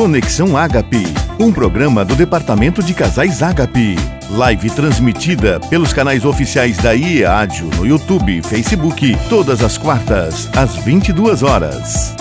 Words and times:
Conexão 0.00 0.56
Ágape, 0.56 1.04
um 1.38 1.52
programa 1.52 2.06
do 2.06 2.16
Departamento 2.16 2.82
de 2.82 2.94
Casais 2.94 3.42
Ágape. 3.42 3.96
Live 4.30 4.70
transmitida 4.70 5.60
pelos 5.68 5.92
canais 5.92 6.24
oficiais 6.24 6.78
da 6.78 6.94
IEADIO 6.94 7.66
no 7.76 7.86
YouTube 7.86 8.38
e 8.38 8.42
Facebook, 8.42 9.14
todas 9.28 9.62
as 9.62 9.76
quartas, 9.76 10.48
às 10.56 10.74
22 10.76 11.42
horas. 11.42 12.16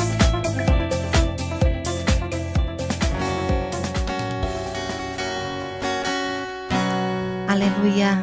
Aleluia. 7.48 8.22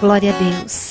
Glória 0.00 0.34
a 0.34 0.38
Deus. 0.38 0.81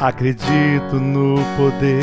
Acredito 0.00 0.96
no 0.96 1.36
poder 1.58 2.02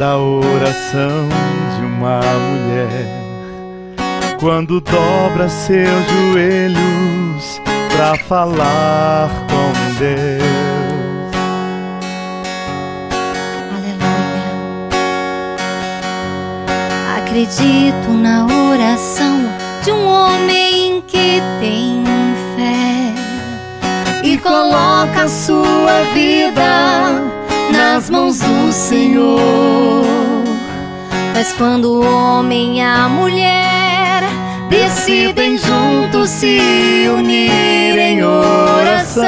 da 0.00 0.18
oração 0.18 1.28
de 1.76 1.84
uma 1.84 2.20
mulher 2.20 3.20
quando 4.40 4.80
dobra 4.80 5.48
seus 5.48 6.04
joelhos 6.10 7.60
para 7.92 8.16
falar 8.16 9.30
com 9.48 9.72
Deus. 9.96 10.42
Aleluia. 13.76 14.48
Acredito 17.16 18.10
na 18.10 18.44
oração 18.72 19.44
de 19.84 19.92
um 19.92 20.04
homem 20.04 21.00
que 21.06 21.40
tem 21.60 21.99
coloca 24.40 25.28
sua 25.28 26.02
vida 26.14 27.22
nas 27.72 28.08
mãos 28.10 28.38
do 28.38 28.72
Senhor. 28.72 30.04
Mas 31.34 31.52
quando 31.52 31.92
o 31.92 32.04
homem 32.04 32.78
e 32.78 32.80
a 32.80 33.08
mulher 33.08 34.22
decidem 34.68 35.56
juntos 35.56 36.30
se 36.30 37.08
unir 37.08 37.98
em 37.98 38.22
oração, 38.22 39.24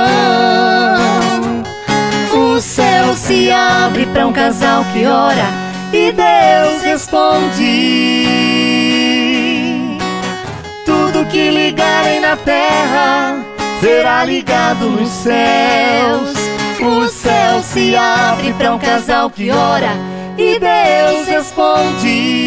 o 2.35 2.61
céu 2.61 3.15
se 3.15 3.51
abre 3.51 4.07
para 4.07 4.27
um 4.27 4.33
casal 4.33 4.85
que 4.93 5.07
ora 5.07 5.47
e 5.93 6.13
Deus 6.13 6.83
responde. 6.83 7.87
Tudo 10.85 11.27
que 11.27 11.51
ligarem 11.51 12.21
na 12.21 12.37
terra 12.37 13.52
será 13.83 14.25
ligado 14.25 14.89
nos 14.91 15.09
céus. 15.09 16.33
O 16.81 17.09
céu 17.09 17.61
se 17.63 17.97
abre 17.97 18.53
para 18.53 18.73
um 18.75 18.79
casal 18.79 19.29
que 19.29 19.51
ora 19.51 19.91
e 20.39 20.61
Deus 20.61 21.27
responde. 21.27 22.45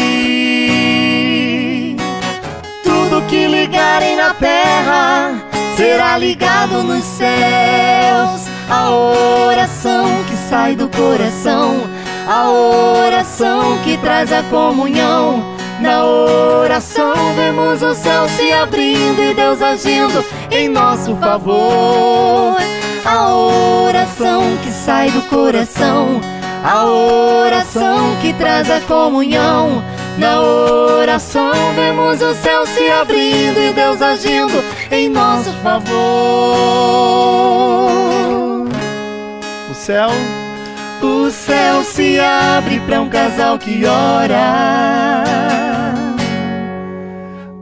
Tudo 2.82 3.20
que 3.28 3.46
ligarem 3.46 4.16
na 4.16 4.32
terra 4.32 5.34
será 5.76 6.16
ligado 6.16 6.82
nos 6.82 7.04
céus. 7.04 8.46
A 8.70 8.90
oração 8.90 10.24
que 10.24 10.36
sai 10.48 10.74
do 10.74 10.88
coração, 10.88 11.82
a 12.26 12.48
oração 12.48 13.78
que 13.84 13.98
traz 13.98 14.32
a 14.32 14.42
comunhão 14.44 15.55
na 15.80 16.04
oração 16.04 17.34
vemos 17.34 17.82
o 17.82 17.94
céu 17.94 18.28
se 18.28 18.52
abrindo 18.52 19.22
e 19.22 19.34
Deus 19.34 19.60
agindo 19.60 20.24
em 20.50 20.68
nosso 20.68 21.14
favor. 21.16 22.56
A 23.04 23.34
oração 23.34 24.56
que 24.62 24.70
sai 24.70 25.10
do 25.10 25.22
coração, 25.22 26.20
a 26.64 26.84
oração 26.84 28.16
que 28.20 28.32
traz 28.32 28.70
a 28.70 28.80
comunhão. 28.80 29.82
Na 30.18 30.40
oração 30.40 31.52
vemos 31.74 32.22
o 32.22 32.34
céu 32.34 32.64
se 32.66 32.90
abrindo 32.90 33.60
e 33.60 33.72
Deus 33.72 34.00
agindo 34.00 34.64
em 34.90 35.08
nosso 35.10 35.52
favor. 35.62 35.86
O 39.70 39.74
céu 39.74 40.08
o 41.02 41.30
céu 41.30 41.82
se 41.82 42.18
abre 42.18 42.80
para 42.80 43.00
um 43.00 43.08
casal 43.08 43.58
que 43.58 43.84
ora. 43.84 45.24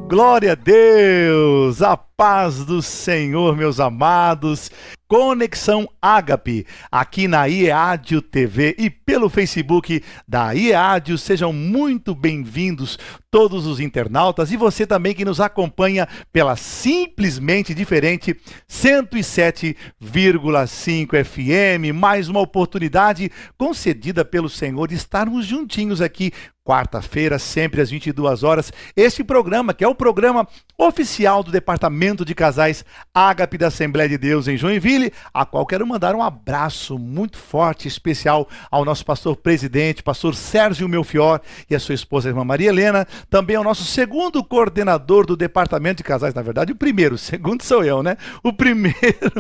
Glória 0.09 0.53
a 0.53 0.55
Deus, 0.55 1.83
a 1.83 1.97
paz 1.97 2.65
do 2.65 2.81
Senhor, 2.81 3.57
meus 3.57 3.81
amados. 3.81 4.71
Conexão 5.15 5.89
Ágape, 6.03 6.67
aqui 6.91 7.29
na 7.29 7.47
IEADIO 7.47 8.21
TV 8.21 8.75
e 8.77 8.91
pelo 8.91 9.31
Facebook 9.31 10.03
da 10.27 10.53
IEADIO. 10.53 11.17
Sejam 11.17 11.53
muito 11.53 12.17
bem-vindos 12.17 12.99
todos 13.31 13.65
os 13.65 13.79
internautas 13.79 14.51
e 14.51 14.57
você 14.57 14.85
também 14.85 15.15
que 15.15 15.25
nos 15.25 15.41
acompanha 15.41 16.09
pela 16.33 16.57
simplesmente 16.57 17.73
diferente 17.73 18.37
107,5 18.69 21.25
FM. 21.25 21.95
Mais 21.95 22.29
uma 22.29 22.41
oportunidade 22.41 23.31
concedida 23.57 24.25
pelo 24.25 24.49
Senhor 24.49 24.89
de 24.89 24.97
estarmos 24.97 25.47
juntinhos 25.47 26.01
aqui 26.01 26.33
quarta-feira, 26.65 27.39
sempre 27.39 27.83
às 27.83 27.91
22 27.91 28.43
horas. 28.43 28.73
Este 28.97 29.23
programa, 29.23 29.75
que 29.75 29.85
é 29.85 29.89
o 29.89 29.95
programa 29.95 30.49
oficial 30.79 31.43
do 31.43 31.53
Departamento 31.53 32.25
de 32.25 32.35
Casais 32.35 32.85
Ágape 33.13 33.59
da 33.59 33.69
Assembleia 33.69 34.09
de 34.09 34.17
Deus 34.17 34.49
em 34.49 34.57
Joinville, 34.57 35.13
a 35.33 35.45
qual 35.45 35.67
quero 35.67 35.87
mandar 35.87 36.15
um 36.15 36.23
abraço 36.23 36.99
muito 36.99 37.37
forte, 37.37 37.87
especial 37.87 38.49
ao 38.71 38.85
nosso 38.85 39.05
pastor 39.05 39.37
presidente, 39.37 40.03
pastor 40.03 40.35
Sérgio 40.35 40.89
Melfior 40.89 41.41
e 41.69 41.77
a 41.77 41.81
sua 41.81 41.95
esposa, 41.95 42.29
a 42.29 42.31
irmã 42.31 42.45
Maria 42.45 42.71
Helena, 42.71 43.07
também 43.29 43.57
ao 43.57 43.63
nosso 43.63 43.85
segundo 43.85 44.43
coordenador 44.43 45.27
do 45.27 45.37
Departamento 45.37 45.99
de 45.99 46.05
Casais, 46.05 46.35
na 46.35 46.43
verdade 46.43 46.73
o 46.73 46.77
primeiro, 46.77 47.15
o 47.15 47.19
segundo 47.35 47.63
sou 47.63 47.85
eu, 47.85 48.03
né? 48.03 48.17
O 48.43 48.53
primeiro 48.53 48.95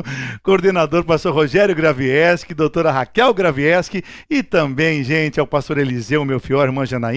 coordenador, 0.42 1.04
pastor 1.04 1.34
Rogério 1.34 1.74
Gravieski, 1.74 2.52
doutora 2.52 2.92
Raquel 2.92 3.32
Gravieski 3.32 4.04
e 4.28 4.42
também, 4.42 5.02
gente, 5.02 5.40
ao 5.40 5.46
pastor 5.46 5.78
Eliseu 5.78 6.24
Melfior, 6.24 6.66
irmã 6.66 6.84
Janaína, 6.84 7.13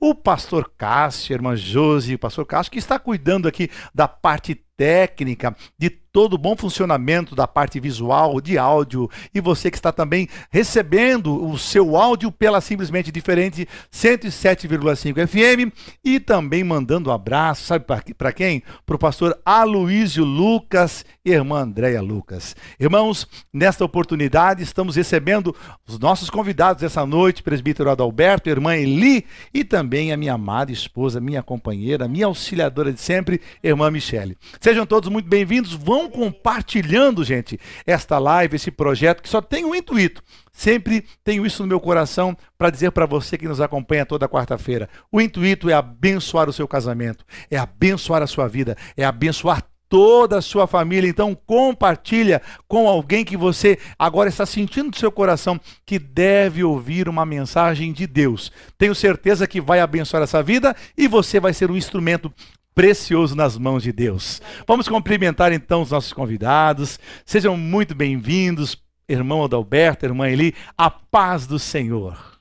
o 0.00 0.14
pastor 0.14 0.72
Cássio, 0.76 1.34
irmã 1.34 1.56
Josi, 1.56 2.14
o 2.14 2.18
pastor 2.18 2.46
Cássio, 2.46 2.72
que 2.72 2.78
está 2.78 2.98
cuidando 2.98 3.48
aqui 3.48 3.70
da 3.94 4.06
parte 4.06 4.64
técnica, 4.76 5.54
de 5.78 5.90
todo 6.12 6.34
o 6.34 6.38
bom 6.38 6.54
funcionamento 6.54 7.34
da 7.34 7.48
parte 7.48 7.80
visual, 7.80 8.40
de 8.40 8.58
áudio, 8.58 9.08
e 9.34 9.40
você 9.40 9.70
que 9.70 9.78
está 9.78 9.90
também 9.90 10.28
recebendo 10.50 11.48
o 11.50 11.58
seu 11.58 11.96
áudio 11.96 12.30
pela 12.30 12.60
simplesmente 12.60 13.10
diferente 13.10 13.66
107,5 13.90 15.26
FM 15.26 15.74
e 16.04 16.20
também 16.20 16.62
mandando 16.62 17.08
um 17.08 17.12
abraço, 17.12 17.64
sabe 17.64 17.86
para 18.16 18.32
quem? 18.32 18.62
Para 18.84 18.96
o 18.96 18.98
pastor 18.98 19.38
Aloísio 19.44 20.24
Lucas 20.24 21.04
e 21.24 21.30
irmã 21.30 21.60
Andréia 21.60 22.02
Lucas. 22.02 22.54
Irmãos, 22.78 23.26
nesta 23.52 23.84
oportunidade 23.84 24.62
estamos 24.62 24.96
recebendo 24.96 25.56
os 25.88 25.98
nossos 25.98 26.28
convidados 26.28 26.82
essa 26.82 27.06
noite, 27.06 27.42
presbítero 27.42 27.90
Adalberto, 27.90 28.50
irmã 28.50 28.76
Eli 28.76 29.24
e 29.54 29.64
também 29.64 30.12
a 30.12 30.16
minha 30.16 30.34
amada 30.34 30.70
esposa, 30.70 31.20
minha 31.20 31.42
companheira, 31.42 32.06
minha 32.06 32.26
auxiliadora 32.26 32.92
de 32.92 33.00
sempre, 33.00 33.40
irmã 33.62 33.90
Michele. 33.90 34.36
Sejam 34.72 34.86
todos 34.86 35.10
muito 35.10 35.28
bem-vindos. 35.28 35.74
Vão 35.74 36.08
compartilhando, 36.08 37.22
gente, 37.22 37.60
esta 37.86 38.18
live, 38.18 38.56
esse 38.56 38.70
projeto 38.70 39.22
que 39.22 39.28
só 39.28 39.42
tem 39.42 39.66
um 39.66 39.74
intuito. 39.74 40.22
Sempre 40.50 41.04
tenho 41.22 41.44
isso 41.44 41.62
no 41.62 41.68
meu 41.68 41.78
coração 41.78 42.34
para 42.56 42.70
dizer 42.70 42.90
para 42.90 43.04
você 43.04 43.36
que 43.36 43.46
nos 43.46 43.60
acompanha 43.60 44.06
toda 44.06 44.26
quarta-feira. 44.26 44.88
O 45.12 45.20
intuito 45.20 45.68
é 45.68 45.74
abençoar 45.74 46.48
o 46.48 46.54
seu 46.54 46.66
casamento, 46.66 47.22
é 47.50 47.58
abençoar 47.58 48.22
a 48.22 48.26
sua 48.26 48.48
vida, 48.48 48.74
é 48.96 49.04
abençoar 49.04 49.62
toda 49.90 50.38
a 50.38 50.42
sua 50.42 50.66
família. 50.66 51.06
Então 51.06 51.34
compartilha 51.46 52.40
com 52.66 52.88
alguém 52.88 53.26
que 53.26 53.36
você 53.36 53.78
agora 53.98 54.30
está 54.30 54.46
sentindo 54.46 54.86
no 54.86 54.96
seu 54.96 55.12
coração 55.12 55.60
que 55.84 55.98
deve 55.98 56.64
ouvir 56.64 57.10
uma 57.10 57.26
mensagem 57.26 57.92
de 57.92 58.06
Deus. 58.06 58.50
Tenho 58.78 58.94
certeza 58.94 59.46
que 59.46 59.60
vai 59.60 59.80
abençoar 59.80 60.22
essa 60.22 60.42
vida 60.42 60.74
e 60.96 61.06
você 61.06 61.38
vai 61.38 61.52
ser 61.52 61.70
um 61.70 61.76
instrumento 61.76 62.32
precioso 62.74 63.34
nas 63.34 63.56
mãos 63.56 63.82
de 63.82 63.92
Deus. 63.92 64.40
Vamos 64.66 64.88
cumprimentar 64.88 65.52
então 65.52 65.82
os 65.82 65.90
nossos 65.90 66.12
convidados. 66.12 66.98
Sejam 67.24 67.56
muito 67.56 67.94
bem-vindos, 67.94 68.76
irmão 69.08 69.44
Adalberto, 69.44 70.06
irmã 70.06 70.28
Eli, 70.28 70.54
a 70.76 70.90
paz 70.90 71.46
do 71.46 71.58
Senhor. 71.58 72.38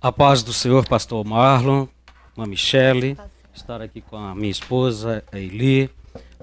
A 0.00 0.10
paz 0.10 0.42
do 0.42 0.52
Senhor, 0.52 0.86
pastor 0.88 1.24
Marlon, 1.24 1.86
irmã 2.32 2.46
Michele, 2.46 3.16
estar 3.54 3.82
aqui 3.82 4.00
com 4.00 4.16
a 4.16 4.34
minha 4.34 4.50
esposa, 4.50 5.22
a 5.30 5.38
Eli, 5.38 5.90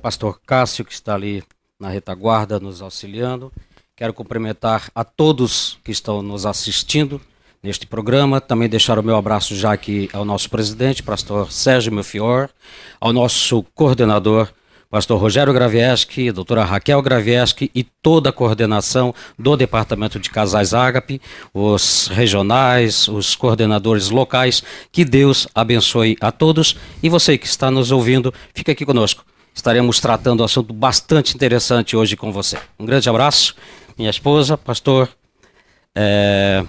pastor 0.01 0.39
Cássio, 0.45 0.85
que 0.85 0.93
está 0.93 1.15
ali 1.15 1.43
na 1.79 1.89
retaguarda 1.89 2.59
nos 2.59 2.81
auxiliando. 2.81 3.51
Quero 3.95 4.13
cumprimentar 4.13 4.91
a 4.93 5.03
todos 5.03 5.79
que 5.83 5.91
estão 5.91 6.21
nos 6.21 6.45
assistindo 6.45 7.19
neste 7.67 7.85
programa. 7.85 8.39
Também 8.39 8.69
deixar 8.69 8.97
o 8.97 9.03
meu 9.03 9.17
abraço 9.17 9.53
já 9.55 9.73
aqui 9.73 10.09
ao 10.13 10.23
nosso 10.23 10.49
presidente, 10.49 11.03
pastor 11.03 11.51
Sérgio 11.51 11.91
Melfior, 11.91 12.49
ao 12.99 13.11
nosso 13.11 13.61
coordenador, 13.75 14.47
pastor 14.89 15.19
Rogério 15.19 15.53
Gravieski, 15.53 16.31
doutora 16.31 16.63
Raquel 16.63 17.01
Gravieski 17.01 17.69
e 17.75 17.83
toda 17.83 18.29
a 18.29 18.33
coordenação 18.33 19.13
do 19.37 19.57
Departamento 19.57 20.17
de 20.17 20.29
Casais 20.29 20.73
Ágape, 20.73 21.21
os 21.53 22.07
regionais, 22.07 23.09
os 23.09 23.35
coordenadores 23.35 24.09
locais. 24.09 24.63
Que 24.89 25.03
Deus 25.03 25.45
abençoe 25.53 26.15
a 26.21 26.31
todos 26.31 26.77
e 27.03 27.09
você 27.09 27.37
que 27.37 27.47
está 27.47 27.69
nos 27.69 27.91
ouvindo, 27.91 28.33
fica 28.53 28.71
aqui 28.71 28.85
conosco. 28.85 29.25
Estaremos 29.53 29.99
tratando 29.99 30.39
um 30.39 30.45
assunto 30.45 30.73
bastante 30.73 31.35
interessante 31.35 31.97
hoje 31.97 32.15
com 32.15 32.31
você. 32.31 32.57
Um 32.79 32.85
grande 32.85 33.09
abraço, 33.09 33.55
minha 33.97 34.09
esposa, 34.09 34.57
pastor 34.57 35.09
é... 35.93 36.63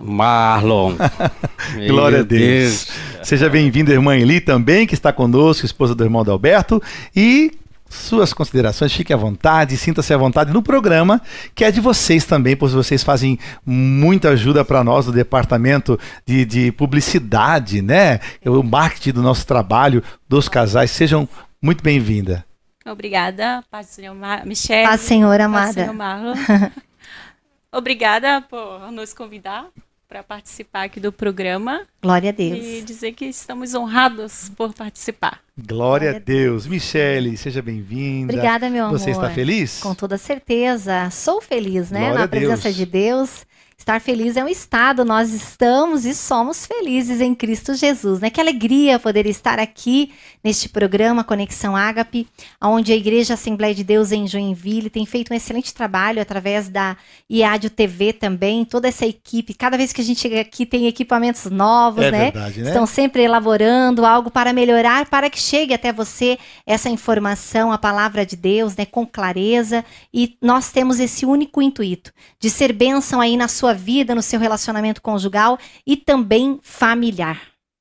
Marlon. 0.00 0.94
Glória 1.86 2.20
a 2.20 2.22
Deus. 2.22 2.86
Deus. 2.86 2.88
Seja 3.22 3.48
bem-vinda, 3.48 3.92
irmã 3.92 4.16
Eli, 4.16 4.40
também, 4.40 4.86
que 4.86 4.94
está 4.94 5.12
conosco, 5.12 5.66
esposa 5.66 5.94
do 5.94 6.02
irmão 6.02 6.22
Adalberto. 6.22 6.82
E 7.14 7.52
suas 7.90 8.32
considerações, 8.32 8.92
fique 8.92 9.12
à 9.12 9.16
vontade, 9.16 9.76
sinta-se 9.76 10.14
à 10.14 10.16
vontade 10.16 10.52
no 10.52 10.62
programa, 10.62 11.20
que 11.54 11.64
é 11.64 11.72
de 11.72 11.80
vocês 11.80 12.24
também, 12.24 12.56
pois 12.56 12.72
vocês 12.72 13.02
fazem 13.02 13.38
muita 13.66 14.30
ajuda 14.30 14.64
para 14.64 14.84
nós 14.84 15.06
no 15.06 15.12
departamento 15.12 15.98
de, 16.24 16.44
de 16.44 16.72
publicidade, 16.72 17.82
né? 17.82 18.20
O 18.46 18.62
marketing 18.62 19.12
do 19.12 19.22
nosso 19.22 19.44
trabalho, 19.44 20.02
dos 20.28 20.48
casais. 20.48 20.92
Sejam 20.92 21.28
muito 21.60 21.82
bem-vinda. 21.82 22.44
Obrigada, 22.86 23.62
Paz 23.70 23.88
do 23.88 23.92
Senhor 23.92 24.16
Michelle. 24.46 24.88
Paz, 24.88 25.00
Senhor 25.00 25.40
amada. 25.40 25.64
Paz, 25.66 25.74
Senhor 25.74 25.92
Marlon. 25.92 26.34
Obrigada 27.72 28.40
por 28.40 28.90
nos 28.90 29.12
convidar 29.12 29.66
para 30.10 30.24
participar 30.24 30.86
aqui 30.86 30.98
do 30.98 31.12
programa. 31.12 31.82
Glória 32.02 32.30
a 32.30 32.32
Deus. 32.32 32.58
E 32.58 32.82
dizer 32.82 33.12
que 33.12 33.26
estamos 33.26 33.74
honrados 33.74 34.50
por 34.56 34.74
participar. 34.74 35.40
Glória, 35.56 36.10
Glória 36.10 36.16
a 36.16 36.18
Deus. 36.18 36.66
Michele, 36.66 37.36
seja 37.36 37.62
bem-vinda. 37.62 38.32
Obrigada, 38.32 38.68
meu 38.68 38.86
amor. 38.86 38.98
Você 38.98 39.12
está 39.12 39.30
feliz? 39.30 39.78
Com 39.78 39.94
toda 39.94 40.18
certeza. 40.18 41.08
Sou 41.10 41.40
feliz, 41.40 41.92
né? 41.92 42.06
Glória 42.06 42.18
Na 42.18 42.26
presença 42.26 42.72
de 42.72 42.84
Deus. 42.84 43.46
Estar 43.80 43.98
feliz 43.98 44.36
é 44.36 44.44
um 44.44 44.48
estado, 44.48 45.06
nós 45.06 45.32
estamos 45.32 46.04
e 46.04 46.14
somos 46.14 46.66
felizes 46.66 47.18
em 47.18 47.34
Cristo 47.34 47.74
Jesus, 47.74 48.20
né? 48.20 48.28
Que 48.28 48.38
alegria 48.38 48.98
poder 48.98 49.24
estar 49.24 49.58
aqui 49.58 50.12
neste 50.44 50.68
programa 50.68 51.24
Conexão 51.24 51.74
Ágape, 51.74 52.28
onde 52.62 52.92
a 52.92 52.96
Igreja 52.96 53.34
Assembleia 53.34 53.74
de 53.74 53.82
Deus 53.82 54.12
em 54.12 54.26
Joinville 54.26 54.90
tem 54.90 55.06
feito 55.06 55.32
um 55.32 55.36
excelente 55.36 55.72
trabalho 55.72 56.20
através 56.20 56.68
da 56.68 56.94
IADIO 57.28 57.70
TV 57.70 58.12
também, 58.12 58.66
toda 58.66 58.86
essa 58.86 59.06
equipe. 59.06 59.54
Cada 59.54 59.78
vez 59.78 59.94
que 59.94 60.02
a 60.02 60.04
gente 60.04 60.20
chega 60.20 60.42
aqui 60.42 60.66
tem 60.66 60.86
equipamentos 60.86 61.50
novos, 61.50 62.04
é 62.04 62.10
né? 62.10 62.30
Verdade, 62.32 62.60
né? 62.60 62.68
Estão 62.68 62.84
sempre 62.84 63.22
elaborando 63.22 64.04
algo 64.04 64.30
para 64.30 64.52
melhorar, 64.52 65.08
para 65.08 65.30
que 65.30 65.40
chegue 65.40 65.72
até 65.72 65.90
você 65.90 66.38
essa 66.66 66.90
informação, 66.90 67.72
a 67.72 67.78
palavra 67.78 68.26
de 68.26 68.36
Deus, 68.36 68.76
né, 68.76 68.84
com 68.84 69.06
clareza. 69.06 69.82
E 70.12 70.36
nós 70.42 70.70
temos 70.70 71.00
esse 71.00 71.24
único 71.24 71.62
intuito 71.62 72.12
de 72.38 72.50
ser 72.50 72.74
bênção 72.74 73.22
aí 73.22 73.38
na 73.38 73.48
sua 73.48 73.69
sua 73.70 73.74
vida, 73.74 74.14
no 74.14 74.22
seu 74.22 74.40
relacionamento 74.40 75.00
conjugal 75.00 75.58
e 75.86 75.96
também 75.96 76.58
familiar. 76.62 77.40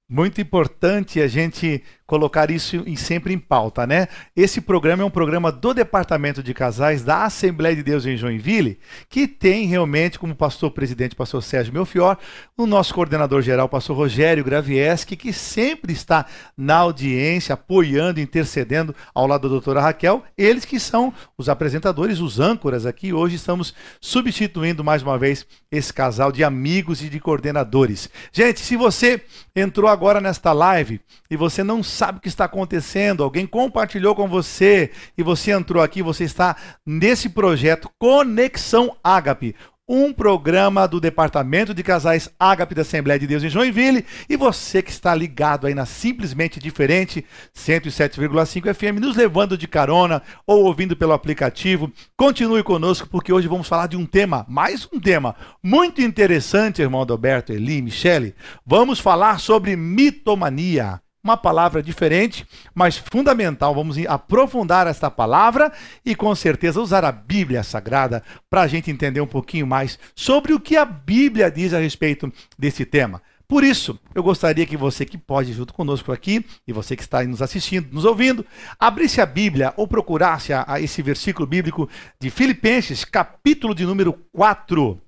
Muito 0.09 0.41
importante 0.41 1.21
a 1.21 1.27
gente 1.27 1.83
colocar 2.09 2.49
isso 2.49 2.83
sempre 2.97 3.35
em 3.35 3.37
pauta, 3.37 3.85
né? 3.85 4.07
Esse 4.35 4.59
programa 4.59 5.03
é 5.03 5.05
um 5.05 5.11
programa 5.11 5.51
do 5.51 5.75
Departamento 5.75 6.41
de 6.41 6.55
Casais 6.55 7.03
da 7.03 7.23
Assembleia 7.25 7.75
de 7.75 7.83
Deus 7.83 8.03
em 8.03 8.17
Joinville, 8.17 8.79
que 9.07 9.27
tem 9.27 9.67
realmente 9.67 10.17
como 10.17 10.33
pastor 10.33 10.71
presidente, 10.71 11.15
pastor 11.15 11.43
Sérgio 11.43 11.71
Melfior, 11.71 12.17
o 12.57 12.65
nosso 12.65 12.95
coordenador 12.95 13.43
geral, 13.43 13.69
pastor 13.69 13.95
Rogério 13.95 14.43
Gravieski, 14.43 15.15
que 15.15 15.31
sempre 15.31 15.93
está 15.93 16.25
na 16.57 16.77
audiência, 16.77 17.53
apoiando, 17.53 18.19
intercedendo 18.19 18.95
ao 19.13 19.27
lado 19.27 19.43
da 19.43 19.49
doutora 19.49 19.79
Raquel, 19.79 20.23
eles 20.35 20.65
que 20.65 20.79
são 20.79 21.13
os 21.37 21.47
apresentadores, 21.47 22.19
os 22.19 22.39
âncoras 22.39 22.87
aqui. 22.87 23.13
Hoje 23.13 23.35
estamos 23.35 23.71
substituindo 24.01 24.83
mais 24.83 25.03
uma 25.03 25.15
vez 25.15 25.45
esse 25.71 25.93
casal 25.93 26.31
de 26.31 26.43
amigos 26.43 27.03
e 27.03 27.09
de 27.09 27.19
coordenadores. 27.19 28.09
Gente, 28.33 28.61
se 28.61 28.75
você 28.75 29.21
entrou 29.55 29.87
agora 29.87 30.19
nesta 30.19 30.51
live 30.51 30.99
e 31.29 31.37
você 31.37 31.63
não 31.63 31.83
o 32.07 32.19
que 32.19 32.27
está 32.27 32.45
acontecendo, 32.45 33.23
alguém 33.23 33.45
compartilhou 33.45 34.15
com 34.15 34.27
você 34.27 34.91
e 35.17 35.23
você 35.23 35.51
entrou 35.51 35.83
aqui, 35.83 36.01
você 36.01 36.23
está 36.23 36.55
nesse 36.85 37.29
projeto 37.29 37.89
Conexão 37.99 38.95
Ágape, 39.03 39.55
um 39.89 40.13
programa 40.13 40.87
do 40.87 40.99
Departamento 40.99 41.73
de 41.73 41.81
Casais 41.81 42.29
Ágape 42.39 42.75
da 42.75 42.83
Assembleia 42.83 43.19
de 43.19 43.25
Deus 43.25 43.43
em 43.43 43.49
Joinville. 43.49 44.05
E 44.29 44.37
você 44.37 44.83
que 44.83 44.91
está 44.91 45.15
ligado 45.15 45.65
aí 45.65 45.73
na 45.73 45.87
Simplesmente 45.87 46.59
Diferente 46.59 47.25
107,5 47.57 48.71
FM, 48.71 49.01
nos 49.01 49.17
levando 49.17 49.57
de 49.57 49.67
carona 49.67 50.21
ou 50.45 50.65
ouvindo 50.65 50.95
pelo 50.95 51.13
aplicativo, 51.13 51.91
continue 52.15 52.61
conosco 52.61 53.09
porque 53.09 53.33
hoje 53.33 53.47
vamos 53.47 53.67
falar 53.67 53.87
de 53.87 53.97
um 53.97 54.05
tema, 54.05 54.45
mais 54.47 54.87
um 54.93 54.99
tema 54.99 55.35
muito 55.63 56.01
interessante, 56.03 56.83
irmão 56.83 57.01
Adalberto, 57.01 57.51
Eli, 57.51 57.81
Michele. 57.81 58.35
Vamos 58.63 58.99
falar 58.99 59.39
sobre 59.39 59.75
mitomania 59.75 61.01
uma 61.29 61.37
palavra 61.37 61.81
diferente, 61.83 62.45
mas 62.73 62.97
fundamental. 62.97 63.73
Vamos 63.75 63.97
aprofundar 64.07 64.87
esta 64.87 65.11
palavra 65.11 65.71
e 66.03 66.15
com 66.15 66.33
certeza 66.33 66.81
usar 66.81 67.05
a 67.05 67.11
Bíblia 67.11 67.63
Sagrada 67.63 68.23
para 68.49 68.61
a 68.61 68.67
gente 68.67 68.89
entender 68.89 69.21
um 69.21 69.27
pouquinho 69.27 69.67
mais 69.67 69.99
sobre 70.15 70.53
o 70.53 70.59
que 70.59 70.75
a 70.75 70.85
Bíblia 70.85 71.51
diz 71.51 71.73
a 71.73 71.79
respeito 71.79 72.31
desse 72.57 72.83
tema. 72.83 73.21
Por 73.47 73.63
isso, 73.63 73.99
eu 74.13 74.21
gostaria 74.21 74.65
que 74.65 74.77
você 74.77 75.05
que 75.05 75.17
pode 75.17 75.53
junto 75.53 75.73
conosco 75.73 76.11
aqui, 76.11 76.45
e 76.67 76.73
você 76.73 76.95
que 76.95 77.01
está 77.01 77.23
nos 77.23 77.41
assistindo, 77.41 77.91
nos 77.91 78.05
ouvindo, 78.05 78.45
abrisse 78.79 79.21
a 79.21 79.25
Bíblia 79.25 79.73
ou 79.75 79.87
procurasse 79.87 80.53
a, 80.53 80.65
a 80.67 80.79
esse 80.79 81.01
versículo 81.01 81.47
bíblico 81.47 81.89
de 82.19 82.29
Filipenses, 82.29 83.03
capítulo 83.03 83.73
de 83.73 83.85
número 83.85 84.13
4, 84.31 85.01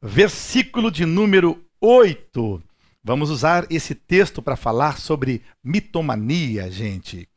versículo 0.00 0.92
de 0.92 1.04
número 1.04 1.60
8. 1.80 2.67
Vamos 3.02 3.30
usar 3.30 3.66
esse 3.70 3.94
texto 3.94 4.42
para 4.42 4.56
falar 4.56 4.98
sobre 4.98 5.42
mitomania, 5.62 6.70
gente. 6.70 7.28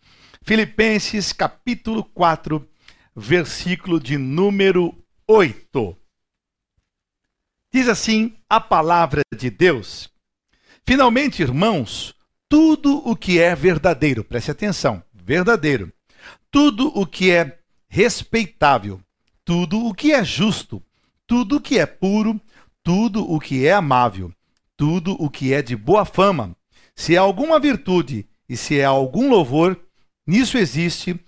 Filipenses 0.41 1.31
capítulo 1.31 2.03
4, 2.03 2.67
versículo 3.15 3.99
de 3.99 4.17
número 4.17 4.97
8. 5.27 5.95
Diz 7.71 7.87
assim 7.87 8.35
a 8.49 8.59
palavra 8.59 9.21
de 9.37 9.49
Deus: 9.49 10.09
Finalmente, 10.85 11.41
irmãos, 11.41 12.15
tudo 12.49 12.97
o 13.07 13.15
que 13.15 13.39
é 13.39 13.55
verdadeiro, 13.55 14.23
preste 14.23 14.51
atenção, 14.51 15.01
verdadeiro, 15.13 15.93
tudo 16.49 16.87
o 16.87 17.05
que 17.05 17.31
é 17.31 17.59
respeitável, 17.87 18.99
tudo 19.45 19.85
o 19.85 19.93
que 19.93 20.11
é 20.11 20.23
justo, 20.23 20.83
tudo 21.25 21.57
o 21.57 21.61
que 21.61 21.79
é 21.79 21.85
puro, 21.85 22.41
tudo 22.83 23.31
o 23.31 23.39
que 23.39 23.65
é 23.65 23.71
amável, 23.71 24.33
tudo 24.81 25.15
o 25.19 25.29
que 25.29 25.53
é 25.53 25.61
de 25.61 25.75
boa 25.75 26.05
fama. 26.05 26.55
Se 26.95 27.15
há 27.15 27.21
alguma 27.21 27.59
virtude 27.59 28.27
e 28.49 28.57
se 28.57 28.81
há 28.81 28.87
algum 28.87 29.29
louvor, 29.29 29.79
nisso 30.25 30.57
existe, 30.57 31.19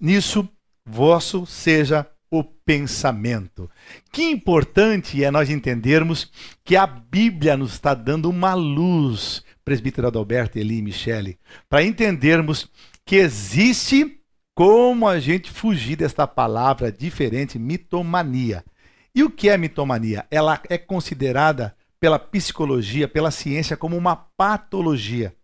nisso 0.00 0.48
vosso 0.86 1.44
seja 1.44 2.08
o 2.30 2.44
pensamento. 2.44 3.68
Que 4.12 4.22
importante 4.30 5.24
é 5.24 5.32
nós 5.32 5.50
entendermos 5.50 6.30
que 6.64 6.76
a 6.76 6.86
Bíblia 6.86 7.56
nos 7.56 7.72
está 7.72 7.92
dando 7.92 8.30
uma 8.30 8.54
luz, 8.54 9.42
presbítero 9.64 10.06
Adalberto, 10.06 10.56
Eli 10.56 10.78
e 10.78 10.82
Michele, 10.82 11.40
para 11.68 11.82
entendermos 11.82 12.70
que 13.04 13.16
existe 13.16 14.20
como 14.54 15.08
a 15.08 15.18
gente 15.18 15.50
fugir 15.50 15.96
desta 15.96 16.24
palavra 16.24 16.92
diferente, 16.92 17.58
mitomania. 17.58 18.64
E 19.12 19.24
o 19.24 19.30
que 19.30 19.48
é 19.48 19.58
mitomania? 19.58 20.24
Ela 20.30 20.62
é 20.68 20.78
considerada 20.78 21.74
pela 22.02 22.18
psicologia, 22.18 23.06
pela 23.06 23.30
ciência, 23.30 23.76
como 23.76 23.96
uma 23.96 24.16
patologia. 24.16 25.36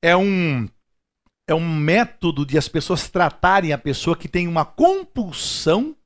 É 0.00 0.16
um, 0.16 0.68
é 1.44 1.52
um 1.52 1.68
método 1.68 2.46
de 2.46 2.56
as 2.56 2.68
pessoas 2.68 3.08
tratarem 3.08 3.72
a 3.72 3.78
pessoa 3.78 4.16
que 4.16 4.28
tem 4.28 4.46
uma 4.46 4.64
compulsão 4.64 5.96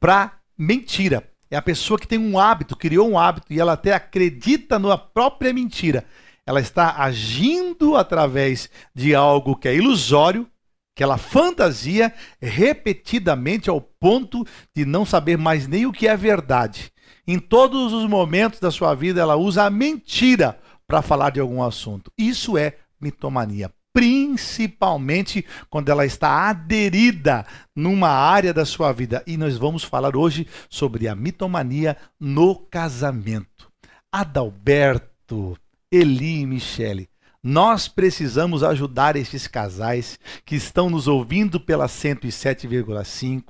para 0.00 0.40
mentira. 0.58 1.30
É 1.48 1.56
a 1.56 1.62
pessoa 1.62 2.00
que 2.00 2.08
tem 2.08 2.18
um 2.18 2.36
hábito, 2.36 2.74
criou 2.74 3.08
um 3.08 3.16
hábito 3.16 3.46
e 3.52 3.60
ela 3.60 3.74
até 3.74 3.92
acredita 3.92 4.76
na 4.76 4.98
própria 4.98 5.52
mentira. 5.52 6.04
Ela 6.44 6.58
está 6.58 6.96
agindo 7.00 7.96
através 7.96 8.68
de 8.92 9.14
algo 9.14 9.54
que 9.54 9.68
é 9.68 9.76
ilusório, 9.76 10.50
que 10.96 11.02
ela 11.04 11.16
fantasia 11.16 12.12
repetidamente 12.40 13.70
ao 13.70 13.80
ponto 13.80 14.44
de 14.74 14.84
não 14.84 15.06
saber 15.06 15.38
mais 15.38 15.68
nem 15.68 15.86
o 15.86 15.92
que 15.92 16.08
é 16.08 16.16
verdade. 16.16 16.91
Em 17.26 17.38
todos 17.38 17.92
os 17.92 18.08
momentos 18.08 18.58
da 18.58 18.70
sua 18.70 18.94
vida, 18.94 19.20
ela 19.20 19.36
usa 19.36 19.64
a 19.64 19.70
mentira 19.70 20.58
para 20.86 21.02
falar 21.02 21.30
de 21.30 21.38
algum 21.38 21.62
assunto. 21.62 22.10
Isso 22.18 22.58
é 22.58 22.76
mitomania. 23.00 23.72
Principalmente 23.92 25.44
quando 25.70 25.90
ela 25.90 26.04
está 26.04 26.48
aderida 26.48 27.46
numa 27.76 28.08
área 28.08 28.52
da 28.52 28.64
sua 28.64 28.90
vida. 28.90 29.22
E 29.26 29.36
nós 29.36 29.56
vamos 29.56 29.84
falar 29.84 30.16
hoje 30.16 30.48
sobre 30.68 31.06
a 31.06 31.14
mitomania 31.14 31.96
no 32.18 32.56
casamento. 32.56 33.70
Adalberto, 34.10 35.56
Eli 35.90 36.40
e 36.40 36.46
Michele, 36.46 37.08
Nós 37.44 37.88
precisamos 37.88 38.62
ajudar 38.62 39.16
esses 39.16 39.46
casais 39.46 40.18
que 40.44 40.54
estão 40.54 40.88
nos 40.88 41.08
ouvindo 41.08 41.58
pela 41.58 41.86
107,5 41.86 43.42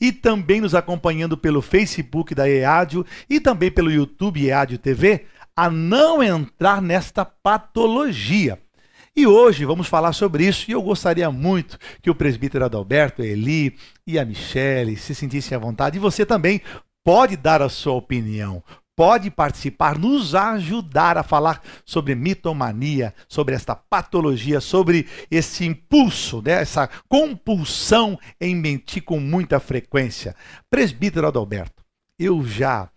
e 0.00 0.12
também 0.12 0.60
nos 0.60 0.74
acompanhando 0.74 1.36
pelo 1.36 1.62
Facebook 1.62 2.34
da 2.34 2.48
EADIO 2.48 3.04
e 3.28 3.40
também 3.40 3.70
pelo 3.70 3.90
YouTube 3.90 4.46
EADIO 4.46 4.78
TV 4.78 5.26
a 5.56 5.68
não 5.68 6.22
entrar 6.22 6.80
nesta 6.80 7.24
patologia. 7.24 8.58
E 9.16 9.26
hoje 9.26 9.64
vamos 9.64 9.88
falar 9.88 10.12
sobre 10.12 10.46
isso 10.46 10.70
e 10.70 10.72
eu 10.72 10.80
gostaria 10.80 11.30
muito 11.30 11.78
que 12.00 12.08
o 12.08 12.14
presbítero 12.14 12.64
Adalberto, 12.64 13.22
Eli 13.22 13.76
e 14.06 14.18
a 14.18 14.24
Michele 14.24 14.96
se 14.96 15.14
sentissem 15.14 15.56
à 15.56 15.58
vontade. 15.58 15.96
E 15.96 16.00
você 16.00 16.24
também 16.24 16.62
pode 17.04 17.36
dar 17.36 17.60
a 17.60 17.68
sua 17.68 17.94
opinião, 17.94 18.62
pode 19.00 19.30
participar, 19.30 19.98
nos 19.98 20.34
ajudar 20.34 21.16
a 21.16 21.22
falar 21.22 21.62
sobre 21.86 22.14
mitomania, 22.14 23.14
sobre 23.26 23.54
esta 23.54 23.74
patologia, 23.74 24.60
sobre 24.60 25.08
esse 25.30 25.64
impulso, 25.64 26.42
né, 26.42 26.60
essa 26.60 26.86
compulsão 27.08 28.20
em 28.38 28.54
mentir 28.54 29.02
com 29.02 29.18
muita 29.18 29.58
frequência. 29.58 30.36
Presbítero 30.68 31.26
Adalberto, 31.26 31.82
eu 32.18 32.44
já 32.44 32.90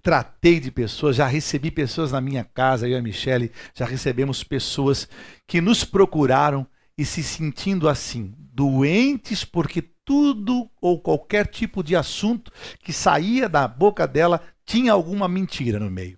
tratei 0.00 0.60
de 0.60 0.70
pessoas, 0.70 1.16
já 1.16 1.26
recebi 1.26 1.72
pessoas 1.72 2.12
na 2.12 2.20
minha 2.20 2.44
casa, 2.44 2.86
eu 2.86 2.92
e 2.92 2.96
a 2.96 3.02
Michele, 3.02 3.50
já 3.74 3.86
recebemos 3.86 4.44
pessoas 4.44 5.08
que 5.44 5.60
nos 5.60 5.82
procuraram 5.82 6.64
e 6.96 7.04
se 7.04 7.24
sentindo 7.24 7.88
assim, 7.88 8.32
doentes 8.38 9.44
porque 9.44 9.82
tudo 10.04 10.70
ou 10.80 11.00
qualquer 11.00 11.46
tipo 11.46 11.82
de 11.82 11.96
assunto 11.96 12.52
que 12.80 12.92
saía 12.92 13.48
da 13.48 13.66
boca 13.66 14.06
dela 14.06 14.40
tinha 14.70 14.92
alguma 14.92 15.26
mentira 15.26 15.80
no 15.80 15.90
meio. 15.90 16.16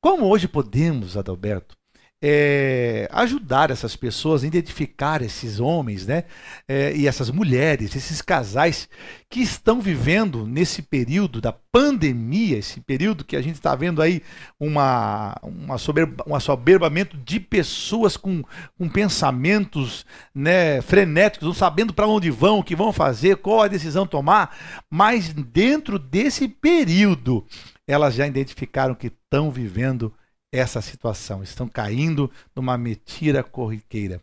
Como 0.00 0.26
hoje 0.26 0.48
podemos, 0.48 1.16
Adalberto, 1.16 1.76
é, 2.22 3.08
ajudar 3.10 3.70
essas 3.70 3.96
pessoas 3.96 4.44
a 4.44 4.46
identificar 4.46 5.22
esses 5.22 5.58
homens 5.58 6.06
né, 6.06 6.24
é, 6.68 6.94
e 6.94 7.06
essas 7.06 7.30
mulheres, 7.30 7.96
esses 7.96 8.20
casais 8.20 8.88
que 9.28 9.40
estão 9.40 9.80
vivendo 9.80 10.46
nesse 10.46 10.82
período 10.82 11.40
da 11.40 11.50
pandemia, 11.50 12.58
esse 12.58 12.80
período 12.80 13.24
que 13.24 13.36
a 13.36 13.40
gente 13.40 13.54
está 13.54 13.74
vendo 13.74 14.02
aí 14.02 14.22
uma, 14.58 15.34
uma 15.42 15.78
soberba, 15.78 16.22
um 16.26 16.34
assoberbamento 16.34 17.16
de 17.16 17.40
pessoas 17.40 18.18
com, 18.18 18.44
com 18.76 18.88
pensamentos 18.88 20.04
né, 20.34 20.82
frenéticos, 20.82 21.46
não 21.48 21.54
sabendo 21.54 21.94
para 21.94 22.06
onde 22.06 22.30
vão, 22.30 22.58
o 22.58 22.64
que 22.64 22.76
vão 22.76 22.92
fazer, 22.92 23.36
qual 23.36 23.62
a 23.62 23.68
decisão 23.68 24.06
tomar, 24.06 24.54
mas 24.90 25.32
dentro 25.32 25.98
desse 25.98 26.46
período 26.48 27.46
elas 27.86 28.14
já 28.14 28.26
identificaram 28.26 28.94
que 28.94 29.08
estão 29.08 29.50
vivendo 29.50 30.12
essa 30.52 30.80
situação, 30.80 31.42
estão 31.42 31.68
caindo 31.68 32.30
numa 32.54 32.76
mentira 32.76 33.42
corriqueira. 33.42 34.22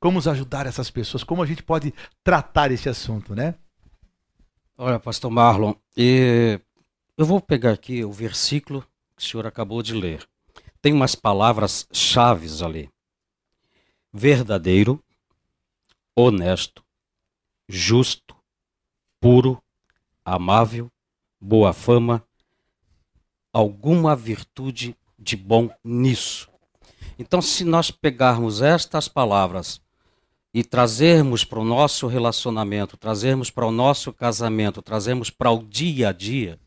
Como 0.00 0.18
ajudar 0.18 0.66
essas 0.66 0.90
pessoas? 0.90 1.24
Como 1.24 1.42
a 1.42 1.46
gente 1.46 1.62
pode 1.62 1.92
tratar 2.22 2.70
esse 2.70 2.88
assunto, 2.88 3.34
né? 3.34 3.54
Olha, 4.76 4.98
pastor 4.98 5.30
Marlon, 5.30 5.74
eu 5.96 7.26
vou 7.26 7.40
pegar 7.40 7.72
aqui 7.72 8.04
o 8.04 8.12
versículo 8.12 8.86
que 9.16 9.22
o 9.22 9.26
senhor 9.26 9.46
acabou 9.46 9.82
de 9.82 9.92
ler. 9.92 10.26
Tem 10.80 10.92
umas 10.92 11.16
palavras 11.16 11.88
chaves 11.92 12.62
ali. 12.62 12.88
Verdadeiro, 14.12 15.02
honesto, 16.14 16.84
justo, 17.68 18.36
puro, 19.20 19.60
amável, 20.24 20.90
boa 21.40 21.72
fama, 21.72 22.24
alguma 23.52 24.14
virtude 24.14 24.96
de 25.18 25.36
bom 25.36 25.70
nisso. 25.82 26.48
Então, 27.18 27.42
se 27.42 27.64
nós 27.64 27.90
pegarmos 27.90 28.62
estas 28.62 29.08
palavras 29.08 29.80
e 30.54 30.62
trazermos 30.62 31.44
para 31.44 31.58
o 31.58 31.64
nosso 31.64 32.06
relacionamento, 32.06 32.96
trazermos 32.96 33.50
para 33.50 33.66
o 33.66 33.72
nosso 33.72 34.12
casamento, 34.12 34.80
trazermos 34.80 35.30
para 35.30 35.50
o 35.50 35.62
dia 35.62 36.10
a 36.10 36.12
dia, 36.12 36.58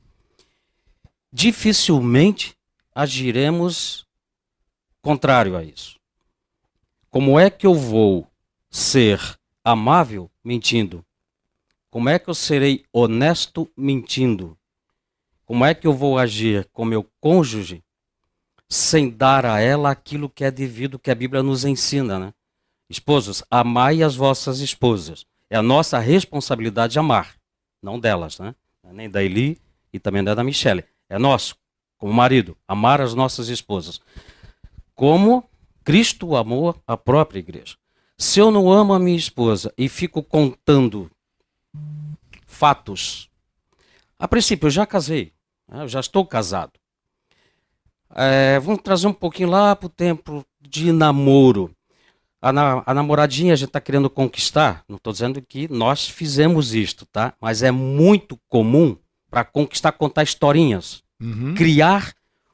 dificilmente 1.32 2.56
agiremos 2.94 4.06
contrário 5.02 5.56
a 5.56 5.64
isso. 5.64 5.98
Como 7.10 7.40
é 7.40 7.50
que 7.50 7.66
eu 7.66 7.74
vou 7.74 8.28
ser 8.70 9.20
amável 9.64 10.30
mentindo? 10.44 11.06
Como 11.90 12.08
é 12.08 12.20
que 12.20 12.30
eu 12.30 12.34
serei 12.34 12.86
honesto 12.94 13.70
mentindo? 13.76 14.58
Como 15.46 15.66
é 15.66 15.74
que 15.74 15.86
eu 15.88 15.94
vou 15.94 16.18
agir 16.18 16.70
com 16.72 16.86
meu 16.86 17.04
cônjuge 17.20 17.84
sem 18.72 19.10
dar 19.10 19.46
a 19.46 19.60
ela 19.60 19.92
aquilo 19.92 20.30
que 20.30 20.46
é 20.46 20.50
devido, 20.50 20.98
que 20.98 21.12
a 21.12 21.16
Bíblia 21.16 21.44
nos 21.44 21.66
ensina, 21.66 22.18
né? 22.18 22.34
Esposos, 22.90 23.44
amai 23.52 24.02
as 24.02 24.16
vossas 24.16 24.62
esposas. 24.62 25.26
É 25.50 25.58
a 25.58 25.62
nossa 25.62 26.00
responsabilidade 26.00 26.98
amar, 26.98 27.36
não 27.84 28.00
delas, 28.00 28.40
né? 28.40 28.56
É 28.82 28.94
nem 28.94 29.10
da 29.10 29.22
Eli 29.22 29.60
e 29.92 30.00
também 30.00 30.24
da 30.24 30.42
Michelle. 30.42 30.86
É 31.10 31.20
nosso, 31.20 31.58
como 31.98 32.14
marido, 32.14 32.56
amar 32.66 33.02
as 33.02 33.14
nossas 33.14 33.50
esposas. 33.50 34.00
Como 34.96 35.44
Cristo 35.84 36.38
amou 36.38 36.74
a 36.88 36.96
própria 36.96 37.40
igreja. 37.40 37.76
Se 38.18 38.40
eu 38.40 38.52
não 38.52 38.72
amo 38.72 38.94
a 38.94 39.00
minha 39.00 39.18
esposa 39.18 39.74
e 39.78 39.90
fico 39.90 40.24
contando 40.24 41.12
fatos, 42.46 43.30
a 44.18 44.30
princípio 44.30 44.68
eu 44.68 44.72
já 44.72 44.86
casei, 44.86 45.34
né? 45.68 45.84
eu 45.84 45.90
já 45.90 46.00
estou 46.00 46.26
casado. 46.26 46.81
É, 48.16 48.60
vamos 48.60 48.82
trazer 48.82 49.08
um 49.08 49.14
pouquinho 49.14 49.50
lá 49.50 49.76
para 49.76 49.88
o 49.88 49.90
tempo 49.90 50.46
de 50.60 50.92
namoro. 50.92 51.72
A, 52.42 52.52
na, 52.52 52.84
a 52.86 52.94
namoradinha 52.94 53.54
a 53.54 53.56
gente 53.56 53.68
está 53.70 53.80
querendo 53.80 54.10
conquistar. 54.10 54.84
Não 54.90 54.98
estou 54.98 55.14
dizendo 55.14 55.42
que 55.42 55.72
nós 55.72 56.10
fizemos 56.10 56.74
isto, 56.74 57.06
tá? 57.06 57.34
Mas 57.40 57.62
é 57.62 57.72
muito 57.72 58.38
comum 58.50 58.98
para 59.30 59.44
conquistar 59.44 59.92
contar 59.92 60.24
historinhas. 60.24 61.04
Uhum. 61.22 61.54
Criar 61.54 62.14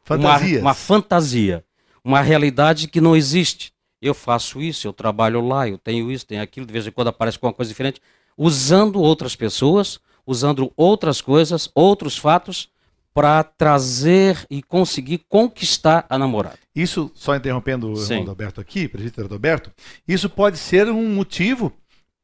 uma, 0.09 0.37
uma 0.61 0.73
fantasia. 0.73 1.63
Uma 2.03 2.21
realidade 2.21 2.87
que 2.87 3.01
não 3.01 3.15
existe. 3.15 3.71
Eu 4.01 4.13
faço 4.13 4.61
isso, 4.61 4.87
eu 4.87 4.93
trabalho 4.93 5.45
lá, 5.45 5.67
eu 5.67 5.77
tenho 5.77 6.11
isso, 6.11 6.25
tenho 6.25 6.41
aquilo, 6.41 6.65
de 6.65 6.71
vez 6.71 6.85
em 6.85 6.91
quando 6.91 7.07
aparece 7.07 7.39
com 7.39 7.47
uma 7.47 7.53
coisa 7.53 7.69
diferente. 7.69 7.99
Usando 8.37 9.01
outras 9.01 9.35
pessoas, 9.35 9.99
usando 10.25 10.71
outras 10.77 11.19
coisas, 11.19 11.69
outros 11.73 12.17
fatos 12.17 12.69
para 13.17 13.43
trazer 13.43 14.45
e 14.47 14.61
conseguir 14.61 15.25
conquistar 15.27 16.05
a 16.07 16.19
namorada. 16.19 16.59
Isso, 16.75 17.11
só 17.15 17.35
interrompendo 17.35 17.91
o 17.91 17.99
irmão 17.99 18.35
aqui, 18.59 18.87
presbítero 18.87 19.33
Alberto, 19.33 19.71
isso 20.07 20.29
pode 20.29 20.59
ser 20.59 20.87
um 20.89 21.15
motivo 21.15 21.73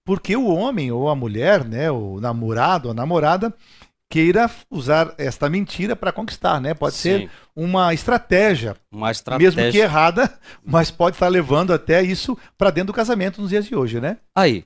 porque 0.05 0.35
o 0.35 0.45
homem 0.45 0.91
ou 0.91 1.09
a 1.09 1.15
mulher, 1.15 1.65
né, 1.65 1.89
o 1.89 2.19
namorado 2.19 2.89
ou 2.89 2.91
a 2.91 2.93
namorada, 2.93 3.51
queira 4.07 4.47
usar 4.69 5.15
esta 5.17 5.49
mentira 5.49 5.95
para 5.95 6.11
conquistar, 6.11 6.61
né? 6.61 6.75
Pode 6.75 6.93
Sim. 6.93 7.01
ser 7.01 7.31
uma 7.55 7.91
estratégia, 7.91 8.77
uma 8.91 9.09
estratégia, 9.09 9.49
mesmo 9.49 9.71
que 9.71 9.79
errada, 9.79 10.31
mas 10.63 10.91
pode 10.91 11.15
estar 11.15 11.27
levando 11.27 11.73
até 11.73 12.03
isso 12.03 12.37
para 12.55 12.69
dentro 12.69 12.93
do 12.93 12.95
casamento 12.95 13.41
nos 13.41 13.49
dias 13.49 13.65
de 13.65 13.75
hoje, 13.75 13.99
né? 13.99 14.19
Aí, 14.35 14.63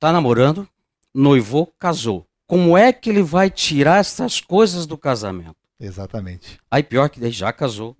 tá 0.00 0.10
namorando, 0.10 0.66
noivou, 1.14 1.70
casou 1.78 2.26
como 2.46 2.76
é 2.76 2.92
que 2.92 3.10
ele 3.10 3.22
vai 3.22 3.50
tirar 3.50 3.98
essas 3.98 4.40
coisas 4.40 4.86
do 4.86 4.96
casamento? 4.96 5.56
Exatamente. 5.78 6.58
Aí 6.70 6.82
pior 6.82 7.08
que 7.08 7.20
ele 7.20 7.30
já 7.30 7.52
casou, 7.52 7.96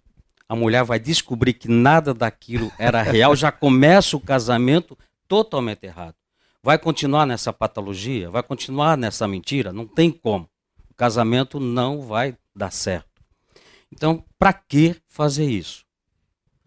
a 0.49 0.55
mulher 0.55 0.85
vai 0.85 0.99
descobrir 0.99 1.55
que 1.55 1.69
nada 1.69 2.15
daquilo 2.15 2.73
era 2.79 3.03
real, 3.03 3.35
já 3.35 3.51
começa 3.51 4.17
o 4.17 4.21
casamento 4.21 4.97
totalmente 5.27 5.85
errado. 5.85 6.15
Vai 6.63 6.79
continuar 6.79 7.27
nessa 7.27 7.53
patologia? 7.53 8.31
Vai 8.31 8.43
continuar 8.43 8.97
nessa 8.97 9.27
mentira? 9.27 9.73
Não 9.73 9.87
tem 9.87 10.11
como. 10.11 10.49
O 10.91 10.95
casamento 10.95 11.61
não 11.61 12.01
vai 12.03 12.37
dar 12.55 12.73
certo. 12.73 13.23
Então, 13.93 14.25
para 14.39 14.53
que 14.53 14.97
fazer 15.07 15.45
isso? 15.45 15.85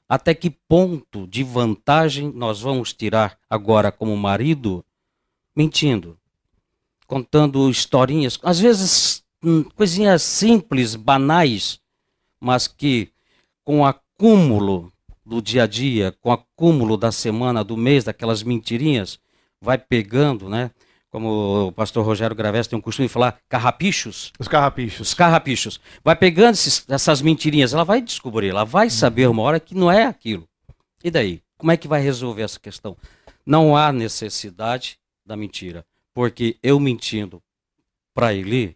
Até 0.07 0.33
que 0.33 0.49
ponto 0.49 1.27
de 1.27 1.43
vantagem 1.43 2.31
nós 2.33 2.61
vamos 2.61 2.93
tirar 2.93 3.37
agora 3.49 3.91
como 3.91 4.15
marido 4.17 4.83
mentindo? 5.55 6.18
Contando 7.09 7.67
historinhas, 7.67 8.37
às 8.43 8.59
vezes 8.59 9.23
hum, 9.43 9.63
coisinhas 9.75 10.21
simples, 10.21 10.95
banais, 10.95 11.79
mas 12.39 12.67
que 12.67 13.09
com 13.63 13.79
o 13.79 13.85
acúmulo 13.85 14.93
do 15.25 15.41
dia 15.41 15.63
a 15.63 15.67
dia, 15.67 16.15
com 16.21 16.29
o 16.29 16.33
acúmulo 16.33 16.95
da 16.95 17.11
semana, 17.11 17.63
do 17.63 17.75
mês, 17.75 18.03
daquelas 18.03 18.43
mentirinhas, 18.43 19.19
vai 19.59 19.75
pegando, 19.75 20.47
né? 20.47 20.69
Como 21.09 21.67
o 21.67 21.71
pastor 21.71 22.05
Rogério 22.05 22.35
Gravés 22.35 22.67
tem 22.67 22.77
um 22.77 22.81
costume 22.81 23.07
de 23.07 23.13
falar, 23.13 23.39
carrapichos. 23.49 24.31
Os 24.37 24.47
carrapichos. 24.47 25.07
Os 25.07 25.13
carrapichos. 25.15 25.79
Vai 26.03 26.15
pegando 26.15 26.53
esses, 26.53 26.85
essas 26.87 27.23
mentirinhas, 27.23 27.73
ela 27.73 27.83
vai 27.83 28.01
descobrir, 28.01 28.49
ela 28.49 28.63
vai 28.63 28.87
saber 28.91 29.27
uma 29.27 29.41
hora 29.41 29.59
que 29.59 29.73
não 29.73 29.91
é 29.91 30.05
aquilo. 30.05 30.47
E 31.03 31.09
daí? 31.09 31.41
Como 31.57 31.71
é 31.71 31.77
que 31.77 31.87
vai 31.87 32.01
resolver 32.01 32.43
essa 32.43 32.59
questão? 32.59 32.95
Não 33.43 33.75
há 33.75 33.91
necessidade 33.91 34.99
da 35.25 35.35
mentira. 35.35 35.83
Porque 36.19 36.59
eu 36.61 36.81
mentindo 36.81 37.41
para 38.13 38.33
Eli, 38.33 38.75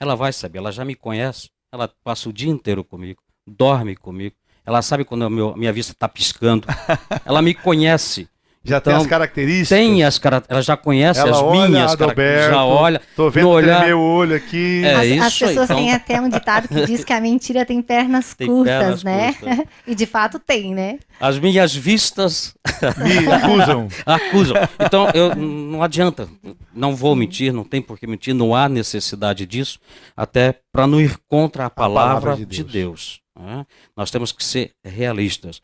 ela 0.00 0.14
vai 0.14 0.32
saber, 0.32 0.56
ela 0.56 0.72
já 0.72 0.86
me 0.86 0.94
conhece, 0.94 1.50
ela 1.70 1.86
passa 2.02 2.30
o 2.30 2.32
dia 2.32 2.48
inteiro 2.48 2.82
comigo, 2.82 3.22
dorme 3.46 3.94
comigo, 3.94 4.34
Ela 4.64 4.80
sabe 4.80 5.04
quando 5.04 5.26
a 5.26 5.28
minha 5.28 5.70
vista 5.70 5.92
está 5.92 6.08
piscando. 6.08 6.66
ela 7.26 7.42
me 7.42 7.52
conhece. 7.52 8.26
Já 8.64 8.80
tem 8.80 8.92
Então, 8.92 9.02
as 9.02 9.06
características. 9.08 9.68
Tem 9.68 10.04
as 10.04 10.18
características. 10.18 10.54
Ela 10.56 10.62
já 10.62 10.76
conhece 10.76 11.20
Ela 11.20 11.30
as 11.30 11.36
olha, 11.42 11.68
minhas 11.68 11.94
características. 11.96 12.50
Já 12.50 12.64
olha. 12.64 13.02
Tô 13.16 13.30
vendo 13.30 13.48
olhar- 13.48 13.94
o 13.94 14.00
olho 14.00 14.36
aqui. 14.36 14.82
É 14.84 14.94
as, 14.94 14.98
as 14.98 15.06
isso 15.06 15.44
aí, 15.44 15.48
pessoas 15.50 15.70
então. 15.70 15.76
têm 15.76 15.92
até 15.94 16.20
um 16.20 16.28
ditado 16.28 16.68
que 16.68 16.84
diz 16.86 17.04
que 17.04 17.12
a 17.12 17.20
mentira 17.20 17.64
tem 17.64 17.80
pernas 17.80 18.34
Tem 18.34 18.46
curtas, 18.48 19.02
pernas 19.02 19.04
né? 19.04 19.32
curtas. 19.34 19.64
E 19.86 19.94
de 19.94 20.04
fato 20.06 20.38
tem, 20.38 20.74
né? 20.74 20.98
As 21.20 21.38
minhas 21.38 21.74
vistas 21.74 22.54
Me 22.98 23.32
acusam. 23.32 23.88
acusam. 24.04 24.56
Então, 24.80 25.08
eu, 25.14 25.34
não 25.34 25.82
adianta. 25.82 26.28
Não 26.74 26.94
vou 26.94 27.16
mentir, 27.16 27.52
não 27.52 27.64
tem 27.64 27.80
por 27.80 27.98
que 27.98 28.06
mentir, 28.06 28.34
não 28.34 28.54
há 28.54 28.68
necessidade 28.68 29.46
disso, 29.46 29.78
até 30.16 30.54
para 30.72 30.86
não 30.86 31.00
ir 31.00 31.16
contra 31.26 31.64
a 31.66 31.70
palavra, 31.70 32.20
palavra 32.20 32.36
de 32.46 32.56
de 32.56 32.64
Deus. 32.64 33.20
né? 33.38 33.64
Nós 33.96 34.10
temos 34.10 34.30
que 34.30 34.44
ser 34.44 34.72
realistas. 34.84 35.60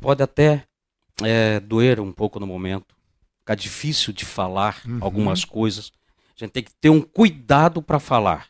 Pode 0.00 0.22
até 0.22 0.64
é, 1.22 1.60
doer 1.60 2.00
um 2.00 2.12
pouco 2.12 2.38
no 2.40 2.46
momento, 2.46 2.94
ficar 3.40 3.54
difícil 3.54 4.12
de 4.12 4.24
falar 4.24 4.80
Uhum. 4.86 4.98
algumas 5.00 5.44
coisas. 5.44 5.92
A 6.36 6.44
gente 6.44 6.52
tem 6.52 6.62
que 6.62 6.72
ter 6.80 6.90
um 6.90 7.00
cuidado 7.02 7.82
para 7.82 7.98
falar. 8.00 8.46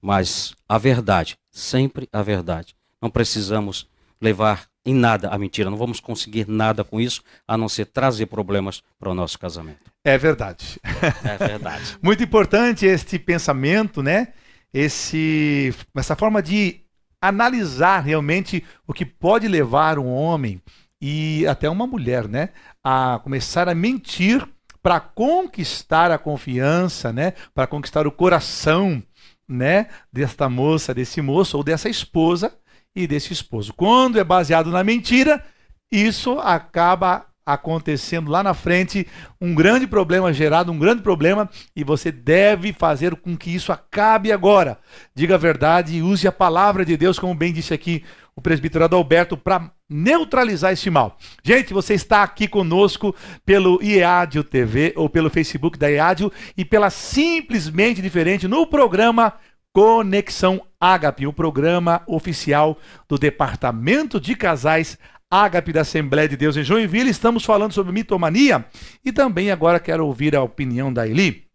Mas 0.00 0.54
a 0.68 0.78
verdade, 0.78 1.36
sempre 1.50 2.08
a 2.12 2.22
verdade. 2.22 2.76
Não 3.00 3.10
precisamos 3.10 3.88
levar 4.20 4.66
em 4.84 4.94
nada 4.94 5.28
a 5.28 5.38
mentira. 5.38 5.68
Não 5.70 5.76
vamos 5.76 5.98
conseguir 6.00 6.48
nada 6.48 6.84
com 6.84 7.00
isso, 7.00 7.22
a 7.46 7.56
não 7.56 7.68
ser 7.68 7.86
trazer 7.86 8.26
problemas 8.26 8.82
para 8.98 9.10
o 9.10 9.14
nosso 9.14 9.38
casamento. 9.38 9.90
É 10.04 10.16
verdade. 10.16 10.78
É 11.24 11.36
verdade. 11.48 11.98
Muito 12.02 12.22
importante 12.22 12.86
este 12.86 13.18
pensamento, 13.18 14.02
né? 14.02 14.32
Esse, 14.72 15.74
essa 15.96 16.14
forma 16.14 16.40
de 16.42 16.80
analisar 17.20 18.00
realmente 18.00 18.64
o 18.86 18.92
que 18.94 19.04
pode 19.04 19.48
levar 19.48 19.98
um 19.98 20.12
homem 20.12 20.62
e 21.00 21.46
até 21.46 21.68
uma 21.68 21.86
mulher, 21.86 22.28
né, 22.28 22.50
a 22.82 23.20
começar 23.22 23.68
a 23.68 23.74
mentir 23.74 24.46
para 24.82 25.00
conquistar 25.00 26.10
a 26.10 26.18
confiança, 26.18 27.12
né, 27.12 27.34
para 27.54 27.66
conquistar 27.66 28.06
o 28.06 28.12
coração, 28.12 29.02
né, 29.48 29.88
desta 30.12 30.48
moça, 30.48 30.92
desse 30.92 31.20
moço 31.20 31.56
ou 31.56 31.64
dessa 31.64 31.88
esposa 31.88 32.56
e 32.94 33.06
desse 33.06 33.32
esposo. 33.32 33.72
Quando 33.72 34.18
é 34.18 34.24
baseado 34.24 34.70
na 34.70 34.84
mentira, 34.84 35.44
isso 35.90 36.38
acaba 36.38 37.27
acontecendo 37.52 38.30
lá 38.30 38.42
na 38.42 38.52
frente 38.52 39.06
um 39.40 39.54
grande 39.54 39.86
problema 39.86 40.32
gerado, 40.32 40.70
um 40.70 40.78
grande 40.78 41.02
problema, 41.02 41.48
e 41.74 41.82
você 41.82 42.12
deve 42.12 42.72
fazer 42.72 43.16
com 43.16 43.36
que 43.36 43.54
isso 43.54 43.72
acabe 43.72 44.30
agora. 44.30 44.78
Diga 45.14 45.36
a 45.36 45.38
verdade 45.38 45.96
e 45.96 46.02
use 46.02 46.28
a 46.28 46.32
palavra 46.32 46.84
de 46.84 46.96
Deus, 46.96 47.18
como 47.18 47.34
bem 47.34 47.52
disse 47.52 47.72
aqui 47.72 48.04
o 48.36 48.40
presbítero 48.40 48.84
Adalberto, 48.84 49.36
para 49.36 49.70
neutralizar 49.88 50.72
esse 50.72 50.90
mal. 50.90 51.16
Gente, 51.42 51.72
você 51.72 51.94
está 51.94 52.22
aqui 52.22 52.46
conosco 52.46 53.14
pelo 53.44 53.82
IEADIO 53.82 54.44
TV 54.44 54.92
ou 54.94 55.08
pelo 55.08 55.30
Facebook 55.30 55.78
da 55.78 55.90
IEADIO 55.90 56.30
e 56.56 56.64
pela 56.64 56.90
simplesmente 56.90 58.02
diferente 58.02 58.46
no 58.46 58.66
programa 58.66 59.32
Conexão 59.72 60.60
Ágape, 60.80 61.26
o 61.26 61.32
programa 61.32 62.02
oficial 62.06 62.78
do 63.08 63.18
Departamento 63.18 64.20
de 64.20 64.34
Casais 64.34 64.98
Ágape 65.30 65.72
da 65.72 65.82
Assembleia 65.82 66.28
de 66.28 66.36
Deus 66.36 66.56
em 66.56 66.62
Joinville. 66.62 67.10
Estamos 67.10 67.44
falando 67.44 67.72
sobre 67.72 67.92
mitomania 67.92 68.64
e 69.04 69.12
também 69.12 69.50
agora 69.50 69.78
quero 69.78 70.06
ouvir 70.06 70.34
a 70.34 70.42
opinião 70.42 70.92
da 70.92 71.06
Eli. 71.06 71.46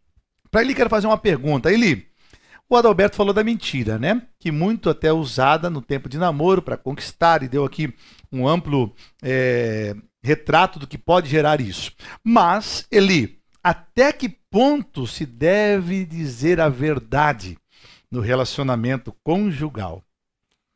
Para 0.51 0.62
Eli, 0.62 0.75
quero 0.75 0.89
fazer 0.89 1.08
uma 1.08 1.18
pergunta. 1.18 1.72
Eli, 1.72 2.08
o 2.70 2.75
Adalberto 2.75 3.15
falou 3.15 3.34
da 3.34 3.44
mentira, 3.44 3.98
né? 3.98 4.22
Que 4.39 4.51
muito 4.51 4.89
até 4.89 5.12
usada 5.12 5.70
no 5.70 5.82
tempo 5.82 6.08
de 6.08 6.18
namoro 6.18 6.62
para 6.62 6.77
conquistar 6.77 7.42
e 7.42 7.48
deu 7.48 7.65
aqui 7.65 7.94
um 8.32 8.48
amplo 8.48 8.94
é, 9.22 9.96
retrato 10.22 10.77
do 10.77 10.88
que 10.88 10.98
pode 10.98 11.27
gerar 11.27 11.60
isso. 11.60 11.92
Mas, 12.24 12.88
Eli, 12.92 13.39
até 13.63 14.13
que 14.13 14.30
ponto 14.30 15.08
se 15.08 15.25
deve 15.25 16.06
dizer 16.06 16.60
a 16.60 16.70
verdade 16.70 17.58
no 18.12 18.22
relacionamento 18.22 19.12
conjugal? 19.24 20.03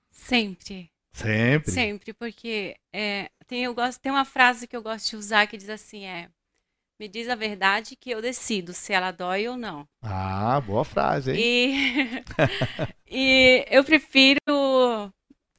Sempre, 0.10 0.90
Sempre. 1.18 1.72
sempre, 1.72 2.14
porque 2.14 2.76
é, 2.94 3.30
tem, 3.48 3.64
eu 3.64 3.74
gosto, 3.74 4.00
tem 4.00 4.12
uma 4.12 4.26
frase 4.26 4.68
que 4.68 4.78
eu 4.78 4.84
gosto 4.84 5.10
de 5.10 5.16
usar 5.16 5.48
que 5.48 5.58
diz 5.58 5.70
assim, 5.70 6.06
é 6.06 6.30
me 7.00 7.08
diz 7.08 7.30
a 7.30 7.36
verdade 7.36 7.96
que 7.96 8.10
eu 8.10 8.22
decido 8.22 8.74
se 8.74 8.92
ela 8.94 9.12
dói 9.12 9.48
ou 9.48 9.56
não. 9.56 9.88
Ah, 10.02 10.60
boa 10.62 10.84
frase, 10.84 11.32
hein? 11.32 11.38
E, 11.40 12.24
e 13.10 13.66
eu 13.70 13.84
prefiro 13.84 15.14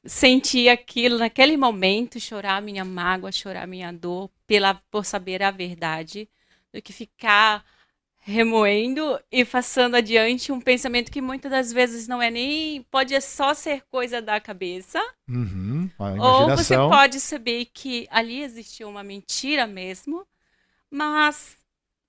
sentir 0.05 0.69
aquilo 0.69 1.17
naquele 1.17 1.55
momento, 1.55 2.19
chorar 2.19 2.57
a 2.57 2.61
minha 2.61 2.83
mágoa, 2.83 3.31
chorar 3.31 3.63
a 3.63 3.67
minha 3.67 3.91
dor, 3.91 4.29
pela, 4.45 4.75
por 4.91 5.05
saber 5.05 5.41
a 5.43 5.51
verdade, 5.51 6.29
do 6.73 6.81
que 6.81 6.91
ficar 6.91 7.65
remoendo 8.19 9.19
e 9.31 9.43
passando 9.45 9.95
adiante 9.95 10.51
um 10.51 10.59
pensamento 10.59 11.11
que 11.11 11.21
muitas 11.21 11.51
das 11.51 11.71
vezes 11.73 12.07
não 12.07 12.21
é 12.21 12.29
nem. 12.29 12.83
pode 12.91 13.19
só 13.21 13.53
ser 13.53 13.83
coisa 13.89 14.21
da 14.21 14.39
cabeça. 14.39 15.01
Uhum, 15.27 15.89
Ou 16.19 16.49
você 16.55 16.75
pode 16.75 17.19
saber 17.19 17.65
que 17.73 18.07
ali 18.09 18.41
existiu 18.41 18.89
uma 18.89 19.03
mentira 19.03 19.65
mesmo, 19.65 20.25
mas 20.91 21.57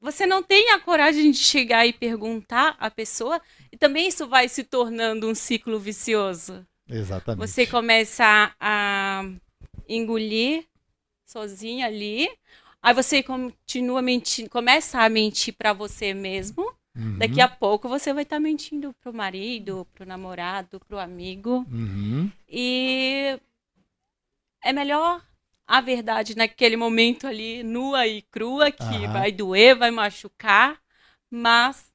você 0.01 0.27
não 0.27 0.43
tem 0.43 0.71
a 0.71 0.81
coragem 0.81 1.31
de 1.31 1.39
chegar 1.39 1.87
e 1.87 1.93
perguntar 1.93 2.77
à 2.79 2.91
pessoa, 2.91 3.41
e 3.71 3.77
também 3.77 4.09
isso 4.09 4.27
vai 4.27 4.49
se 4.49 4.65
tornando 4.65 5.29
um 5.29 5.35
ciclo 5.35 5.79
vicioso. 5.79 6.67
Exatamente. 6.89 7.47
Você 7.47 7.67
começa 7.67 8.55
a 8.59 9.23
engolir 9.89 10.65
sozinha 11.25 11.87
ali, 11.87 12.29
aí 12.83 12.95
você 12.95 13.23
continua 13.23 14.03
mentindo, 14.03 14.51
começa 14.51 15.01
a 15.01 15.09
mentir 15.09 15.55
para 15.55 15.73
você 15.73 16.15
mesmo. 16.15 16.63
Uhum, 16.97 17.19
Daqui 17.19 17.41
a 17.41 17.49
pouco 17.49 17.89
você 17.89 18.13
vai 18.13 18.25
estar 18.25 18.41
mentindo 18.41 18.93
pro 19.01 19.15
marido, 19.15 19.87
pro 19.95 20.07
namorado, 20.07 20.81
pro 20.81 20.99
amigo. 20.99 21.65
uhum. 21.71 22.31
E 22.49 23.39
é 24.63 24.73
melhor 24.73 25.25
a 25.67 25.81
verdade 25.81 26.37
naquele 26.37 26.77
momento 26.77 27.27
ali, 27.27 27.63
nua 27.63 28.07
e 28.07 28.23
crua, 28.23 28.73
que 28.73 29.07
vai 29.07 29.31
doer, 29.31 29.77
vai 29.77 29.91
machucar, 29.91 30.81
mas 31.31 31.93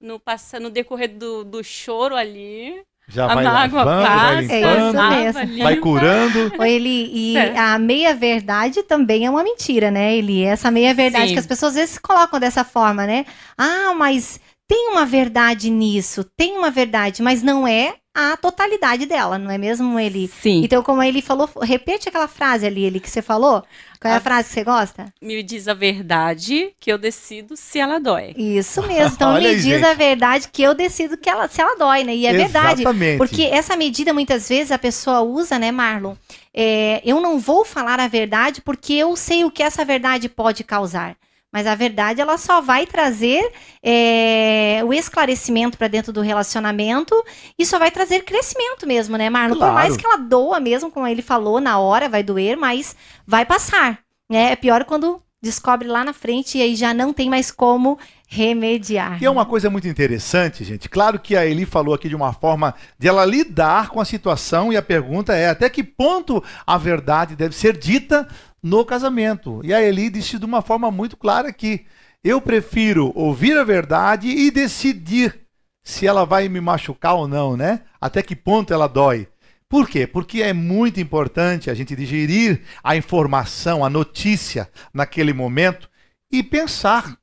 no, 0.00 0.20
no 0.60 0.70
decorrer 0.70 1.08
do, 1.16 1.44
do 1.44 1.62
choro 1.62 2.16
ali, 2.16 2.82
Já 3.08 3.24
a 3.24 3.34
vai 3.34 3.44
mágoa 3.44 3.84
lavando, 3.84 4.02
vai 4.02 4.18
passa, 4.18 4.52
É 4.52 4.60
limpando, 4.60 4.86
isso 4.88 4.96
lava, 4.96 5.16
mesmo. 5.16 5.62
vai 5.64 5.76
curando. 5.76 6.52
Ô, 6.58 6.64
Eli, 6.64 7.10
e 7.14 7.32
Certo. 7.32 7.56
a 7.56 7.78
meia-verdade 7.78 8.82
também 8.82 9.24
é 9.24 9.30
uma 9.30 9.42
mentira, 9.42 9.90
né, 9.90 10.14
Eli? 10.16 10.44
Essa 10.44 10.70
meia-verdade 10.70 11.32
que 11.32 11.38
as 11.38 11.46
pessoas 11.46 11.72
às 11.72 11.76
vezes 11.76 11.90
se 11.94 12.00
colocam 12.00 12.38
dessa 12.38 12.64
forma, 12.64 13.06
né? 13.06 13.24
Ah, 13.56 13.94
mas 13.96 14.38
tem 14.68 14.90
uma 14.90 15.06
verdade 15.06 15.70
nisso, 15.70 16.22
tem 16.36 16.56
uma 16.58 16.70
verdade, 16.70 17.22
mas 17.22 17.42
não 17.42 17.66
é 17.66 17.94
a 18.32 18.36
totalidade 18.36 19.06
dela, 19.06 19.38
não 19.38 19.50
é 19.50 19.56
mesmo, 19.58 19.98
Eli? 19.98 20.28
Sim. 20.28 20.62
Então, 20.64 20.82
como 20.82 21.02
ele 21.02 21.22
falou, 21.22 21.48
repete 21.62 22.08
aquela 22.08 22.26
frase 22.28 22.66
ali, 22.66 22.84
Eli, 22.84 22.98
que 23.00 23.08
você 23.08 23.22
falou. 23.22 23.62
Qual 24.00 24.10
é 24.10 24.14
a 24.14 24.18
A- 24.18 24.20
frase 24.20 24.48
que 24.48 24.54
você 24.54 24.64
gosta? 24.64 25.12
Me 25.20 25.42
diz 25.42 25.66
a 25.68 25.74
verdade 25.74 26.72
que 26.80 26.90
eu 26.92 26.98
decido 26.98 27.56
se 27.56 27.78
ela 27.78 27.98
dói. 27.98 28.32
Isso 28.36 28.80
mesmo. 28.86 29.14
Então, 29.14 29.30
Olha 29.34 29.42
me 29.48 29.48
aí, 29.48 29.56
diz 29.56 29.64
gente. 29.64 29.84
a 29.84 29.94
verdade 29.94 30.48
que 30.52 30.62
eu 30.62 30.74
decido 30.74 31.16
que 31.16 31.28
ela, 31.28 31.48
se 31.48 31.60
ela 31.60 31.76
dói, 31.76 32.04
né? 32.04 32.14
E 32.14 32.26
é 32.26 32.32
verdade. 32.32 32.82
Exatamente. 32.82 33.18
Porque 33.18 33.42
essa 33.42 33.76
medida, 33.76 34.12
muitas 34.14 34.48
vezes, 34.48 34.70
a 34.72 34.78
pessoa 34.78 35.20
usa, 35.22 35.58
né, 35.58 35.70
Marlon? 35.72 36.14
É, 36.54 37.00
eu 37.04 37.20
não 37.20 37.38
vou 37.38 37.64
falar 37.64 38.00
a 38.00 38.08
verdade 38.08 38.60
porque 38.62 38.92
eu 38.94 39.14
sei 39.16 39.44
o 39.44 39.50
que 39.50 39.62
essa 39.62 39.84
verdade 39.84 40.28
pode 40.28 40.64
causar. 40.64 41.16
Mas 41.52 41.66
a 41.66 41.74
verdade, 41.74 42.20
ela 42.20 42.36
só 42.36 42.60
vai 42.60 42.86
trazer 42.86 43.50
é, 43.82 44.82
o 44.84 44.92
esclarecimento 44.92 45.78
para 45.78 45.88
dentro 45.88 46.12
do 46.12 46.20
relacionamento 46.20 47.14
e 47.58 47.64
só 47.64 47.78
vai 47.78 47.90
trazer 47.90 48.22
crescimento 48.24 48.86
mesmo, 48.86 49.16
né, 49.16 49.30
Marlon? 49.30 49.56
Claro. 49.56 49.72
Por 49.72 49.80
mais 49.80 49.96
que 49.96 50.04
ela 50.04 50.16
doa 50.16 50.60
mesmo, 50.60 50.90
como 50.90 51.06
ele 51.06 51.22
falou, 51.22 51.58
na 51.58 51.78
hora 51.78 52.08
vai 52.08 52.22
doer, 52.22 52.56
mas 52.56 52.94
vai 53.26 53.46
passar. 53.46 54.00
Né? 54.30 54.52
É 54.52 54.56
pior 54.56 54.84
quando 54.84 55.22
descobre 55.40 55.86
lá 55.88 56.04
na 56.04 56.12
frente 56.12 56.58
e 56.58 56.62
aí 56.62 56.74
já 56.74 56.92
não 56.92 57.12
tem 57.12 57.30
mais 57.30 57.50
como 57.50 57.98
remediar. 58.26 59.22
E 59.22 59.24
é 59.24 59.30
uma 59.30 59.46
coisa 59.46 59.70
muito 59.70 59.88
interessante, 59.88 60.64
gente. 60.64 60.88
Claro 60.88 61.18
que 61.18 61.36
a 61.36 61.46
Eli 61.46 61.64
falou 61.64 61.94
aqui 61.94 62.08
de 62.08 62.16
uma 62.16 62.32
forma 62.32 62.74
de 62.98 63.08
ela 63.08 63.24
lidar 63.24 63.88
com 63.88 64.00
a 64.00 64.04
situação 64.04 64.72
e 64.72 64.76
a 64.76 64.82
pergunta 64.82 65.34
é 65.34 65.48
até 65.48 65.70
que 65.70 65.82
ponto 65.82 66.42
a 66.66 66.76
verdade 66.76 67.36
deve 67.36 67.54
ser 67.54 67.76
dita 67.76 68.28
no 68.62 68.84
casamento. 68.84 69.60
E 69.64 69.72
a 69.72 69.82
Eli 69.82 70.10
disse 70.10 70.38
de 70.38 70.44
uma 70.44 70.62
forma 70.62 70.90
muito 70.90 71.16
clara 71.16 71.52
que 71.52 71.86
eu 72.22 72.40
prefiro 72.40 73.12
ouvir 73.14 73.56
a 73.56 73.64
verdade 73.64 74.28
e 74.28 74.50
decidir 74.50 75.40
se 75.82 76.06
ela 76.06 76.24
vai 76.24 76.48
me 76.48 76.60
machucar 76.60 77.14
ou 77.14 77.28
não, 77.28 77.56
né? 77.56 77.82
Até 78.00 78.22
que 78.22 78.36
ponto 78.36 78.72
ela 78.74 78.86
dói. 78.86 79.28
Por 79.68 79.88
quê? 79.88 80.06
Porque 80.06 80.42
é 80.42 80.52
muito 80.52 81.00
importante 81.00 81.70
a 81.70 81.74
gente 81.74 81.94
digerir 81.94 82.62
a 82.82 82.96
informação, 82.96 83.84
a 83.84 83.90
notícia 83.90 84.70
naquele 84.92 85.32
momento 85.32 85.88
e 86.32 86.42
pensar 86.42 87.18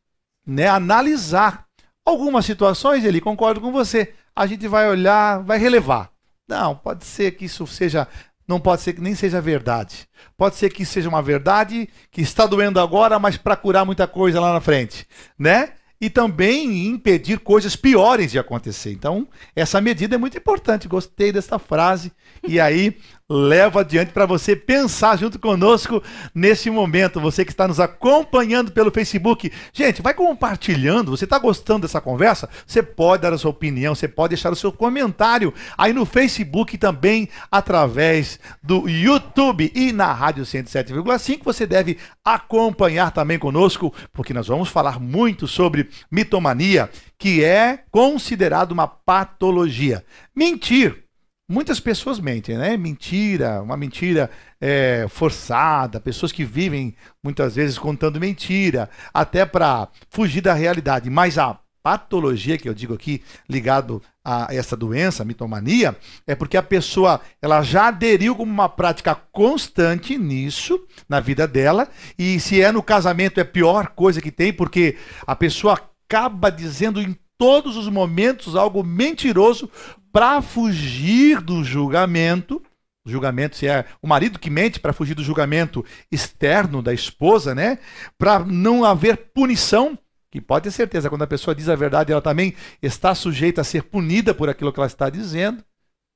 né, 0.46 0.68
analisar. 0.68 1.66
Algumas 2.06 2.46
situações, 2.46 3.04
ele 3.04 3.20
concordo 3.20 3.60
com 3.60 3.72
você. 3.72 4.14
A 4.36 4.46
gente 4.46 4.68
vai 4.68 4.88
olhar, 4.88 5.42
vai 5.44 5.58
relevar. 5.58 6.12
Não, 6.48 6.76
pode 6.76 7.04
ser 7.04 7.32
que 7.32 7.46
isso 7.46 7.66
seja 7.66 8.08
não 8.48 8.60
pode 8.60 8.82
ser 8.82 8.94
que 8.94 9.02
nem 9.02 9.16
seja 9.16 9.42
verdade. 9.42 10.08
Pode 10.38 10.56
ser 10.56 10.70
que 10.70 10.86
seja 10.86 11.10
uma 11.10 11.22
verdade 11.22 11.90
que 12.12 12.22
está 12.22 12.46
doendo 12.46 12.80
agora, 12.80 13.18
mas 13.20 13.38
para 13.38 13.56
curar 13.56 13.86
muita 13.86 14.08
coisa 14.08 14.40
lá 14.40 14.54
na 14.54 14.62
frente, 14.62 15.08
né? 15.38 15.74
E 16.00 16.10
também 16.10 16.88
impedir 16.88 17.40
coisas 17.40 17.76
piores 17.76 18.30
de 18.30 18.38
acontecer. 18.38 18.92
Então, 18.92 19.28
essa 19.56 19.80
medida 19.80 20.16
é 20.16 20.18
muito 20.18 20.38
importante. 20.38 20.88
Gostei 20.88 21.32
dessa 21.32 21.58
frase. 21.58 22.12
E 22.48 22.60
aí, 22.60 22.98
levo 23.30 23.80
adiante 23.80 24.12
para 24.12 24.26
você 24.26 24.56
pensar 24.56 25.18
junto 25.18 25.40
conosco 25.40 26.02
nesse 26.34 26.70
momento. 26.70 27.20
Você 27.20 27.44
que 27.44 27.52
está 27.52 27.68
nos 27.68 27.80
acompanhando 27.80 28.72
pelo 28.72 28.92
Facebook. 28.92 29.52
Gente, 29.74 30.02
vai 30.02 30.14
compartilhando. 30.14 31.12
Você 31.12 31.24
está 31.24 31.40
gostando 31.40 31.82
dessa 31.82 32.00
conversa? 32.00 32.48
Você 32.66 32.84
pode 32.84 33.24
dar 33.24 33.34
a 33.34 33.38
sua 33.38 33.52
opinião, 33.52 33.96
você 33.96 34.08
pode 34.08 34.30
deixar 34.30 34.52
o 34.52 34.56
seu 34.56 34.72
comentário 34.72 35.54
aí 35.78 35.92
no 35.92 36.06
Facebook 36.06 36.78
também 36.78 37.28
através 37.52 38.40
do 38.62 38.88
YouTube 38.88 39.72
e 39.74 39.92
na 39.92 40.14
Rádio 40.14 40.44
107,5. 40.44 41.44
Você 41.44 41.66
deve 41.66 41.98
acompanhar 42.24 43.12
também 43.12 43.40
conosco, 43.40 43.94
porque 44.14 44.34
nós 44.34 44.48
vamos 44.48 44.70
falar 44.70 45.00
muito 45.00 45.48
sobre 45.48 45.90
mitomania, 46.12 46.90
que 47.18 47.44
é 47.44 47.80
considerado 47.90 48.72
uma 48.72 48.88
patologia. 48.88 50.04
Mentir 50.36 51.05
Muitas 51.48 51.80
pessoas 51.80 52.20
mentem, 52.20 52.58
né? 52.58 52.76
Mentira, 52.76 53.62
uma 53.62 53.78
mentira 53.78 54.32
é, 54.60 55.06
forçada, 55.08 56.00
pessoas 56.00 56.32
que 56.32 56.44
vivem 56.44 56.96
muitas 57.24 57.56
vezes 57.56 57.78
contando 57.78 58.20
mentira, 58.20 58.90
até 59.14 59.46
para 59.46 59.88
fugir 60.10 60.42
da 60.42 60.56
realidade. 60.56 61.08
Mas 61.08 61.38
a 61.38 61.60
patologia 61.84 62.58
que 62.58 62.68
eu 62.68 62.74
digo 62.74 62.96
aqui, 62.96 63.22
ligado 63.48 64.02
a 64.24 64.48
essa 64.50 64.76
doença, 64.76 65.22
a 65.22 65.26
mitomania, 65.26 65.96
é 66.26 66.34
porque 66.34 66.58
a 66.58 66.64
pessoa 66.64 67.22
ela 67.40 67.62
já 67.62 67.90
aderiu 67.90 68.36
como 68.36 68.52
uma 68.52 68.68
prática 68.68 69.14
constante 69.14 70.18
nisso 70.18 70.84
na 71.08 71.20
vida 71.20 71.48
dela, 71.48 71.88
e 72.18 72.40
se 72.40 72.60
é 72.60 72.72
no 72.72 72.82
casamento 72.82 73.38
é 73.40 73.44
a 73.44 73.46
pior 73.46 73.90
coisa 73.90 74.20
que 74.20 74.32
tem, 74.32 74.52
porque 74.52 74.98
a 75.28 75.36
pessoa 75.36 75.80
acaba 76.08 76.50
dizendo 76.50 77.00
em 77.00 77.16
todos 77.38 77.78
os 77.78 77.88
momentos 77.88 78.56
algo 78.56 78.84
mentiroso 78.84 79.70
para 80.16 80.42
fugir 80.42 81.42
do 81.42 81.62
julgamento. 81.62 82.64
Julgamento, 83.06 83.58
se 83.58 83.68
é 83.68 83.84
o 84.02 84.08
marido 84.08 84.40
que 84.40 84.50
mente 84.50 84.80
para 84.80 84.94
fugir 84.94 85.14
do 85.14 85.22
julgamento 85.22 85.84
externo 86.10 86.82
da 86.82 86.94
esposa, 86.94 87.54
né? 87.54 87.80
Para 88.18 88.40
não 88.40 88.86
haver 88.86 89.18
punição, 89.34 90.00
que 90.32 90.40
pode 90.40 90.64
ter 90.64 90.72
certeza, 90.72 91.10
quando 91.10 91.24
a 91.24 91.28
pessoa 91.28 91.54
diz 91.54 91.68
a 91.68 91.76
verdade, 91.76 92.14
ela 92.14 92.22
também 92.22 92.56
está 92.82 93.14
sujeita 93.14 93.60
a 93.60 93.66
ser 93.66 93.84
punida 93.84 94.34
por 94.34 94.48
aquilo 94.48 94.72
que 94.72 94.80
ela 94.80 94.88
está 94.88 95.10
dizendo, 95.10 95.62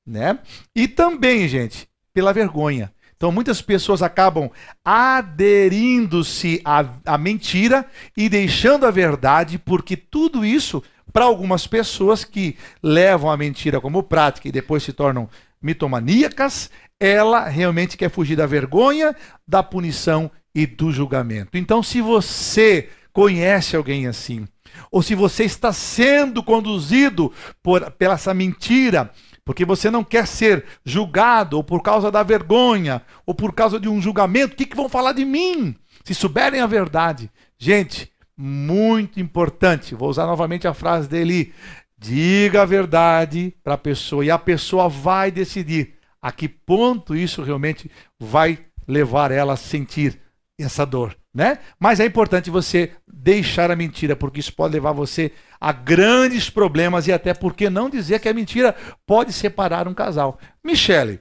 né? 0.06 0.38
E 0.74 0.88
também, 0.88 1.46
gente, 1.46 1.86
pela 2.14 2.32
vergonha. 2.32 2.90
Então, 3.18 3.30
muitas 3.30 3.60
pessoas 3.60 4.00
acabam 4.00 4.50
aderindo-se 4.82 6.62
à, 6.64 6.86
à 7.04 7.18
mentira 7.18 7.84
e 8.16 8.30
deixando 8.30 8.86
a 8.86 8.90
verdade, 8.90 9.58
porque 9.58 9.94
tudo 9.94 10.42
isso 10.42 10.82
para 11.12 11.24
algumas 11.24 11.66
pessoas 11.66 12.24
que 12.24 12.56
levam 12.82 13.30
a 13.30 13.36
mentira 13.36 13.80
como 13.80 14.02
prática 14.02 14.48
e 14.48 14.52
depois 14.52 14.82
se 14.82 14.92
tornam 14.92 15.28
mitomaníacas, 15.60 16.70
ela 16.98 17.48
realmente 17.48 17.96
quer 17.96 18.10
fugir 18.10 18.36
da 18.36 18.46
vergonha, 18.46 19.14
da 19.46 19.62
punição 19.62 20.30
e 20.54 20.66
do 20.66 20.92
julgamento. 20.92 21.56
Então, 21.56 21.82
se 21.82 22.00
você 22.00 22.88
conhece 23.12 23.76
alguém 23.76 24.06
assim, 24.06 24.46
ou 24.90 25.02
se 25.02 25.14
você 25.14 25.44
está 25.44 25.72
sendo 25.72 26.42
conduzido 26.42 27.32
por, 27.62 27.90
pela 27.92 28.14
essa 28.14 28.32
mentira, 28.32 29.10
porque 29.44 29.64
você 29.64 29.90
não 29.90 30.04
quer 30.04 30.26
ser 30.26 30.64
julgado, 30.84 31.56
ou 31.56 31.64
por 31.64 31.82
causa 31.82 32.10
da 32.10 32.22
vergonha, 32.22 33.02
ou 33.26 33.34
por 33.34 33.52
causa 33.52 33.80
de 33.80 33.88
um 33.88 34.00
julgamento, 34.00 34.54
o 34.54 34.56
que, 34.56 34.66
que 34.66 34.76
vão 34.76 34.88
falar 34.88 35.12
de 35.12 35.24
mim? 35.24 35.74
Se 36.04 36.14
souberem 36.14 36.60
a 36.60 36.66
verdade. 36.66 37.30
Gente, 37.58 38.09
muito 38.40 39.20
importante. 39.20 39.94
Vou 39.94 40.08
usar 40.08 40.24
novamente 40.24 40.66
a 40.66 40.72
frase 40.72 41.06
dele: 41.06 41.52
diga 41.98 42.62
a 42.62 42.64
verdade 42.64 43.54
para 43.62 43.74
a 43.74 43.78
pessoa 43.78 44.24
e 44.24 44.30
a 44.30 44.38
pessoa 44.38 44.88
vai 44.88 45.30
decidir 45.30 45.94
a 46.22 46.32
que 46.32 46.48
ponto 46.48 47.14
isso 47.14 47.42
realmente 47.42 47.90
vai 48.18 48.58
levar 48.88 49.30
ela 49.30 49.52
a 49.52 49.56
sentir 49.56 50.18
essa 50.58 50.86
dor, 50.86 51.16
né? 51.34 51.58
Mas 51.78 52.00
é 52.00 52.06
importante 52.06 52.50
você 52.50 52.92
deixar 53.06 53.70
a 53.70 53.76
mentira, 53.76 54.16
porque 54.16 54.40
isso 54.40 54.54
pode 54.54 54.74
levar 54.74 54.92
você 54.92 55.32
a 55.60 55.72
grandes 55.72 56.48
problemas 56.48 57.06
e 57.06 57.12
até 57.12 57.34
porque 57.34 57.68
não 57.68 57.90
dizer 57.90 58.20
que 58.20 58.28
a 58.28 58.34
mentira 58.34 58.74
pode 59.06 59.32
separar 59.32 59.86
um 59.86 59.94
casal. 59.94 60.38
Michele, 60.64 61.20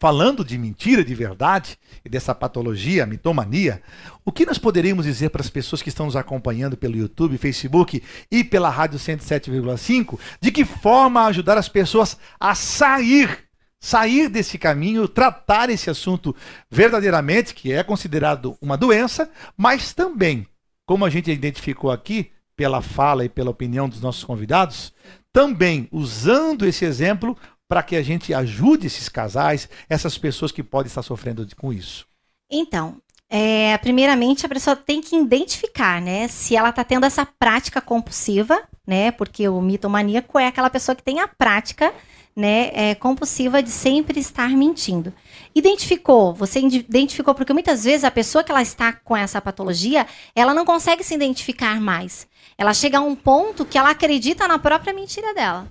falando 0.00 0.42
de 0.42 0.56
mentira, 0.56 1.04
de 1.04 1.14
verdade 1.14 1.78
e 2.02 2.08
dessa 2.08 2.34
patologia, 2.34 3.04
mitomania, 3.04 3.82
o 4.24 4.32
que 4.32 4.46
nós 4.46 4.56
poderíamos 4.56 5.04
dizer 5.04 5.28
para 5.28 5.42
as 5.42 5.50
pessoas 5.50 5.82
que 5.82 5.90
estão 5.90 6.06
nos 6.06 6.16
acompanhando 6.16 6.74
pelo 6.74 6.96
YouTube, 6.96 7.36
Facebook 7.36 8.02
e 8.30 8.42
pela 8.42 8.70
Rádio 8.70 8.98
107,5, 8.98 10.18
de 10.40 10.50
que 10.50 10.64
forma 10.64 11.26
ajudar 11.26 11.58
as 11.58 11.68
pessoas 11.68 12.16
a 12.40 12.54
sair, 12.54 13.44
sair 13.78 14.30
desse 14.30 14.56
caminho, 14.56 15.06
tratar 15.06 15.68
esse 15.68 15.90
assunto 15.90 16.34
verdadeiramente, 16.70 17.54
que 17.54 17.70
é 17.70 17.82
considerado 17.82 18.56
uma 18.58 18.78
doença, 18.78 19.30
mas 19.54 19.92
também, 19.92 20.46
como 20.86 21.04
a 21.04 21.10
gente 21.10 21.30
identificou 21.30 21.90
aqui, 21.90 22.30
pela 22.56 22.80
fala 22.80 23.24
e 23.24 23.28
pela 23.28 23.50
opinião 23.50 23.86
dos 23.86 24.00
nossos 24.00 24.24
convidados, 24.24 24.94
também 25.30 25.88
usando 25.92 26.66
esse 26.66 26.86
exemplo 26.86 27.36
para 27.70 27.84
que 27.84 27.94
a 27.94 28.02
gente 28.02 28.34
ajude 28.34 28.88
esses 28.88 29.08
casais, 29.08 29.68
essas 29.88 30.18
pessoas 30.18 30.50
que 30.50 30.60
podem 30.60 30.88
estar 30.88 31.04
sofrendo 31.04 31.46
com 31.54 31.72
isso? 31.72 32.04
Então, 32.50 32.96
é, 33.28 33.78
primeiramente 33.78 34.44
a 34.44 34.48
pessoa 34.48 34.74
tem 34.74 35.00
que 35.00 35.14
identificar, 35.14 36.02
né, 36.02 36.26
se 36.26 36.56
ela 36.56 36.70
está 36.70 36.82
tendo 36.82 37.06
essa 37.06 37.24
prática 37.24 37.80
compulsiva, 37.80 38.60
né, 38.84 39.12
porque 39.12 39.48
o 39.48 39.62
mitomaníaco 39.62 40.36
é 40.36 40.48
aquela 40.48 40.68
pessoa 40.68 40.96
que 40.96 41.02
tem 41.04 41.20
a 41.20 41.28
prática, 41.28 41.94
né, 42.34 42.70
é, 42.74 42.96
compulsiva 42.96 43.62
de 43.62 43.70
sempre 43.70 44.18
estar 44.18 44.50
mentindo. 44.50 45.14
Identificou, 45.54 46.34
você 46.34 46.58
identificou 46.58 47.36
porque 47.36 47.52
muitas 47.52 47.84
vezes 47.84 48.02
a 48.02 48.10
pessoa 48.10 48.42
que 48.42 48.50
ela 48.50 48.62
está 48.62 48.92
com 48.92 49.16
essa 49.16 49.40
patologia, 49.40 50.08
ela 50.34 50.52
não 50.52 50.64
consegue 50.64 51.04
se 51.04 51.14
identificar 51.14 51.80
mais. 51.80 52.26
Ela 52.58 52.74
chega 52.74 52.98
a 52.98 53.00
um 53.00 53.14
ponto 53.14 53.64
que 53.64 53.78
ela 53.78 53.90
acredita 53.90 54.48
na 54.48 54.58
própria 54.58 54.92
mentira 54.92 55.32
dela. 55.34 55.70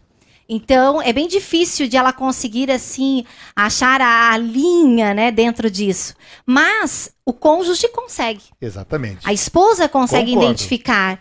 Então, 0.52 1.00
é 1.00 1.14
bem 1.14 1.28
difícil 1.28 1.88
de 1.88 1.96
ela 1.96 2.12
conseguir, 2.12 2.72
assim, 2.72 3.24
achar 3.56 4.02
a, 4.02 4.32
a 4.32 4.38
linha, 4.38 5.14
né, 5.14 5.32
dentro 5.32 5.70
disso. 5.70 6.16
Mas 6.44 7.14
o 7.24 7.32
cônjuge 7.32 7.88
consegue. 7.90 8.42
Exatamente. 8.60 9.20
A 9.24 9.32
esposa 9.32 9.88
consegue 9.88 10.32
Concordo. 10.32 10.50
identificar. 10.50 11.20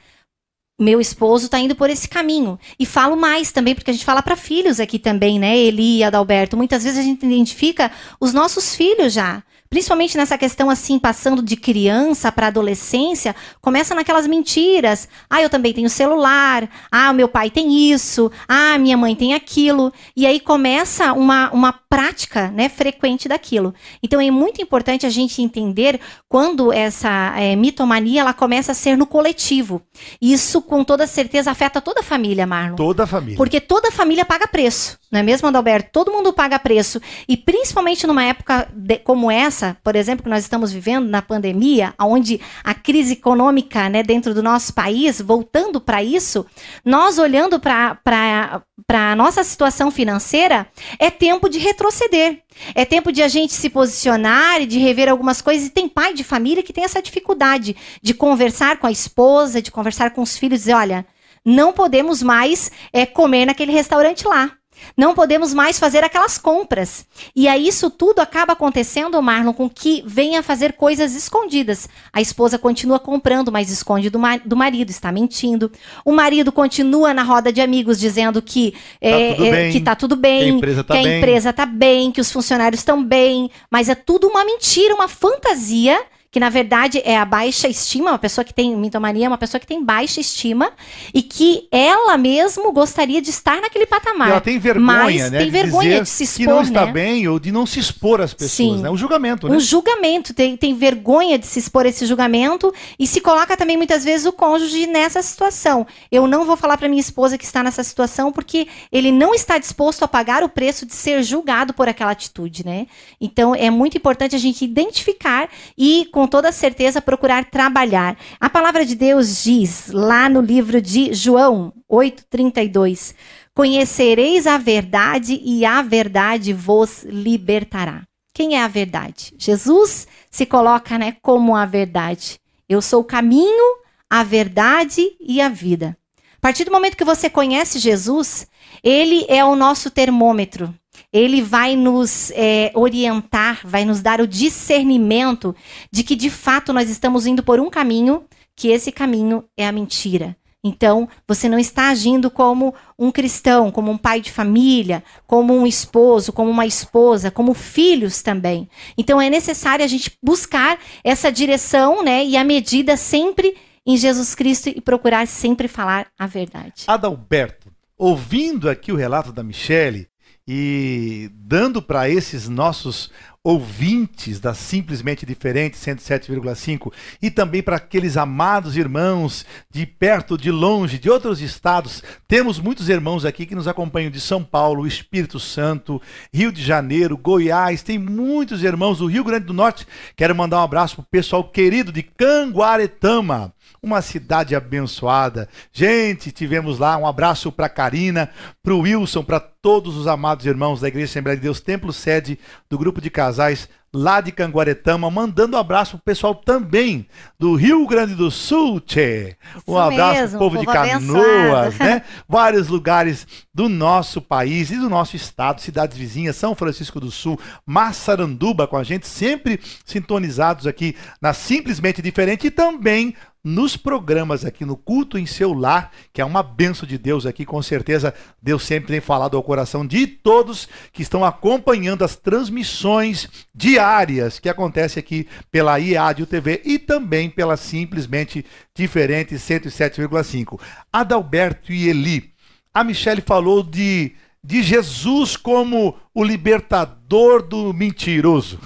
Meu 0.81 0.99
esposo 0.99 1.45
está 1.47 1.59
indo 1.59 1.77
por 1.77 1.91
esse 1.91 2.09
caminho. 2.09 2.59
E 2.79 2.87
falo 2.87 3.17
mais 3.17 3.53
também, 3.53 3.75
porque 3.75 3.91
a 3.91 3.93
gente 3.93 4.05
fala 4.05 4.23
para 4.23 4.35
filhos 4.37 4.81
aqui 4.81 4.99
também, 4.99 5.39
né? 5.39 5.59
Eli 5.59 5.99
e 5.99 6.05
Adalberto. 6.05 6.57
Muitas 6.57 6.85
vezes 6.85 6.99
a 6.99 7.03
gente 7.03 7.27
identifica 7.27 7.91
os 8.19 8.33
nossos 8.33 8.75
filhos 8.75 9.13
já. 9.13 9.43
Principalmente 9.71 10.17
nessa 10.17 10.39
questão 10.39 10.71
assim, 10.71 10.99
passando 10.99 11.43
de 11.43 11.57
criança 11.57 12.33
para 12.33 12.47
adolescência, 12.47 13.37
começa 13.61 13.95
naquelas 13.95 14.27
mentiras. 14.27 15.09
Ah, 15.29 15.43
eu 15.43 15.51
também 15.51 15.75
tenho 15.75 15.91
celular. 15.91 16.69
Ah, 16.91 17.11
o 17.11 17.15
meu 17.15 17.29
pai 17.29 17.51
tem 17.51 17.91
isso. 17.91 18.31
Ah, 18.49 18.79
minha 18.79 18.97
mãe 18.97 19.15
tem 19.15 19.35
aquilo. 19.35 19.93
E 20.17 20.27
aí 20.27 20.41
começa 20.41 21.13
uma, 21.13 21.51
uma 21.53 21.73
prática 21.73 22.49
né, 22.51 22.69
frequente 22.69 23.29
daquilo. 23.29 23.75
Então 24.03 24.21
é 24.21 24.31
muito 24.31 24.63
importante 24.63 25.05
a 25.05 25.11
gente 25.11 25.43
entender 25.43 26.01
quando 26.29 26.73
essa 26.73 27.35
é, 27.37 27.55
mitomania 27.55 28.23
ela 28.23 28.33
começa 28.33 28.73
a 28.73 28.75
ser 28.75 28.97
no 28.97 29.07
coletivo. 29.07 29.83
Isso 30.21 30.63
com 30.63 30.83
toda 30.83 31.07
certeza 31.07 31.51
afeta 31.51 31.81
toda 31.81 32.01
a 32.01 32.05
família, 32.05 32.47
Marlon. 32.47 32.77
Toda 32.77 33.05
a 33.05 33.07
família. 33.07 33.37
Porque 33.37 33.61
toda 33.61 33.89
a 33.89 33.93
família 33.93 34.25
paga 34.25 34.47
preço. 34.47 34.99
Não 35.11 35.21
é 35.21 35.23
mesmo, 35.23 35.49
Adalberto? 35.49 35.89
Todo 35.91 36.13
mundo 36.13 36.35
paga 36.35 36.59
preço. 36.59 37.01
E 37.27 37.35
principalmente 37.35 38.07
numa 38.07 38.25
época 38.25 38.69
de, 38.75 38.99
como 38.99 39.31
essa, 39.31 39.77
por 39.83 39.97
exemplo, 39.97 40.23
que 40.23 40.29
nós 40.29 40.43
estamos 40.43 40.71
vivendo 40.71 41.09
na 41.09 41.23
pandemia, 41.23 41.95
onde 41.99 42.41
a 42.63 42.75
crise 42.75 43.15
econômica 43.15 43.89
né, 43.89 44.03
dentro 44.03 44.35
do 44.35 44.43
nosso 44.43 44.75
país, 44.75 45.19
voltando 45.21 45.81
para 45.81 46.03
isso, 46.03 46.45
nós 46.85 47.19
olhando 47.19 47.59
para 47.59 48.63
a 48.93 49.17
nossa 49.17 49.43
situação 49.43 49.91
financeira, 49.91 50.67
é 50.99 51.11
tempo 51.11 51.49
de 51.49 51.59
retroceder. 51.59 52.43
É 52.75 52.85
tempo 52.85 53.11
de 53.11 53.23
a 53.23 53.29
gente 53.29 53.55
se 53.55 53.71
posicionar 53.71 54.61
e 54.61 54.67
de 54.67 54.79
rever 54.79 55.09
algumas 55.09 55.41
coisas. 55.41 55.69
E 55.69 55.71
tem 55.71 55.89
pai 55.89 56.13
de 56.13 56.23
família 56.23 56.63
que 56.63 56.73
tem 56.73 56.85
essa 56.85 57.01
dificuldade 57.01 57.75
de 58.03 58.13
conversar 58.13 58.79
com 58.79 58.87
a 58.87 58.93
esposa, 58.93 59.63
de 59.63 59.71
conversar 59.71 60.11
com 60.11 60.21
os 60.21 60.37
filhos 60.37 60.61
e 60.61 60.63
dizer: 60.65 60.75
olha, 60.75 61.07
não 61.45 61.73
podemos 61.73 62.23
mais 62.23 62.71
é, 62.93 63.07
comer 63.07 63.47
naquele 63.47 63.73
restaurante 63.73 64.27
lá. 64.27 64.58
Não 64.97 65.15
podemos 65.15 65.53
mais 65.55 65.79
fazer 65.79 66.05
aquelas 66.05 66.39
compras. 66.39 67.07
E 67.35 67.49
aí 67.49 67.67
isso 67.69 67.91
tudo 67.91 68.21
acaba 68.21 68.53
acontecendo, 68.53 69.21
Marlon, 69.21 69.53
com 69.53 69.69
que 69.69 70.03
venha 70.07 70.43
fazer 70.43 70.73
coisas 70.75 71.15
escondidas. 71.15 71.89
A 72.13 72.21
esposa 72.21 72.59
continua 72.59 72.99
comprando, 72.99 73.53
mas 73.53 73.71
esconde 73.71 74.11
do, 74.11 74.19
do 74.45 74.57
marido, 74.57 74.91
está 74.91 75.11
mentindo. 75.13 75.71
O 76.05 76.13
marido 76.13 76.51
continua 76.53 77.15
na 77.15 77.23
roda 77.23 77.53
de 77.53 77.61
amigos 77.61 77.99
dizendo 77.99 78.41
que 78.43 78.73
tá 78.73 78.79
é, 79.01 79.35
tudo, 79.35 79.45
é, 79.47 79.51
bem, 79.51 79.73
que 79.73 79.81
tá 79.81 79.95
tudo 79.95 80.17
bem, 80.17 80.41
que 80.41 80.45
a 80.47 81.03
empresa 81.03 81.51
está 81.51 81.67
bem. 81.67 81.69
Tá 81.69 81.89
bem, 81.89 82.13
que 82.13 82.21
os 82.21 82.31
funcionários 82.31 82.81
estão 82.81 83.03
bem, 83.03 83.51
mas 83.71 83.89
é 83.89 83.95
tudo 83.95 84.29
uma 84.29 84.45
mentira, 84.45 84.95
uma 84.95 85.09
fantasia 85.09 86.01
que 86.31 86.39
na 86.39 86.51
verdade 86.51 87.01
é 87.05 87.17
a 87.17 87.25
baixa 87.25 87.69
estima, 87.69 88.11
uma 88.11 88.19
pessoa 88.19 88.45
que 88.45 88.53
tem 88.53 88.77
mitomania 88.77 89.27
é 89.27 89.29
uma 89.29 89.39
pessoa 89.39 89.59
que 89.59 89.67
tem 89.67 89.83
baixa 89.83 90.21
estima 90.21 90.73
e 91.15 91.23
que 91.23 91.67
ela 91.73 92.19
mesmo 92.19 92.71
gostaria 92.71 93.21
de 93.23 93.31
estar 93.31 93.61
naquele 93.61 93.87
patamar. 93.87 94.31
ela 94.31 94.41
tem 94.41 94.59
vergonha, 94.59 94.85
mas 94.85 95.31
né? 95.31 95.39
Tem 95.39 95.51
vergonha 95.51 96.03
de 96.03 96.09
se 96.09 96.25
expor, 96.25 96.39
que 96.39 96.47
não 96.47 96.63
está 96.63 96.87
né? 96.87 96.93
bem 96.93 97.29
ou 97.29 97.39
de 97.39 97.51
não 97.51 97.65
se 97.65 97.81
expor 97.81 98.21
às 98.21 98.35
pessoas, 98.35 98.77
Sim. 98.77 98.83
né? 98.83 98.91
Um 98.91 98.97
julgamento, 98.97 99.49
né? 99.49 99.57
Um 99.57 99.61
julgamento, 99.61 100.35
tem, 100.35 100.57
tem 100.57 100.75
vergonha 100.75 101.39
de 101.39 101.47
se 101.47 101.59
expor 101.59 101.87
a 101.87 101.89
esse 101.89 102.05
julgamento 102.05 102.73
e 102.99 103.07
se 103.07 103.21
coloca 103.21 103.57
também 103.57 103.77
muitas 103.77 104.05
vezes 104.05 104.27
o 104.27 104.33
cônjuge 104.33 104.87
nessa 104.87 105.23
situação. 105.23 105.87
Eu 106.13 106.27
não 106.27 106.45
vou 106.45 106.57
falar 106.57 106.77
para 106.77 106.89
minha 106.89 107.01
esposa 107.01 107.39
que 107.39 107.45
está 107.45 107.63
nessa 107.63 107.83
situação 107.83 108.31
porque 108.31 108.69
ele 108.93 109.11
não 109.11 109.35
está 109.35 109.57
disposto 109.57 110.03
a 110.03 110.09
pagar 110.09 110.43
o 110.43 110.49
preço 110.49 110.85
de 110.85 110.95
ser 110.95 111.23
julgado 111.23 111.73
por 111.73 111.89
aquela 111.89 112.11
atitude, 112.11 112.67
né? 112.67 112.87
Então 113.19 113.55
é 113.55 113.71
muito 113.71 113.97
importante 113.97 114.37
a 114.37 114.39
gente 114.39 114.65
identificar 114.65 115.49
e 115.77 116.07
com 116.19 116.27
toda 116.27 116.51
certeza 116.51 117.01
procurar 117.01 117.45
trabalhar. 117.45 118.19
A 118.41 118.51
palavra 118.51 118.85
de 118.85 118.97
Deus 118.97 119.45
diz 119.45 119.87
lá 119.93 120.29
no 120.29 120.41
livro 120.41 120.83
de 120.83 121.15
João 121.15 121.73
8:32, 121.89 123.15
conhecereis 123.55 124.45
a 124.49 124.59
verdade 124.59 125.41
e 125.45 125.65
a 125.65 125.81
verdade 125.81 126.53
vos 126.53 127.05
libertará. 127.05 128.03
Quem 128.35 128.57
é 128.57 128.65
a 128.65 128.67
verdade? 128.67 129.33
Jesus 129.39 130.09
se 130.29 130.45
coloca, 130.45 130.99
né, 130.99 131.17
como 131.23 131.55
a 131.55 131.65
verdade. 131.65 132.41
Eu 132.69 132.83
sou 132.83 133.03
o 133.03 133.05
caminho, 133.05 133.77
a 134.11 134.25
verdade 134.25 135.07
e 135.21 135.41
a 135.41 135.49
vida. 135.49 135.97
A 136.37 136.41
partir 136.41 136.65
do 136.65 136.73
momento 136.73 136.97
que 136.97 137.05
você 137.05 137.31
conhece 137.31 137.79
Jesus, 137.79 138.45
ele 138.83 139.25
é 139.29 139.45
o 139.45 139.55
nosso 139.55 139.89
termômetro 139.89 140.75
ele 141.13 141.43
vai 141.43 141.77
nos 141.77 142.31
é, 142.33 142.71
orientar, 142.75 143.61
vai 143.65 143.85
nos 143.85 144.01
dar 144.01 144.21
o 144.21 144.27
discernimento 144.27 145.55
de 145.91 146.03
que 146.03 146.15
de 146.15 146.31
fato 146.31 146.73
nós 146.73 146.89
estamos 146.91 147.27
indo 147.27 147.43
por 147.43 147.61
um 147.61 147.71
caminho, 147.71 148.25
que 148.57 148.69
esse 148.69 148.91
caminho 148.91 149.45
é 149.57 149.67
a 149.67 149.73
mentira. 149.73 150.37
Então, 150.65 151.09
você 151.27 151.49
não 151.49 151.59
está 151.59 151.89
agindo 151.89 152.31
como 152.31 152.75
um 152.99 153.13
cristão, 153.13 153.71
como 153.71 153.93
um 153.93 153.97
pai 153.97 154.21
de 154.21 154.33
família, 154.33 155.05
como 155.27 155.55
um 155.55 155.67
esposo, 155.67 156.33
como 156.33 156.51
uma 156.51 156.67
esposa, 156.67 157.31
como 157.31 157.55
filhos 157.55 158.23
também. 158.23 158.69
Então, 158.97 159.21
é 159.21 159.31
necessário 159.31 159.85
a 159.85 159.89
gente 159.89 160.13
buscar 160.23 160.79
essa 161.05 161.31
direção, 161.31 162.03
né, 162.03 162.25
e 162.25 162.37
a 162.37 162.43
medida 162.43 162.97
sempre 162.97 163.57
em 163.87 163.97
Jesus 163.97 164.35
Cristo 164.35 164.69
e 164.69 164.81
procurar 164.81 165.27
sempre 165.27 165.69
falar 165.69 166.09
a 166.19 166.27
verdade. 166.27 166.85
Adalberto, 166.89 167.71
ouvindo 167.97 168.69
aqui 168.69 168.93
o 168.93 168.97
relato 168.97 169.33
da 169.33 169.45
Michele, 169.45 170.09
e 170.51 171.31
dando 171.35 171.83
para 171.83 172.09
esses 172.09 172.49
nossos 172.49 173.11
ouvintes 173.43 174.41
da 174.41 174.53
Simplesmente 174.53 175.25
Diferente 175.25 175.77
107,5 175.77 176.93
e 177.23 177.31
também 177.31 177.63
para 177.63 177.77
aqueles 177.77 178.17
amados 178.17 178.77
irmãos 178.77 179.47
de 179.71 179.87
perto, 179.87 180.37
de 180.37 180.51
longe, 180.51 180.99
de 180.99 181.09
outros 181.09 181.41
estados. 181.41 182.03
Temos 182.27 182.59
muitos 182.59 182.89
irmãos 182.89 183.25
aqui 183.25 183.47
que 183.47 183.55
nos 183.55 183.69
acompanham 183.69 184.11
de 184.11 184.21
São 184.21 184.43
Paulo, 184.43 184.87
Espírito 184.87 185.41
Santo, 185.41 186.01
Rio 186.33 186.53
de 186.53 186.63
Janeiro, 186.63 187.17
Goiás. 187.17 187.83
Tem 187.83 187.99
muitos 187.99 188.63
irmãos 188.63 188.99
do 188.99 189.07
Rio 189.07 189.25
Grande 189.25 189.47
do 189.47 189.55
Norte. 189.55 189.87
Quero 190.17 190.35
mandar 190.35 190.59
um 190.59 190.65
abraço 190.65 190.97
para 190.97 191.03
o 191.03 191.07
pessoal 191.07 191.45
querido 191.45 191.93
de 191.93 192.03
Canguaretama 192.03 193.55
uma 193.83 194.03
cidade 194.03 194.55
abençoada. 194.55 195.49
Gente, 195.73 196.33
tivemos 196.33 196.79
lá 196.79 196.97
um 196.97 197.07
abraço 197.07 197.53
para 197.53 197.69
Karina, 197.69 198.31
para 198.63 198.75
o 198.75 198.81
Wilson, 198.81 199.23
para 199.23 199.41
todos 199.41 199.97
os 199.97 200.07
amados 200.07 200.47
irmãos 200.47 200.81
da 200.81 200.89
Igreja 200.89 201.11
Assembleia 201.11 201.37
de 201.37 201.43
Deus, 201.43 201.61
templo 201.61 201.93
sede 201.93 202.39
do 202.69 202.79
grupo 202.79 203.01
de 203.01 203.11
casais 203.29 203.69
lá 203.93 204.21
de 204.21 204.33
Canguaretama, 204.33 205.11
mandando 205.11 205.57
um 205.57 205.61
abraço 205.61 205.97
pro 205.97 206.05
pessoal 206.05 206.35
também 206.35 207.07
do 207.39 207.55
Rio 207.55 207.87
Grande 207.87 208.15
do 208.15 208.31
Sul, 208.31 208.81
tchê. 208.81 209.37
Um 209.67 209.77
abraço 209.79 210.21
mesmo, 210.21 210.39
pro 210.39 210.51
povo, 210.51 210.57
povo 210.57 210.67
de 210.67 210.73
Canoas, 210.73 211.79
né? 211.79 212.03
Vários 212.29 212.69
lugares 212.69 213.27
do 213.53 213.69
nosso 213.69 214.21
país 214.21 214.71
e 214.71 214.79
do 214.79 214.91
nosso 214.91 215.17
estado, 215.17 215.61
cidades 215.61 215.97
vizinhas, 215.97 216.37
São 216.37 216.55
Francisco 216.55 217.01
do 217.01 217.11
Sul, 217.11 217.39
Massaranduba 217.65 218.67
com 218.67 218.77
a 218.77 218.85
gente, 218.85 219.07
sempre 219.07 219.59
sintonizados 219.85 220.67
aqui 220.67 220.95
na 221.21 221.33
Simplesmente 221.33 222.03
Diferente 222.03 222.47
e 222.47 222.51
também 222.51 223.15
nos 223.49 223.79
programas 223.79 224.45
aqui 224.45 224.65
no 224.65 224.77
Culto 224.77 225.17
em 225.17 225.25
Seu 225.25 225.55
Lar, 225.55 225.91
que 226.13 226.21
é 226.21 226.25
uma 226.25 226.43
benção 226.43 226.87
de 226.87 226.99
Deus 226.99 227.25
aqui, 227.25 227.47
com 227.47 227.63
certeza 227.63 228.13
Deus 228.43 228.63
sempre 228.63 228.89
tem 228.89 229.01
falado 229.01 229.37
ao 229.37 229.43
coração 229.43 229.87
de 229.87 230.07
todos 230.07 230.69
que 230.93 231.01
estão 231.01 231.25
acompanhando 231.25 232.05
as 232.05 232.15
transmissões 232.15 233.29
diárias 233.55 234.39
que 234.39 234.51
acontecem 234.51 235.01
aqui 235.01 235.27
pela 235.51 235.79
IAD 235.79 236.27
TV 236.27 236.61
e 236.63 236.79
também 236.79 237.31
pela 237.31 237.57
Simplesmente 237.57 238.45
Diferente 238.75 239.35
107,5. 239.37 240.61
Adalberto 240.93 241.73
e 241.73 241.89
Eli, 241.89 242.35
a 242.75 242.85
Michelle 242.85 243.23
falou 243.23 243.63
de 243.63 244.13
de 244.43 244.63
Jesus 244.63 245.37
como 245.37 245.97
o 246.15 246.25
libertador 246.25 247.43
do 247.43 247.73
mentiroso, 247.73 248.59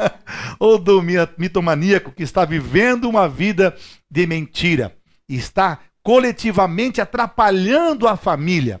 ou 0.58 0.78
do 0.78 1.02
mitomaníaco 1.36 2.12
que 2.12 2.22
está 2.22 2.44
vivendo 2.44 3.08
uma 3.08 3.28
vida 3.28 3.76
de 4.10 4.26
mentira, 4.26 4.96
e 5.28 5.36
está 5.36 5.80
coletivamente 6.02 7.00
atrapalhando 7.00 8.06
a 8.06 8.16
família. 8.16 8.80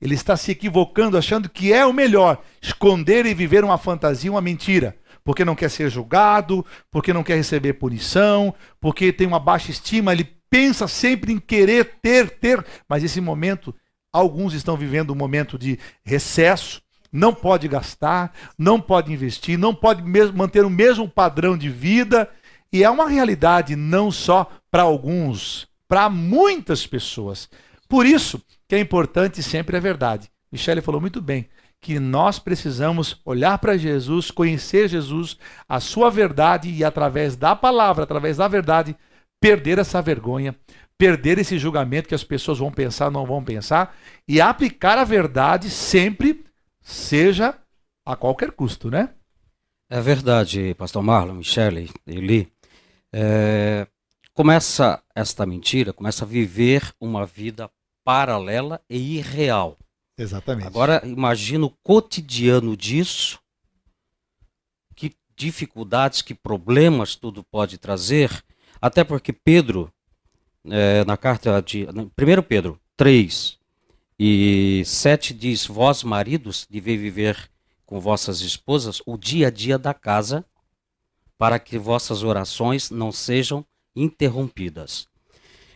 Ele 0.00 0.14
está 0.14 0.36
se 0.36 0.52
equivocando, 0.52 1.18
achando 1.18 1.48
que 1.48 1.72
é 1.72 1.84
o 1.84 1.92
melhor 1.92 2.42
esconder 2.62 3.26
e 3.26 3.34
viver 3.34 3.64
uma 3.64 3.76
fantasia, 3.76 4.30
uma 4.30 4.40
mentira, 4.40 4.96
porque 5.22 5.44
não 5.44 5.54
quer 5.54 5.68
ser 5.68 5.90
julgado, 5.90 6.64
porque 6.90 7.12
não 7.12 7.22
quer 7.22 7.36
receber 7.36 7.74
punição, 7.74 8.54
porque 8.80 9.12
tem 9.12 9.26
uma 9.26 9.38
baixa 9.38 9.70
estima, 9.70 10.12
ele 10.12 10.24
pensa 10.48 10.88
sempre 10.88 11.32
em 11.32 11.38
querer 11.38 11.98
ter, 12.02 12.30
ter, 12.30 12.64
mas 12.88 13.04
esse 13.04 13.20
momento 13.20 13.74
Alguns 14.12 14.54
estão 14.54 14.76
vivendo 14.76 15.12
um 15.12 15.16
momento 15.16 15.58
de 15.58 15.78
recesso, 16.04 16.82
não 17.12 17.34
pode 17.34 17.68
gastar, 17.68 18.32
não 18.58 18.80
pode 18.80 19.12
investir, 19.12 19.58
não 19.58 19.74
pode 19.74 20.02
mesmo 20.02 20.36
manter 20.36 20.64
o 20.64 20.70
mesmo 20.70 21.08
padrão 21.08 21.56
de 21.56 21.68
vida. 21.68 22.28
E 22.72 22.84
é 22.84 22.90
uma 22.90 23.08
realidade 23.08 23.74
não 23.74 24.10
só 24.10 24.50
para 24.70 24.82
alguns, 24.82 25.66
para 25.88 26.08
muitas 26.08 26.86
pessoas. 26.86 27.48
Por 27.88 28.06
isso 28.06 28.40
que 28.68 28.76
é 28.76 28.80
importante 28.80 29.42
sempre 29.42 29.76
a 29.76 29.80
verdade. 29.80 30.30
Michele 30.52 30.80
falou 30.80 31.00
muito 31.00 31.20
bem 31.20 31.48
que 31.80 31.98
nós 31.98 32.38
precisamos 32.38 33.20
olhar 33.24 33.58
para 33.58 33.76
Jesus, 33.76 34.30
conhecer 34.30 34.88
Jesus, 34.88 35.36
a 35.68 35.80
sua 35.80 36.10
verdade 36.10 36.70
e 36.70 36.84
através 36.84 37.36
da 37.36 37.56
palavra, 37.56 38.04
através 38.04 38.36
da 38.36 38.46
verdade, 38.46 38.94
perder 39.40 39.78
essa 39.78 40.02
vergonha, 40.02 40.54
perder 41.00 41.38
esse 41.38 41.58
julgamento 41.58 42.06
que 42.06 42.14
as 42.14 42.22
pessoas 42.22 42.58
vão 42.58 42.70
pensar, 42.70 43.10
não 43.10 43.24
vão 43.24 43.42
pensar, 43.42 43.96
e 44.28 44.38
aplicar 44.38 44.98
a 44.98 45.04
verdade 45.04 45.70
sempre, 45.70 46.44
seja 46.82 47.58
a 48.04 48.14
qualquer 48.14 48.50
custo, 48.50 48.90
né? 48.90 49.08
É 49.88 49.98
verdade, 49.98 50.74
pastor 50.74 51.02
Marlon, 51.02 51.36
Michele, 51.36 51.90
Eli. 52.06 52.52
É, 53.10 53.86
começa 54.34 55.02
esta 55.14 55.46
mentira, 55.46 55.94
começa 55.94 56.26
a 56.26 56.28
viver 56.28 56.92
uma 57.00 57.24
vida 57.24 57.70
paralela 58.04 58.78
e 58.86 59.16
irreal. 59.16 59.78
Exatamente. 60.18 60.66
Agora, 60.66 61.00
imagina 61.06 61.64
o 61.64 61.74
cotidiano 61.82 62.76
disso, 62.76 63.40
que 64.94 65.14
dificuldades, 65.34 66.20
que 66.20 66.34
problemas 66.34 67.16
tudo 67.16 67.42
pode 67.42 67.78
trazer, 67.78 68.44
até 68.82 69.02
porque 69.02 69.32
Pedro, 69.32 69.90
é, 70.68 71.04
na 71.04 71.16
carta 71.16 71.60
de 71.62 71.86
1 71.86 72.42
Pedro 72.42 72.78
3 72.96 73.58
e 74.18 74.82
7 74.84 75.32
diz: 75.32 75.66
Vós, 75.66 76.02
maridos, 76.02 76.66
deveis 76.68 77.00
viver 77.00 77.50
com 77.86 77.98
vossas 77.98 78.40
esposas 78.40 79.00
o 79.06 79.16
dia 79.16 79.48
a 79.48 79.50
dia 79.50 79.78
da 79.78 79.94
casa, 79.94 80.44
para 81.38 81.58
que 81.58 81.78
vossas 81.78 82.22
orações 82.22 82.90
não 82.90 83.10
sejam 83.10 83.64
interrompidas. 83.96 85.08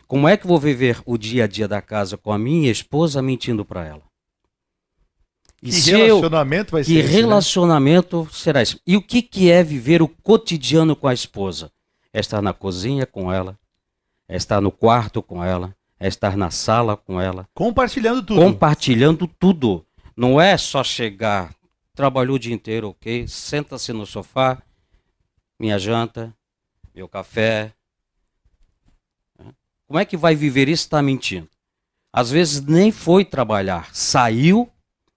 Como 0.07 0.27
é 0.27 0.37
que 0.37 0.45
vou 0.45 0.59
viver 0.59 1.01
o 1.05 1.17
dia 1.17 1.45
a 1.45 1.47
dia 1.47 1.67
da 1.67 1.81
casa 1.81 2.15
com 2.15 2.31
a 2.31 2.37
minha 2.37 2.71
esposa 2.71 3.21
mentindo 3.21 3.65
para 3.65 3.85
ela? 3.85 4.03
E 5.61 5.71
que 5.71 5.91
relacionamento 5.91 6.69
eu, 6.69 6.71
vai 6.73 6.83
ser 6.83 6.93
Que 6.93 6.99
esse, 6.99 7.09
né? 7.09 7.15
relacionamento 7.15 8.23
né? 8.23 8.29
será 8.31 8.61
esse? 8.61 8.79
E 8.85 8.95
o 8.95 9.01
que, 9.01 9.23
que 9.23 9.49
é 9.49 9.63
viver 9.63 10.01
o 10.03 10.07
cotidiano 10.07 10.95
com 10.95 11.07
a 11.07 11.13
esposa? 11.13 11.71
É 12.13 12.19
estar 12.19 12.41
na 12.41 12.53
cozinha 12.53 13.05
com 13.05 13.33
ela, 13.33 13.57
é 14.27 14.35
estar 14.35 14.61
no 14.61 14.71
quarto 14.71 15.21
com 15.21 15.43
ela, 15.43 15.75
é 15.99 16.07
estar 16.07 16.35
na 16.35 16.49
sala 16.49 16.97
com 16.97 17.19
ela. 17.19 17.47
Compartilhando 17.53 18.23
tudo. 18.23 18.41
Compartilhando 18.41 19.27
tudo. 19.27 19.85
Não 20.15 20.39
é 20.39 20.57
só 20.57 20.83
chegar, 20.83 21.53
trabalhou 21.93 22.35
o 22.35 22.39
dia 22.39 22.53
inteiro, 22.53 22.89
ok? 22.89 23.27
Senta-se 23.27 23.91
no 23.93 24.05
sofá, 24.05 24.61
minha 25.59 25.77
janta, 25.77 26.33
meu 26.93 27.07
café. 27.07 27.73
Como 29.87 29.99
é 29.99 30.05
que 30.05 30.17
vai 30.17 30.35
viver 30.35 30.67
isso 30.67 30.83
está 30.83 31.01
mentindo? 31.01 31.49
Às 32.11 32.31
vezes 32.31 32.61
nem 32.61 32.91
foi 32.91 33.25
trabalhar, 33.25 33.93
saiu, 33.93 34.69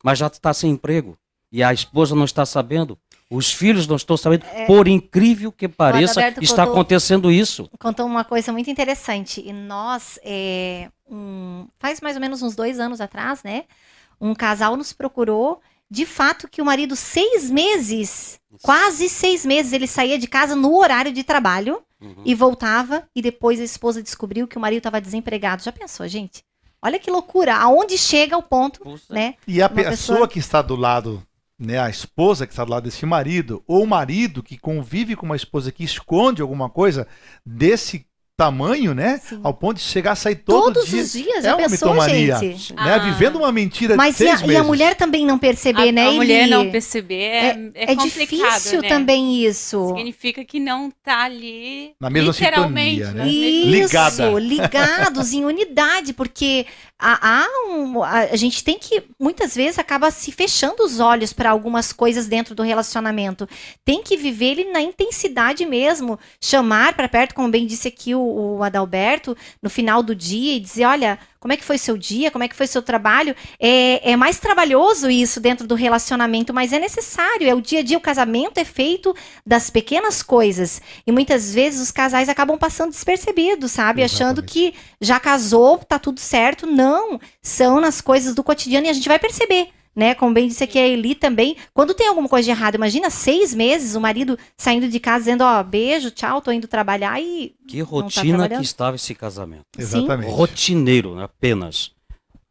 mas 0.02 0.18
já 0.18 0.26
está 0.26 0.52
sem 0.52 0.72
emprego. 0.72 1.16
E 1.50 1.62
a 1.62 1.72
esposa 1.72 2.14
não 2.14 2.24
está 2.24 2.44
sabendo. 2.44 2.98
Os 3.30 3.52
filhos 3.52 3.86
não 3.86 3.96
estão 3.96 4.16
sabendo. 4.16 4.46
É, 4.46 4.64
Por 4.64 4.88
incrível 4.88 5.52
que 5.52 5.68
pareça, 5.68 6.26
está 6.40 6.62
contou, 6.64 6.72
acontecendo 6.72 7.30
isso. 7.30 7.68
Contou 7.78 8.06
uma 8.06 8.24
coisa 8.24 8.52
muito 8.52 8.70
interessante. 8.70 9.42
E 9.44 9.52
nós, 9.52 10.18
é, 10.24 10.88
um, 11.10 11.66
faz 11.78 12.00
mais 12.00 12.16
ou 12.16 12.20
menos 12.20 12.42
uns 12.42 12.56
dois 12.56 12.80
anos 12.80 13.00
atrás, 13.00 13.42
né? 13.42 13.64
Um 14.18 14.34
casal 14.34 14.76
nos 14.76 14.92
procurou. 14.92 15.60
De 15.90 16.04
fato, 16.04 16.48
que 16.48 16.60
o 16.60 16.64
marido, 16.64 16.94
seis 16.94 17.50
meses, 17.50 18.38
isso. 18.50 18.60
quase 18.62 19.08
seis 19.08 19.44
meses, 19.44 19.72
ele 19.72 19.86
saía 19.86 20.18
de 20.18 20.26
casa 20.26 20.54
no 20.54 20.76
horário 20.76 21.12
de 21.12 21.24
trabalho 21.24 21.82
uhum. 22.00 22.22
e 22.24 22.34
voltava. 22.34 23.08
E 23.14 23.20
depois 23.20 23.60
a 23.60 23.64
esposa 23.64 24.02
descobriu 24.02 24.48
que 24.48 24.56
o 24.56 24.60
marido 24.60 24.78
estava 24.78 25.00
desempregado. 25.00 25.62
Já 25.62 25.72
pensou, 25.72 26.06
gente? 26.08 26.42
Olha 26.80 26.98
que 26.98 27.10
loucura. 27.10 27.56
Aonde 27.56 27.98
chega 27.98 28.36
o 28.36 28.42
ponto, 28.42 28.82
né? 29.10 29.34
E 29.46 29.60
a 29.60 29.68
pessoa, 29.68 29.90
pessoa 29.90 30.28
que 30.28 30.38
está 30.38 30.62
do 30.62 30.76
lado 30.76 31.22
né, 31.58 31.78
a 31.78 31.90
esposa 31.90 32.46
que 32.46 32.52
está 32.52 32.64
do 32.64 32.70
lado 32.70 32.84
desse 32.84 33.04
marido, 33.04 33.62
ou 33.66 33.82
o 33.82 33.86
marido 33.86 34.42
que 34.42 34.56
convive 34.56 35.16
com 35.16 35.26
uma 35.26 35.36
esposa 35.36 35.72
que 35.72 35.82
esconde 35.82 36.40
alguma 36.40 36.70
coisa 36.70 37.06
desse 37.44 38.06
tamanho, 38.38 38.94
né? 38.94 39.18
Sim. 39.18 39.40
Ao 39.42 39.52
ponto 39.52 39.78
de 39.78 39.82
chegar 39.82 40.12
a 40.12 40.14
sair 40.14 40.36
todo 40.36 40.74
Todos 40.74 40.88
dia. 40.88 41.02
os 41.02 41.12
dias, 41.12 41.44
é 41.44 41.52
uma 41.52 41.68
pensou, 41.68 41.92
mitomania, 41.92 42.36
gente? 42.36 42.72
Né? 42.72 42.94
Ah. 42.94 42.98
Vivendo 42.98 43.34
uma 43.34 43.50
mentira 43.50 43.96
Mas 43.96 44.12
de 44.12 44.18
seis 44.18 44.40
e 44.42 44.44
a, 44.44 44.52
e 44.52 44.56
a 44.56 44.62
mulher 44.62 44.94
também 44.94 45.26
não 45.26 45.36
perceber, 45.36 45.88
a, 45.88 45.92
né? 45.92 46.06
A 46.06 46.12
mulher 46.12 46.46
não 46.46 46.70
perceber 46.70 47.14
é, 47.14 47.46
é, 47.74 47.84
é, 47.86 47.92
é 47.92 47.94
difícil 47.96 48.80
né? 48.80 48.88
também 48.88 49.44
isso. 49.44 49.88
Significa 49.88 50.44
que 50.44 50.60
não 50.60 50.88
tá 51.02 51.24
ali 51.24 51.94
na 52.00 52.08
mesma 52.08 52.30
literalmente, 52.30 53.04
sintonia, 53.04 53.24
né? 53.24 53.28
Isso, 53.28 53.70
Ligada. 53.70 54.38
ligados 54.38 55.32
em 55.32 55.44
unidade, 55.44 56.12
porque 56.12 56.64
há, 56.98 57.46
um, 57.68 58.02
a, 58.02 58.34
gente 58.34 58.64
tem 58.64 58.78
que 58.78 59.04
muitas 59.18 59.54
vezes 59.54 59.78
acaba 59.78 60.10
se 60.10 60.32
fechando 60.32 60.82
os 60.82 60.98
olhos 60.98 61.32
para 61.32 61.50
algumas 61.50 61.92
coisas 61.92 62.26
dentro 62.26 62.54
do 62.54 62.62
relacionamento. 62.62 63.48
Tem 63.84 64.02
que 64.02 64.16
viver 64.16 64.58
ele 64.58 64.72
na 64.72 64.80
intensidade 64.80 65.64
mesmo, 65.64 66.18
chamar 66.40 66.94
para 66.94 67.08
perto, 67.08 67.34
como 67.34 67.50
bem 67.50 67.66
disse 67.66 67.88
aqui 67.88 68.14
o, 68.14 68.56
o 68.58 68.62
Adalberto, 68.62 69.36
no 69.62 69.70
final 69.70 70.02
do 70.02 70.14
dia 70.14 70.56
e 70.56 70.60
dizer, 70.60 70.84
olha, 70.86 71.18
como 71.40 71.52
é 71.52 71.56
que 71.56 71.64
foi 71.64 71.78
seu 71.78 71.96
dia, 71.96 72.30
como 72.30 72.44
é 72.44 72.48
que 72.48 72.56
foi 72.56 72.66
seu 72.66 72.82
trabalho. 72.82 73.34
É, 73.60 74.12
é 74.12 74.16
mais 74.16 74.38
trabalhoso 74.38 75.10
isso 75.10 75.40
dentro 75.40 75.66
do 75.66 75.74
relacionamento, 75.74 76.52
mas 76.52 76.72
é 76.72 76.78
necessário. 76.78 77.48
É 77.48 77.54
o 77.54 77.60
dia 77.60 77.80
a 77.80 77.82
dia, 77.82 77.96
o 77.96 78.00
casamento 78.00 78.58
é 78.58 78.64
feito 78.64 79.14
das 79.46 79.70
pequenas 79.70 80.22
coisas. 80.22 80.80
E 81.06 81.12
muitas 81.12 81.54
vezes 81.54 81.80
os 81.80 81.90
casais 81.90 82.28
acabam 82.28 82.58
passando 82.58 82.90
despercebidos, 82.90 83.72
sabe? 83.72 84.02
Exatamente. 84.02 84.22
Achando 84.22 84.42
que 84.42 84.74
já 85.00 85.20
casou, 85.20 85.78
tá 85.78 85.98
tudo 85.98 86.20
certo. 86.20 86.66
Não, 86.66 87.20
são 87.42 87.80
nas 87.80 88.00
coisas 88.00 88.34
do 88.34 88.42
cotidiano 88.42 88.86
e 88.86 88.90
a 88.90 88.92
gente 88.92 89.08
vai 89.08 89.18
perceber 89.18 89.68
né? 89.98 90.14
Como 90.14 90.32
bem 90.32 90.46
disse 90.46 90.62
aqui 90.62 90.78
a 90.78 90.86
Eli 90.86 91.16
também. 91.16 91.56
Quando 91.74 91.92
tem 91.92 92.06
alguma 92.06 92.28
coisa 92.28 92.44
de 92.44 92.50
errado, 92.52 92.76
imagina 92.76 93.10
seis 93.10 93.52
meses 93.52 93.96
o 93.96 94.00
marido 94.00 94.38
saindo 94.56 94.88
de 94.88 95.00
casa 95.00 95.24
dizendo, 95.24 95.42
ó, 95.42 95.60
beijo, 95.64 96.12
tchau, 96.12 96.40
tô 96.40 96.52
indo 96.52 96.68
trabalhar 96.68 97.20
e. 97.20 97.52
Que 97.66 97.78
tá 97.78 97.84
rotina 97.84 98.48
tá 98.48 98.56
que 98.56 98.62
estava 98.62 98.94
esse 98.94 99.12
casamento. 99.12 99.64
Exatamente. 99.76 100.30
Rotineiro, 100.30 101.16
né, 101.16 101.24
apenas. 101.24 101.90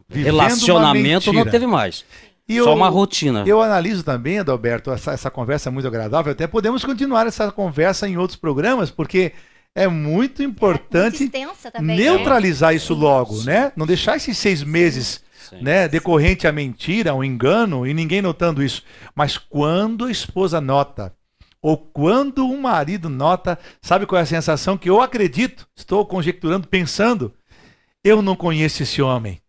Vivendo 0.09 0.35
Relacionamento 0.35 1.31
não 1.31 1.45
teve 1.45 1.65
mais. 1.65 2.03
E 2.49 2.57
Só 2.57 2.71
eu, 2.71 2.73
uma 2.75 2.89
rotina. 2.89 3.43
Eu 3.47 3.61
analiso 3.61 4.03
também, 4.03 4.39
Adalberto, 4.39 4.91
essa, 4.91 5.11
essa 5.13 5.31
conversa 5.31 5.69
é 5.69 5.71
muito 5.71 5.87
agradável. 5.87 6.33
Até 6.33 6.47
podemos 6.47 6.83
continuar 6.83 7.27
essa 7.27 7.49
conversa 7.49 8.09
em 8.09 8.17
outros 8.17 8.37
programas, 8.37 8.91
porque 8.91 9.31
é 9.73 9.87
muito 9.87 10.43
importante 10.43 11.31
é, 11.33 11.71
também, 11.71 11.97
neutralizar 11.97 12.71
né? 12.71 12.75
isso 12.75 12.93
logo, 12.93 13.41
né? 13.43 13.71
Não 13.75 13.85
deixar 13.85 14.17
esses 14.17 14.37
seis 14.37 14.63
meses 14.63 15.25
Sim. 15.49 15.61
né, 15.61 15.87
decorrente 15.87 16.47
a 16.47 16.51
mentira, 16.51 17.15
um 17.15 17.23
engano, 17.23 17.87
e 17.87 17.93
ninguém 17.93 18.21
notando 18.21 18.63
isso. 18.63 18.83
Mas 19.15 19.37
quando 19.37 20.05
a 20.05 20.11
esposa 20.11 20.59
nota, 20.59 21.13
ou 21.61 21.77
quando 21.77 22.47
o 22.47 22.61
marido 22.61 23.09
nota, 23.09 23.57
sabe 23.81 24.05
qual 24.05 24.19
é 24.19 24.23
a 24.23 24.25
sensação 24.25 24.77
que 24.77 24.89
eu 24.89 25.01
acredito, 25.01 25.67
estou 25.75 26.05
conjecturando, 26.05 26.67
pensando, 26.67 27.33
eu 28.03 28.21
não 28.21 28.35
conheço 28.35 28.83
esse 28.83 29.01
homem. 29.01 29.41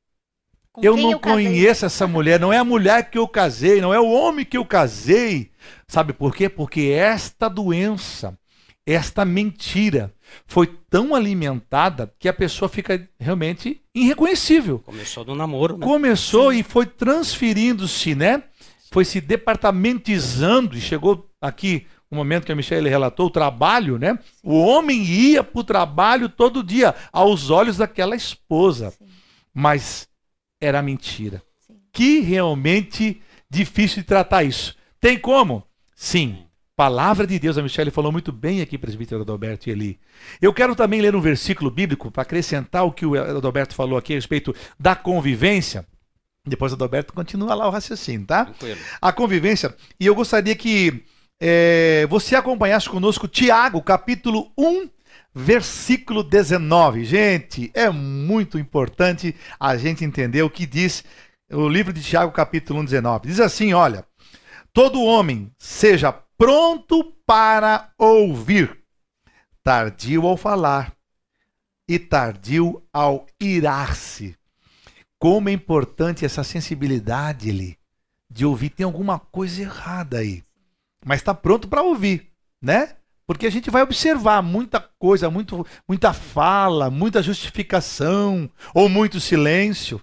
Com 0.72 0.84
eu 0.84 0.96
não 0.96 1.12
eu 1.12 1.20
conheço 1.20 1.84
essa 1.84 2.06
mulher, 2.06 2.38
não 2.38 2.52
é 2.52 2.58
a 2.58 2.64
mulher 2.64 3.10
que 3.10 3.18
eu 3.18 3.26
casei, 3.26 3.80
não 3.80 3.92
é 3.92 3.98
o 3.98 4.10
homem 4.10 4.44
que 4.44 4.56
eu 4.56 4.64
casei. 4.64 5.50
Sabe 5.86 6.12
por 6.12 6.34
quê? 6.34 6.48
Porque 6.48 6.92
esta 6.92 7.48
doença, 7.48 8.38
esta 8.86 9.24
mentira, 9.24 10.14
foi 10.46 10.66
tão 10.88 11.14
alimentada 11.14 12.12
que 12.18 12.28
a 12.28 12.32
pessoa 12.32 12.68
fica 12.68 13.08
realmente 13.18 13.82
irreconhecível. 13.94 14.78
Começou 14.80 15.24
do 15.24 15.34
namoro, 15.34 15.76
né? 15.76 15.86
Começou 15.86 16.52
Sim. 16.52 16.58
e 16.58 16.62
foi 16.62 16.86
transferindo-se, 16.86 18.14
né? 18.14 18.42
Foi 18.90 19.04
se 19.04 19.20
departamentizando 19.20 20.76
e 20.76 20.80
chegou 20.80 21.30
aqui 21.40 21.86
o 22.10 22.14
um 22.14 22.18
momento 22.18 22.46
que 22.46 22.52
a 22.52 22.56
Michelle 22.56 22.88
relatou, 22.88 23.26
o 23.26 23.30
trabalho, 23.30 23.98
né? 23.98 24.18
O 24.42 24.58
homem 24.58 25.02
ia 25.04 25.44
para 25.44 25.60
o 25.60 25.64
trabalho 25.64 26.28
todo 26.28 26.62
dia, 26.62 26.94
aos 27.12 27.50
olhos 27.50 27.76
daquela 27.76 28.16
esposa. 28.16 28.90
Sim. 28.92 29.06
Mas 29.52 30.08
era 30.60 30.80
mentira. 30.80 31.42
Sim. 31.66 31.76
Que 31.92 32.20
realmente 32.20 33.20
difícil 33.50 34.02
de 34.02 34.08
tratar 34.08 34.42
isso. 34.42 34.74
Tem 34.98 35.18
como? 35.18 35.62
Sim. 35.94 36.47
Palavra 36.78 37.26
de 37.26 37.40
Deus, 37.40 37.58
a 37.58 37.62
Michelle 37.62 37.90
falou 37.90 38.12
muito 38.12 38.30
bem 38.30 38.60
aqui, 38.60 38.78
presbítero 38.78 39.22
Adalberto 39.22 39.68
e 39.68 39.72
Eli. 39.72 39.98
Eu 40.40 40.54
quero 40.54 40.76
também 40.76 41.00
ler 41.00 41.16
um 41.16 41.20
versículo 41.20 41.72
bíblico 41.72 42.08
para 42.08 42.22
acrescentar 42.22 42.84
o 42.84 42.92
que 42.92 43.04
o 43.04 43.20
Adalberto 43.20 43.74
falou 43.74 43.98
aqui 43.98 44.12
a 44.12 44.14
respeito 44.14 44.54
da 44.78 44.94
convivência. 44.94 45.84
Depois 46.46 46.70
o 46.70 46.76
Adalberto 46.76 47.12
continua 47.12 47.52
lá 47.52 47.66
o 47.66 47.70
raciocínio, 47.70 48.28
tá? 48.28 48.44
Tranquilo. 48.44 48.78
A 49.02 49.12
convivência. 49.12 49.74
E 49.98 50.06
eu 50.06 50.14
gostaria 50.14 50.54
que 50.54 51.02
é, 51.40 52.06
você 52.08 52.36
acompanhasse 52.36 52.88
conosco 52.88 53.26
Tiago, 53.26 53.82
capítulo 53.82 54.52
1, 54.56 54.88
versículo 55.34 56.22
19. 56.22 57.04
Gente, 57.04 57.72
é 57.74 57.90
muito 57.90 58.56
importante 58.56 59.34
a 59.58 59.76
gente 59.76 60.04
entender 60.04 60.42
o 60.42 60.50
que 60.50 60.64
diz 60.64 61.02
o 61.50 61.68
livro 61.68 61.92
de 61.92 62.04
Tiago, 62.04 62.30
capítulo 62.30 62.78
1, 62.82 62.84
19. 62.84 63.26
Diz 63.26 63.40
assim: 63.40 63.72
olha, 63.72 64.04
todo 64.72 65.02
homem 65.02 65.50
seja 65.58 66.14
pronto 66.38 67.04
para 67.26 67.92
ouvir, 67.98 68.78
tardio 69.62 70.26
ao 70.26 70.36
falar 70.36 70.96
e 71.86 71.98
tardio 71.98 72.82
ao 72.92 73.26
irar-se. 73.40 74.36
Como 75.18 75.48
é 75.48 75.52
importante 75.52 76.24
essa 76.24 76.44
sensibilidade 76.44 77.50
ali 77.50 77.76
de 78.30 78.46
ouvir. 78.46 78.70
Tem 78.70 78.84
alguma 78.84 79.18
coisa 79.18 79.62
errada 79.62 80.18
aí, 80.18 80.44
mas 81.04 81.20
está 81.20 81.34
pronto 81.34 81.66
para 81.66 81.82
ouvir, 81.82 82.30
né? 82.62 82.94
Porque 83.26 83.46
a 83.46 83.50
gente 83.50 83.68
vai 83.68 83.82
observar 83.82 84.40
muita 84.42 84.80
coisa, 84.80 85.28
muito, 85.28 85.66
muita 85.86 86.12
fala, 86.12 86.88
muita 86.88 87.22
justificação 87.22 88.48
ou 88.72 88.88
muito 88.88 89.20
silêncio. 89.20 90.00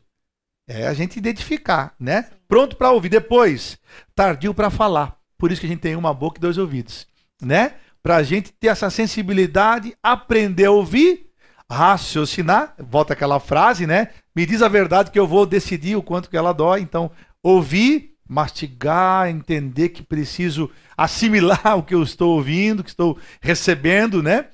É 0.68 0.88
a 0.88 0.94
gente 0.94 1.18
identificar, 1.18 1.96
né? 2.00 2.30
Pronto 2.48 2.76
para 2.76 2.92
ouvir. 2.92 3.10
Depois, 3.10 3.80
tardio 4.14 4.54
para 4.54 4.70
falar. 4.70 5.15
Por 5.38 5.52
isso 5.52 5.62
que 5.62 5.68
a 5.68 5.70
gente 5.70 5.82
tem 5.82 5.96
uma 5.96 6.14
boca 6.14 6.38
e 6.38 6.42
dois 6.42 6.58
ouvidos, 6.58 7.08
né? 7.42 7.76
Para 8.02 8.18
a 8.18 8.24
gente 8.24 8.52
ter 8.54 8.68
essa 8.68 8.90
sensibilidade, 8.90 9.96
aprender 10.02 10.66
a 10.66 10.72
ouvir, 10.72 11.28
raciocinar. 11.70 12.76
Volta 12.80 13.14
aquela 13.14 13.40
frase, 13.40 13.88
né? 13.88 14.10
Me 14.36 14.46
diz 14.46 14.62
a 14.62 14.68
verdade 14.68 15.12
que 15.12 15.20
eu 15.20 15.28
vou 15.28 15.46
decidir 15.46 15.96
o 15.96 16.04
quanto 16.04 16.30
que 16.30 16.38
ela 16.38 16.54
dói. 16.54 16.82
Então, 16.82 17.12
ouvir, 17.42 18.16
mastigar, 18.28 19.30
entender 19.30 19.90
que 19.90 20.04
preciso 20.04 20.70
assimilar 20.98 21.78
o 21.78 21.84
que 21.84 21.96
eu 21.96 22.04
estou 22.04 22.36
ouvindo, 22.36 22.84
que 22.84 22.90
estou 22.90 23.18
recebendo, 23.42 24.22
né? 24.22 24.48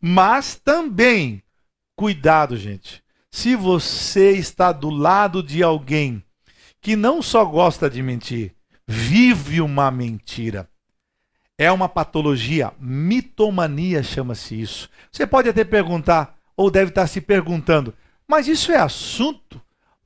Mas 0.00 0.54
também, 0.54 1.42
cuidado, 1.96 2.56
gente. 2.56 3.02
Se 3.30 3.54
você 3.54 4.32
está 4.32 4.72
do 4.72 4.90
lado 4.90 5.42
de 5.42 5.62
alguém 5.62 6.22
que 6.80 6.96
não 6.96 7.20
só 7.20 7.44
gosta 7.44 7.90
de 7.90 8.02
mentir, 8.02 8.54
vive 8.88 9.60
uma 9.60 9.90
mentira. 9.90 10.66
É 11.58 11.70
uma 11.70 11.88
patologia, 11.88 12.72
mitomania 12.80 14.02
chama-se 14.02 14.58
isso. 14.58 14.88
Você 15.12 15.26
pode 15.26 15.48
até 15.48 15.62
perguntar, 15.64 16.36
ou 16.56 16.70
deve 16.70 16.90
estar 16.90 17.06
se 17.06 17.20
perguntando, 17.20 17.92
mas 18.26 18.48
isso 18.48 18.72
é 18.72 18.76
assunto 18.76 19.60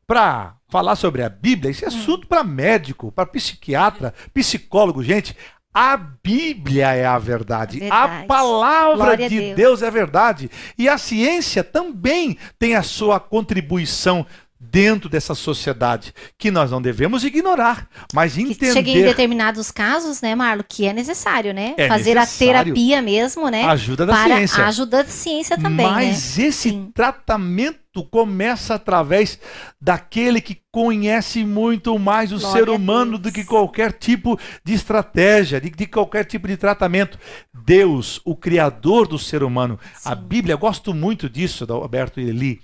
para 0.06 0.56
falar 0.68 0.96
sobre 0.96 1.22
a 1.22 1.28
Bíblia? 1.28 1.70
Isso 1.70 1.84
é 1.84 1.88
hum. 1.88 1.96
assunto 1.96 2.26
para 2.26 2.42
médico, 2.42 3.12
para 3.12 3.26
psiquiatra, 3.26 4.12
psicólogo. 4.32 5.02
Gente, 5.02 5.36
a 5.72 5.96
Bíblia 5.96 6.92
é 6.92 7.06
a 7.06 7.18
verdade. 7.18 7.80
Verdade. 7.80 8.24
A 8.24 8.26
palavra 8.26 8.96
Glória 8.96 9.28
de 9.28 9.38
Deus. 9.38 9.56
Deus 9.56 9.82
é 9.82 9.86
a 9.86 9.90
verdade. 9.90 10.50
E 10.76 10.88
a 10.88 10.98
ciência 10.98 11.62
também 11.62 12.36
tem 12.58 12.74
a 12.74 12.82
sua 12.82 13.20
contribuição 13.20 14.26
dentro 14.70 15.08
dessa 15.08 15.34
sociedade 15.34 16.14
que 16.38 16.50
nós 16.50 16.70
não 16.70 16.80
devemos 16.80 17.24
ignorar, 17.24 17.88
mas 18.14 18.38
entender. 18.38 18.72
Chega 18.72 18.90
em 18.90 19.02
determinados 19.02 19.70
casos, 19.70 20.22
né, 20.22 20.34
Marlo, 20.34 20.64
que 20.66 20.86
é 20.86 20.92
necessário, 20.92 21.52
né? 21.52 21.74
É 21.76 21.88
Fazer 21.88 22.14
necessário. 22.14 22.60
a 22.60 22.64
terapia 22.64 23.02
mesmo, 23.02 23.48
né? 23.48 23.64
Ajuda 23.64 24.06
da 24.06 24.12
para 24.14 24.36
ciência. 24.36 24.64
Ajuda 24.64 25.02
da 25.02 25.08
ciência 25.10 25.58
também. 25.58 25.86
Mas 25.86 26.38
né? 26.38 26.44
esse 26.44 26.70
Sim. 26.70 26.90
tratamento 26.94 28.04
começa 28.10 28.74
através 28.74 29.38
daquele 29.80 30.40
que 30.40 30.62
conhece 30.70 31.44
muito 31.44 31.98
mais 31.98 32.32
o 32.32 32.38
Glória 32.38 32.64
ser 32.64 32.70
humano 32.70 33.18
do 33.18 33.30
que 33.30 33.44
qualquer 33.44 33.92
tipo 33.92 34.38
de 34.64 34.72
estratégia, 34.72 35.60
de, 35.60 35.68
de, 35.68 35.86
qualquer 35.86 36.24
tipo 36.24 36.46
de 36.48 36.56
tratamento. 36.56 37.18
Deus, 37.52 38.20
o 38.24 38.34
Criador 38.34 39.06
do 39.06 39.18
ser 39.18 39.42
humano. 39.42 39.78
Sim. 39.94 40.08
A 40.08 40.14
Bíblia, 40.14 40.56
gosto 40.56 40.94
muito 40.94 41.28
disso, 41.28 41.66
da 41.66 41.74
Alberto 41.74 42.18
Eli, 42.18 42.60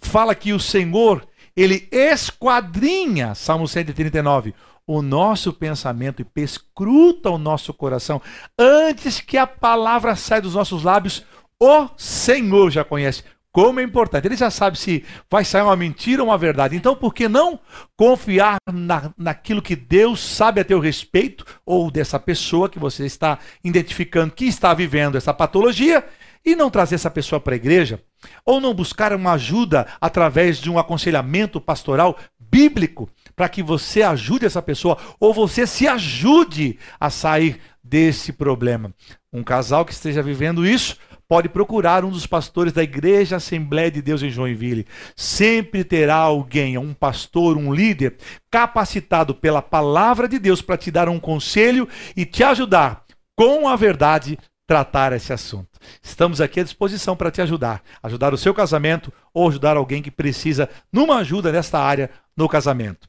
fala 0.00 0.34
que 0.34 0.52
o 0.52 0.60
Senhor, 0.60 1.26
ele 1.56 1.88
esquadrinha, 1.90 3.34
Salmo 3.34 3.66
139, 3.66 4.54
o 4.86 5.02
nosso 5.02 5.52
pensamento 5.52 6.20
e 6.20 6.24
pescruta 6.24 7.30
o 7.30 7.38
nosso 7.38 7.72
coração 7.72 8.20
antes 8.58 9.20
que 9.20 9.36
a 9.36 9.46
palavra 9.46 10.16
saia 10.16 10.42
dos 10.42 10.54
nossos 10.54 10.82
lábios. 10.82 11.24
O 11.60 11.88
Senhor 11.96 12.70
já 12.70 12.84
conhece 12.84 13.22
como 13.52 13.80
é 13.80 13.82
importante. 13.82 14.26
Ele 14.26 14.36
já 14.36 14.50
sabe 14.50 14.78
se 14.78 15.04
vai 15.30 15.44
sair 15.44 15.62
uma 15.62 15.76
mentira 15.76 16.22
ou 16.22 16.28
uma 16.28 16.38
verdade. 16.38 16.76
Então, 16.76 16.94
por 16.94 17.12
que 17.12 17.28
não 17.28 17.58
confiar 17.96 18.56
na, 18.72 19.12
naquilo 19.16 19.62
que 19.62 19.76
Deus 19.76 20.20
sabe 20.20 20.60
a 20.60 20.64
teu 20.64 20.78
respeito 20.78 21.44
ou 21.64 21.90
dessa 21.90 22.18
pessoa 22.18 22.68
que 22.68 22.78
você 22.78 23.04
está 23.04 23.38
identificando 23.62 24.32
que 24.32 24.46
está 24.46 24.72
vivendo 24.72 25.16
essa 25.16 25.34
patologia 25.34 26.04
e 26.44 26.56
não 26.56 26.70
trazer 26.70 26.94
essa 26.94 27.10
pessoa 27.10 27.40
para 27.40 27.54
a 27.54 27.56
igreja? 27.56 28.00
Ou 28.44 28.60
não 28.60 28.74
buscar 28.74 29.12
uma 29.12 29.32
ajuda 29.32 29.86
através 30.00 30.58
de 30.58 30.70
um 30.70 30.78
aconselhamento 30.78 31.60
pastoral 31.60 32.16
bíblico 32.38 33.08
para 33.36 33.48
que 33.48 33.62
você 33.62 34.02
ajude 34.02 34.46
essa 34.46 34.60
pessoa 34.60 34.98
ou 35.18 35.32
você 35.32 35.66
se 35.66 35.86
ajude 35.86 36.78
a 36.98 37.10
sair 37.10 37.60
desse 37.82 38.32
problema? 38.32 38.92
Um 39.32 39.42
casal 39.42 39.84
que 39.84 39.92
esteja 39.92 40.22
vivendo 40.22 40.66
isso 40.66 40.96
pode 41.30 41.48
procurar 41.48 42.04
um 42.04 42.10
dos 42.10 42.26
pastores 42.26 42.72
da 42.72 42.82
Igreja 42.82 43.36
Assembleia 43.36 43.88
de 43.88 44.02
Deus 44.02 44.20
em 44.20 44.30
Joinville. 44.30 44.84
Sempre 45.14 45.84
terá 45.84 46.16
alguém, 46.16 46.76
um 46.76 46.92
pastor, 46.92 47.56
um 47.56 47.72
líder, 47.72 48.16
capacitado 48.50 49.32
pela 49.32 49.62
palavra 49.62 50.26
de 50.26 50.40
Deus 50.40 50.60
para 50.60 50.76
te 50.76 50.90
dar 50.90 51.08
um 51.08 51.20
conselho 51.20 51.88
e 52.16 52.26
te 52.26 52.42
ajudar 52.42 53.04
com 53.36 53.68
a 53.68 53.76
verdade 53.76 54.36
tratar 54.70 55.12
esse 55.12 55.32
assunto. 55.32 55.80
Estamos 56.00 56.40
aqui 56.40 56.60
à 56.60 56.62
disposição 56.62 57.16
para 57.16 57.28
te 57.28 57.42
ajudar, 57.42 57.82
ajudar 58.00 58.32
o 58.32 58.38
seu 58.38 58.54
casamento 58.54 59.12
ou 59.34 59.48
ajudar 59.48 59.76
alguém 59.76 60.00
que 60.00 60.12
precisa 60.12 60.70
numa 60.92 61.16
ajuda 61.16 61.50
nesta 61.50 61.80
área 61.80 62.08
no 62.36 62.48
casamento. 62.48 63.08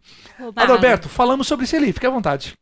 Adalberto, 0.56 1.08
falamos 1.08 1.46
sobre 1.46 1.66
isso 1.66 1.76
ali, 1.76 1.94
fique 1.94 2.08
à 2.08 2.10
vontade. 2.10 2.58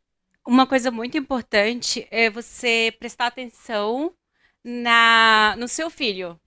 Uma 0.45 0.67
coisa 0.67 0.91
muito 0.91 1.17
importante 1.17 2.05
é 2.11 2.29
você 2.29 2.93
prestar 2.99 3.27
atenção 3.27 4.11
na 4.65 5.55
no 5.57 5.69
seu 5.69 5.89
filho. 5.89 6.37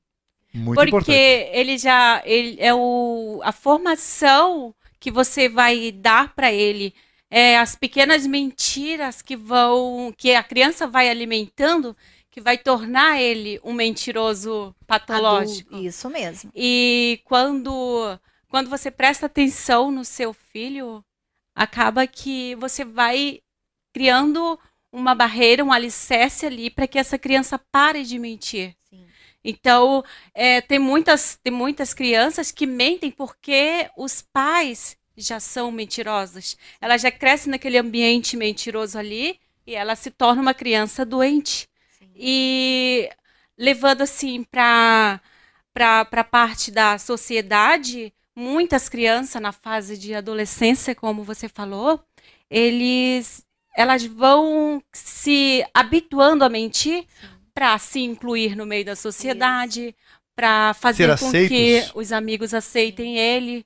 Muito 0.52 0.78
porque 0.90 1.10
importante. 1.10 1.58
ele 1.58 1.78
já 1.78 2.20
ele 2.26 2.58
é 2.60 2.74
o 2.74 3.40
a 3.42 3.52
formação 3.52 4.74
que 5.00 5.10
você 5.10 5.48
vai 5.48 5.90
dar 5.90 6.34
para 6.34 6.52
ele 6.52 6.92
é 7.30 7.56
as 7.56 7.74
pequenas 7.74 8.26
mentiras 8.26 9.22
que 9.22 9.38
vão 9.38 10.12
que 10.14 10.34
a 10.34 10.42
criança 10.42 10.86
vai 10.86 11.08
alimentando 11.08 11.96
que 12.32 12.40
vai 12.40 12.56
tornar 12.58 13.20
ele 13.20 13.60
um 13.62 13.74
mentiroso 13.74 14.74
patológico. 14.86 15.68
Adulto, 15.68 15.86
isso 15.86 16.08
mesmo. 16.08 16.50
E 16.54 17.20
quando 17.24 18.18
quando 18.48 18.68
você 18.68 18.90
presta 18.90 19.26
atenção 19.26 19.90
no 19.90 20.04
seu 20.04 20.32
filho, 20.34 21.04
acaba 21.54 22.06
que 22.06 22.54
você 22.56 22.84
vai 22.84 23.40
criando 23.94 24.58
uma 24.90 25.14
barreira, 25.14 25.64
um 25.64 25.72
alicerce 25.72 26.44
ali 26.44 26.68
para 26.68 26.86
que 26.86 26.98
essa 26.98 27.18
criança 27.18 27.58
pare 27.58 28.02
de 28.02 28.18
mentir. 28.18 28.74
Sim. 28.90 29.06
Então, 29.42 30.04
é, 30.34 30.60
tem, 30.60 30.78
muitas, 30.78 31.38
tem 31.42 31.52
muitas 31.52 31.94
crianças 31.94 32.50
que 32.50 32.66
mentem 32.66 33.10
porque 33.10 33.90
os 33.96 34.20
pais 34.20 34.98
já 35.16 35.40
são 35.40 35.70
mentirosos. 35.70 36.58
Ela 36.78 36.98
já 36.98 37.10
cresce 37.10 37.48
naquele 37.48 37.78
ambiente 37.78 38.36
mentiroso 38.36 38.98
ali 38.98 39.38
e 39.66 39.74
ela 39.74 39.96
se 39.96 40.10
torna 40.10 40.42
uma 40.42 40.54
criança 40.54 41.06
doente. 41.06 41.68
E 42.14 43.08
levando 43.56 44.02
assim 44.02 44.44
para 44.44 45.20
a 45.74 46.24
parte 46.24 46.70
da 46.70 46.98
sociedade, 46.98 48.12
muitas 48.34 48.88
crianças 48.88 49.40
na 49.40 49.52
fase 49.52 49.96
de 49.96 50.14
adolescência, 50.14 50.94
como 50.94 51.24
você 51.24 51.48
falou, 51.48 52.02
eles 52.50 53.44
elas 53.74 54.04
vão 54.04 54.82
se 54.92 55.64
habituando 55.72 56.44
a 56.44 56.48
mentir 56.48 57.06
para 57.54 57.78
se 57.78 58.00
incluir 58.00 58.54
no 58.54 58.66
meio 58.66 58.84
da 58.84 58.94
sociedade, 58.94 59.94
para 60.34 60.74
fazer 60.74 61.04
Ser 61.04 61.18
com 61.18 61.26
aceitos. 61.28 61.48
que 61.48 61.98
os 61.98 62.12
amigos 62.12 62.52
aceitem 62.52 63.18
ele, 63.18 63.64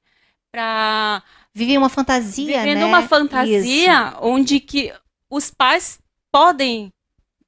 para 0.53 1.23
viver 1.53 1.77
uma 1.79 1.89
fantasia, 1.89 2.47
vivendo 2.61 2.79
né? 2.79 2.85
uma 2.85 3.03
fantasia 3.03 4.09
Isso. 4.09 4.19
onde 4.21 4.61
que 4.61 4.93
os 5.29 5.51
pais 5.51 5.99
podem 6.31 6.93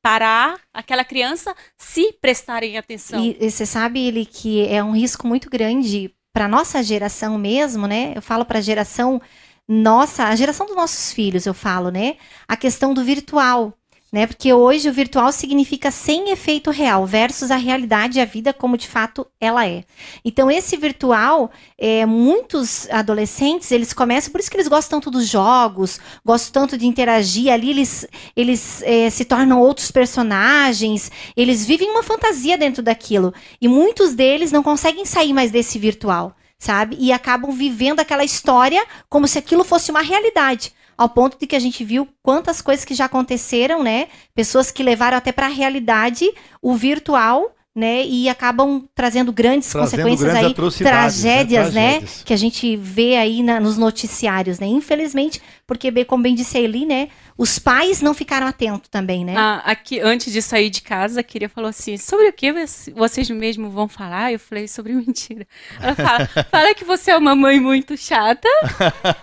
parar 0.09 0.59
aquela 0.73 1.05
criança 1.05 1.55
se 1.77 2.15
prestarem 2.15 2.79
atenção. 2.79 3.23
E, 3.23 3.51
você 3.51 3.67
sabe 3.67 4.07
ele 4.07 4.25
que 4.25 4.67
é 4.67 4.83
um 4.83 4.93
risco 4.93 5.27
muito 5.27 5.51
grande 5.51 6.15
para 6.33 6.49
nossa 6.49 6.83
geração 6.83 7.37
mesmo, 7.37 7.87
né? 7.87 8.15
Eu 8.17 8.23
falo 8.23 8.47
para 8.47 8.59
a 8.59 8.63
geração 8.63 9.21
nossa, 9.69 10.25
a 10.25 10.35
geração 10.35 10.67
dos 10.67 10.75
nossos 10.75 11.13
filhos, 11.13 11.45
eu 11.45 11.53
falo, 11.53 11.91
né? 11.91 12.17
A 12.49 12.57
questão 12.57 12.95
do 12.95 13.05
virtual, 13.05 13.78
né? 14.11 14.27
Porque 14.27 14.53
hoje 14.53 14.89
o 14.89 14.93
virtual 14.93 15.31
significa 15.31 15.91
sem 15.91 16.31
efeito 16.31 16.71
real 16.71 17.07
versus 17.07 17.51
a 17.51 17.57
realidade 17.57 18.19
e 18.19 18.23
a 18.23 18.25
vida 18.25 18.53
como 18.53 18.79
de 18.79 18.89
fato 18.89 19.27
ela 19.41 19.67
é. 19.67 19.85
Então 20.25 20.51
esse 20.51 20.77
virtual, 20.77 21.51
é, 21.77 22.07
muitos 22.07 22.89
adolescentes 22.91 23.71
eles 23.71 23.93
começam, 23.93 24.33
por 24.33 24.41
isso 24.41 24.51
que 24.51 24.57
eles 24.57 24.69
gostam 24.69 24.99
tanto 24.99 25.11
dos 25.11 25.29
jogos, 25.29 26.01
gostam 26.25 26.63
tanto 26.63 26.79
de 26.79 26.87
interagir 26.87 27.53
ali, 27.53 27.71
eles 27.71 28.07
eles 28.35 28.83
é, 28.83 29.11
se 29.11 29.25
tornam 29.25 29.61
outros 29.61 29.91
personagens, 29.91 31.11
eles 31.37 31.67
vivem 31.67 31.91
uma 31.91 32.03
fantasia 32.03 32.57
dentro 32.57 32.83
daquilo 32.83 33.35
e 33.61 33.69
muitos 33.69 34.15
deles 34.15 34.51
não 34.51 34.63
conseguem 34.63 35.05
sair 35.05 35.33
mais 35.33 35.51
desse 35.51 35.79
virtual 35.79 36.35
sabe? 36.59 36.97
E 36.99 37.13
acabam 37.13 37.53
vivendo 37.53 38.01
aquela 38.01 38.25
história 38.25 38.85
como 39.09 39.29
se 39.29 39.39
aquilo 39.39 39.63
fosse 39.63 39.93
uma 39.93 40.03
realidade. 40.03 40.73
Ao 40.99 41.09
ponto 41.09 41.39
de 41.39 41.47
que 41.47 41.55
a 41.55 41.61
gente 41.61 41.85
viu 41.85 42.09
quantas 42.23 42.61
coisas 42.61 42.85
que 42.85 42.95
já 42.95 43.05
aconteceram, 43.05 43.85
né? 43.85 44.09
Pessoas 44.35 44.73
que 44.73 44.83
levaram 44.83 45.17
até 45.17 45.31
para 45.31 45.47
a 45.47 45.51
realidade 45.51 46.29
o 46.61 46.75
virtual 46.75 47.55
né, 47.79 48.05
e 48.05 48.29
acabam 48.29 48.85
trazendo 48.93 49.33
grandes 49.33 49.71
trazendo 49.71 50.03
consequências 50.03 50.33
grandes 50.33 50.81
aí, 50.81 50.85
tragédias, 50.85 51.73
né, 51.73 52.01
tragédias, 52.01 52.15
né, 52.17 52.25
que 52.25 52.35
a 52.35 52.37
gente 52.37 52.77
vê 52.77 53.17
aí 53.17 53.41
na, 53.41 53.61
nos 53.61 53.79
noticiários, 53.79 54.59
né, 54.59 54.67
infelizmente, 54.67 55.41
porque 55.65 56.05
como 56.05 56.25
bem 56.25 56.35
disse 56.35 56.59
a 56.59 56.61
Eli, 56.61 56.85
né, 56.85 57.09
os 57.37 57.57
pais 57.57 58.03
não 58.03 58.13
ficaram 58.15 58.49
atentos 58.49 58.89
também, 58.89 59.25
né. 59.25 59.35
Ah, 59.37 59.63
aqui, 59.65 60.01
antes 60.01 60.33
de 60.33 60.43
sair 60.43 60.71
de 60.71 60.83
casa, 60.83 61.21
a 61.21 61.23
Queria 61.23 61.49
falou 61.49 61.71
assim, 61.71 61.97
sobre 61.97 62.29
o 62.29 62.33
que 62.33 62.53
vocês 62.97 63.31
mesmo 63.31 63.71
vão 63.71 63.87
falar? 63.87 64.33
Eu 64.33 64.41
falei, 64.41 64.67
sobre 64.67 64.93
mentira. 64.93 65.47
Ela 65.81 65.95
fala, 65.95 66.27
fala 66.51 66.75
que 66.75 66.85
você 66.85 67.13
é 67.13 67.17
uma 67.17 67.37
mãe 67.37 67.61
muito 67.61 67.97
chata, 67.97 68.49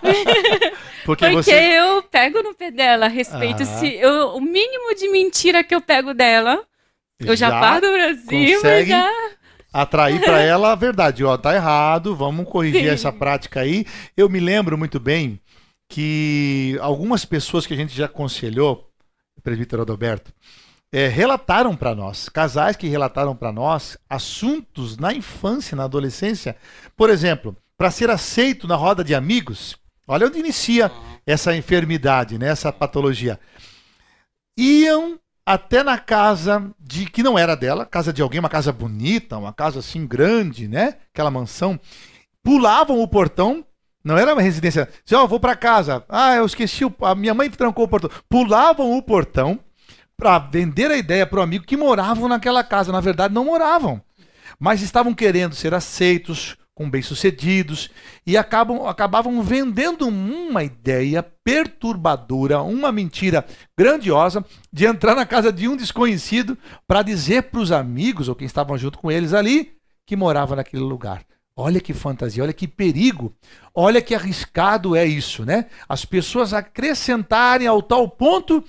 porque, 1.04 1.26
porque 1.26 1.30
você... 1.30 1.52
eu 1.52 2.02
pego 2.04 2.42
no 2.42 2.54
pé 2.54 2.70
dela, 2.70 3.04
a 3.04 3.10
respeito, 3.10 3.64
ah. 3.64 3.66
se 3.66 3.86
eu, 3.96 4.28
o 4.36 4.40
mínimo 4.40 4.94
de 4.94 5.10
mentira 5.10 5.62
que 5.62 5.74
eu 5.74 5.80
pego 5.82 6.14
dela, 6.14 6.64
eu 7.18 7.36
já, 7.36 7.50
já 7.50 7.60
paro 7.60 7.86
pra 7.92 8.14
cima 8.16 8.84
já 8.84 9.10
atrair 9.72 10.20
para 10.20 10.40
ela 10.42 10.72
a 10.72 10.74
verdade. 10.74 11.24
Ó, 11.24 11.36
tá 11.36 11.54
errado, 11.54 12.14
vamos 12.14 12.48
corrigir 12.48 12.82
Sim. 12.82 12.88
essa 12.88 13.12
prática 13.12 13.60
aí. 13.60 13.86
Eu 14.16 14.28
me 14.28 14.40
lembro 14.40 14.76
muito 14.76 14.98
bem 14.98 15.40
que 15.88 16.76
algumas 16.80 17.24
pessoas 17.24 17.66
que 17.66 17.74
a 17.74 17.76
gente 17.76 17.94
já 17.94 18.06
aconselhou, 18.06 18.90
presbítero 19.42 19.82
Adalberto, 19.82 20.32
é, 20.92 21.08
relataram 21.08 21.76
para 21.76 21.94
nós, 21.94 22.28
casais 22.28 22.76
que 22.76 22.88
relataram 22.88 23.36
para 23.36 23.52
nós 23.52 23.98
assuntos 24.08 24.96
na 24.96 25.12
infância, 25.12 25.76
na 25.76 25.84
adolescência. 25.84 26.56
Por 26.96 27.10
exemplo, 27.10 27.56
para 27.76 27.90
ser 27.90 28.08
aceito 28.08 28.66
na 28.66 28.76
roda 28.76 29.04
de 29.04 29.14
amigos, 29.14 29.76
olha 30.06 30.26
onde 30.26 30.38
inicia 30.38 30.90
essa 31.26 31.54
enfermidade, 31.54 32.38
né, 32.38 32.48
essa 32.48 32.72
patologia. 32.72 33.38
Iam 34.56 35.18
até 35.46 35.84
na 35.84 35.96
casa 35.96 36.74
de 36.80 37.06
que 37.06 37.22
não 37.22 37.38
era 37.38 37.54
dela, 37.54 37.86
casa 37.86 38.12
de 38.12 38.20
alguém, 38.20 38.40
uma 38.40 38.48
casa 38.48 38.72
bonita, 38.72 39.38
uma 39.38 39.52
casa 39.52 39.78
assim 39.78 40.04
grande, 40.04 40.66
né? 40.66 40.96
Aquela 41.14 41.30
mansão. 41.30 41.78
Pulavam 42.42 43.00
o 43.00 43.06
portão, 43.06 43.64
não 44.04 44.18
era 44.18 44.32
uma 44.34 44.42
residência. 44.42 44.88
Diziam, 45.04 45.22
oh, 45.22 45.28
vou 45.28 45.38
para 45.38 45.54
casa. 45.54 46.04
Ah, 46.08 46.34
eu 46.34 46.44
esqueci, 46.44 46.84
o... 46.84 46.92
a 47.02 47.14
minha 47.14 47.32
mãe 47.32 47.48
trancou 47.48 47.84
o 47.84 47.88
portão. 47.88 48.10
Pulavam 48.28 48.98
o 48.98 49.02
portão 49.02 49.60
para 50.16 50.38
vender 50.40 50.90
a 50.90 50.96
ideia 50.96 51.24
para 51.24 51.42
amigo 51.42 51.64
que 51.64 51.76
moravam 51.76 52.28
naquela 52.28 52.64
casa. 52.64 52.90
Na 52.90 53.00
verdade, 53.00 53.32
não 53.32 53.44
moravam, 53.44 54.02
mas 54.58 54.82
estavam 54.82 55.14
querendo 55.14 55.54
ser 55.54 55.72
aceitos 55.72 56.56
com 56.76 56.90
bem-sucedidos 56.90 57.90
e 58.26 58.36
acabam, 58.36 58.86
acabavam 58.86 59.42
vendendo 59.42 60.06
uma 60.06 60.62
ideia 60.62 61.22
perturbadora, 61.22 62.60
uma 62.60 62.92
mentira 62.92 63.46
grandiosa 63.76 64.44
de 64.70 64.84
entrar 64.84 65.16
na 65.16 65.24
casa 65.24 65.50
de 65.50 65.66
um 65.66 65.74
desconhecido 65.74 66.56
para 66.86 67.00
dizer 67.00 67.44
para 67.44 67.60
os 67.60 67.72
amigos 67.72 68.28
ou 68.28 68.34
quem 68.34 68.44
estavam 68.46 68.76
junto 68.76 68.98
com 68.98 69.10
eles 69.10 69.32
ali 69.32 69.72
que 70.06 70.14
morava 70.14 70.54
naquele 70.54 70.82
lugar. 70.82 71.24
Olha 71.58 71.80
que 71.80 71.94
fantasia, 71.94 72.42
olha 72.42 72.52
que 72.52 72.68
perigo, 72.68 73.34
olha 73.74 74.02
que 74.02 74.14
arriscado 74.14 74.94
é 74.94 75.06
isso, 75.06 75.46
né? 75.46 75.64
As 75.88 76.04
pessoas 76.04 76.52
acrescentarem 76.52 77.66
ao 77.66 77.80
tal 77.80 78.06
ponto 78.06 78.62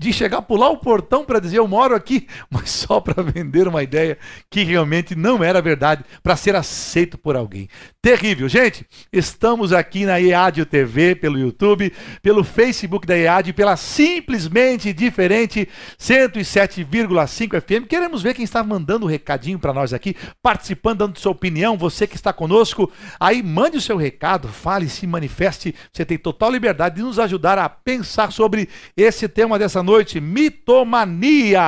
de 0.00 0.12
chegar 0.12 0.38
a 0.38 0.42
pular 0.42 0.68
o 0.68 0.76
portão 0.76 1.24
para 1.24 1.40
dizer 1.40 1.58
eu 1.58 1.66
moro 1.66 1.92
aqui, 1.92 2.28
mas 2.48 2.70
só 2.70 3.00
para 3.00 3.20
vender 3.20 3.66
uma 3.66 3.82
ideia 3.82 4.16
que 4.48 4.62
realmente 4.62 5.16
não 5.16 5.42
era 5.42 5.60
verdade, 5.60 6.04
para 6.22 6.36
ser 6.36 6.54
aceito 6.54 7.18
por 7.18 7.34
alguém. 7.34 7.68
Terrível. 8.00 8.48
Gente, 8.48 8.86
estamos 9.12 9.72
aqui 9.72 10.06
na 10.06 10.20
EAD 10.20 10.64
TV, 10.66 11.16
pelo 11.16 11.36
YouTube, 11.36 11.92
pelo 12.22 12.44
Facebook 12.44 13.06
da 13.06 13.18
EAD, 13.18 13.52
pela 13.52 13.76
simplesmente 13.76 14.92
diferente 14.92 15.68
107,5 15.98 17.60
FM. 17.60 17.88
Queremos 17.88 18.22
ver 18.22 18.34
quem 18.34 18.44
está 18.44 18.62
mandando 18.62 19.04
um 19.04 19.08
recadinho 19.08 19.58
para 19.58 19.72
nós 19.74 19.92
aqui, 19.92 20.14
participando, 20.40 20.98
dando 20.98 21.18
sua 21.18 21.32
opinião. 21.32 21.76
Você 21.76 22.06
que 22.06 22.14
está 22.14 22.32
conosco, 22.32 22.90
aí 23.18 23.42
mande 23.42 23.76
o 23.76 23.80
seu 23.80 23.96
recado, 23.96 24.46
fale, 24.46 24.88
se 24.88 25.06
manifeste. 25.06 25.74
Você 25.92 26.04
tem 26.04 26.16
total 26.16 26.52
liberdade 26.52 26.96
de 26.96 27.02
nos 27.02 27.18
ajudar 27.18 27.58
a 27.58 27.68
pensar 27.68 28.30
sobre 28.30 28.68
esse 28.96 29.26
tema 29.28 29.58
dessa 29.58 29.82
noite, 29.82 29.87
mitomania. 30.20 31.60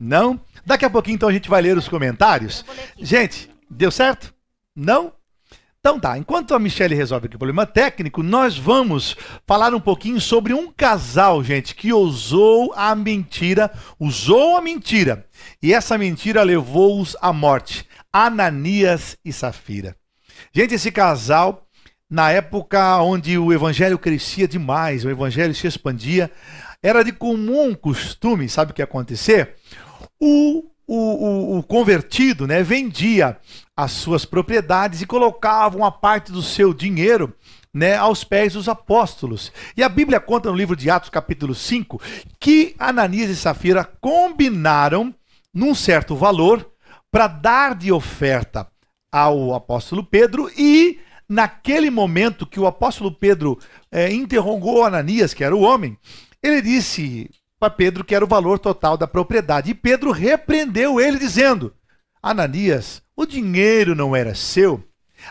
Não? 0.00 0.40
Daqui 0.64 0.84
a 0.84 0.90
pouquinho 0.90 1.16
então 1.16 1.28
a 1.28 1.32
gente 1.32 1.48
vai 1.48 1.62
ler 1.62 1.76
os 1.76 1.88
comentários. 1.88 2.64
Gente, 2.98 3.50
deu 3.68 3.90
certo? 3.90 4.32
Não? 4.74 5.12
Então 5.80 5.98
tá, 5.98 6.18
enquanto 6.18 6.54
a 6.54 6.58
Michelle 6.58 6.94
resolve 6.94 7.26
aqui 7.26 7.36
o 7.36 7.38
problema 7.38 7.64
técnico, 7.64 8.22
nós 8.22 8.58
vamos 8.58 9.16
falar 9.46 9.72
um 9.72 9.80
pouquinho 9.80 10.20
sobre 10.20 10.52
um 10.52 10.70
casal, 10.70 11.42
gente, 11.42 11.74
que 11.74 11.92
usou 11.92 12.72
a 12.74 12.94
mentira, 12.94 13.70
usou 13.98 14.56
a 14.56 14.60
mentira, 14.60 15.24
e 15.62 15.72
essa 15.72 15.96
mentira 15.96 16.42
levou-os 16.42 17.16
à 17.20 17.32
morte. 17.32 17.86
Ananias 18.12 19.16
e 19.24 19.32
Safira. 19.32 19.94
Gente, 20.52 20.74
esse 20.74 20.90
casal, 20.90 21.66
na 22.10 22.32
época 22.32 23.00
onde 23.00 23.38
o 23.38 23.52
evangelho 23.52 23.98
crescia 23.98 24.48
demais, 24.48 25.04
o 25.04 25.10
evangelho 25.10 25.54
se 25.54 25.66
expandia, 25.66 26.30
era 26.82 27.02
de 27.02 27.12
comum 27.12 27.74
costume, 27.74 28.48
sabe 28.48 28.70
o 28.70 28.74
que 28.74 28.80
ia 28.80 28.84
acontecer? 28.84 29.56
O, 30.20 30.64
o, 30.86 30.96
o, 30.96 31.58
o 31.58 31.62
convertido 31.62 32.46
né, 32.46 32.62
vendia 32.62 33.36
as 33.76 33.92
suas 33.92 34.24
propriedades 34.24 35.02
e 35.02 35.06
colocava 35.06 35.76
uma 35.76 35.92
parte 35.92 36.32
do 36.32 36.42
seu 36.42 36.72
dinheiro 36.72 37.34
né, 37.74 37.96
aos 37.96 38.24
pés 38.24 38.54
dos 38.54 38.68
apóstolos. 38.68 39.52
E 39.76 39.82
a 39.82 39.88
Bíblia 39.88 40.20
conta 40.20 40.50
no 40.50 40.56
livro 40.56 40.74
de 40.74 40.88
Atos, 40.90 41.10
capítulo 41.10 41.54
5, 41.54 42.00
que 42.40 42.74
Ananias 42.78 43.30
e 43.30 43.36
Safira 43.36 43.84
combinaram 44.00 45.14
num 45.52 45.74
certo 45.74 46.16
valor 46.16 46.68
para 47.10 47.26
dar 47.26 47.74
de 47.74 47.90
oferta 47.92 48.66
ao 49.10 49.54
apóstolo 49.54 50.04
Pedro 50.04 50.50
e 50.56 50.98
naquele 51.28 51.90
momento 51.90 52.46
que 52.46 52.60
o 52.60 52.66
apóstolo 52.66 53.12
Pedro 53.12 53.58
é, 53.90 54.12
interrogou 54.12 54.84
Ananias, 54.84 55.34
que 55.34 55.44
era 55.44 55.54
o 55.54 55.60
homem, 55.60 55.96
ele 56.42 56.62
disse 56.62 57.30
para 57.58 57.70
Pedro 57.70 58.04
que 58.04 58.14
era 58.14 58.24
o 58.24 58.28
valor 58.28 58.58
total 58.58 58.96
da 58.96 59.06
propriedade. 59.06 59.70
E 59.70 59.74
Pedro 59.74 60.10
repreendeu 60.10 61.00
ele, 61.00 61.18
dizendo: 61.18 61.74
Ananias, 62.22 63.02
o 63.16 63.26
dinheiro 63.26 63.94
não 63.94 64.14
era 64.14 64.34
seu, 64.34 64.82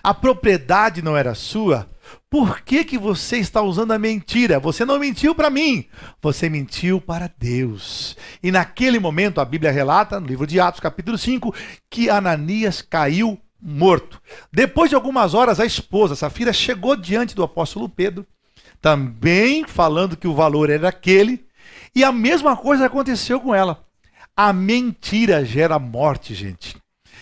a 0.04 0.14
propriedade 0.14 1.02
não 1.02 1.16
era 1.16 1.34
sua. 1.34 1.90
Por 2.30 2.62
que, 2.62 2.84
que 2.84 2.98
você 2.98 3.38
está 3.38 3.62
usando 3.62 3.92
a 3.92 4.00
mentira? 4.00 4.60
Você 4.60 4.86
não 4.86 5.00
mentiu 5.00 5.34
para 5.34 5.50
mim, 5.50 5.86
você 6.22 6.50
mentiu 6.50 7.02
para 7.02 7.32
Deus. 7.38 8.16
E 8.42 8.52
naquele 8.52 9.00
momento, 9.00 9.42
a 9.42 9.46
Bíblia 9.46 9.72
relata, 9.72 10.20
no 10.20 10.28
livro 10.28 10.48
de 10.48 10.60
Atos, 10.60 10.80
capítulo 10.80 11.18
5, 11.18 11.54
que 11.90 12.10
Ananias 12.10 12.82
caiu 12.82 13.40
morto. 13.62 14.22
Depois 14.52 14.90
de 14.90 14.96
algumas 14.96 15.34
horas, 15.34 15.60
a 15.60 15.66
esposa, 15.66 16.16
Safira, 16.16 16.54
chegou 16.54 16.96
diante 16.96 17.36
do 17.36 17.44
apóstolo 17.44 17.90
Pedro 17.90 18.26
também 18.82 19.66
falando 19.66 20.18
que 20.18 20.28
o 20.28 20.34
valor 20.34 20.70
era 20.70 20.90
aquele, 20.90 21.46
e 21.96 22.04
a 22.04 22.12
mesma 22.12 22.56
coisa 22.56 22.86
aconteceu 22.86 23.40
com 23.40 23.54
ela. 23.54 23.84
A 24.36 24.54
mentira 24.54 25.44
gera 25.44 25.80
morte, 25.80 26.34
gente. 26.34 26.78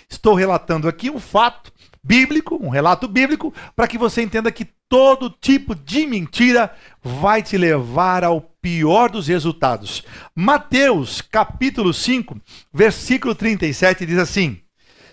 Estou 0.10 0.36
relatando 0.36 0.88
aqui 0.88 1.10
um 1.10 1.20
fato 1.20 1.72
bíblico, 2.04 2.60
um 2.62 2.70
relato 2.70 3.08
bíblico, 3.08 3.54
para 3.76 3.88
que 3.88 3.98
você 3.98 4.22
entenda 4.22 4.52
que 4.52 4.68
todo 4.90 5.30
tipo 5.30 5.74
de 5.74 6.06
mentira 6.06 6.76
vai 7.02 7.42
te 7.42 7.58
levar 7.58 8.24
ao 8.24 8.42
pior 8.62 9.10
dos 9.10 9.28
resultados. 9.28 10.04
Mateus, 10.36 11.22
capítulo 11.22 11.94
5, 11.94 12.40
versículo 12.74 13.34
37 13.34 14.06
diz 14.06 14.18
assim: 14.18 14.60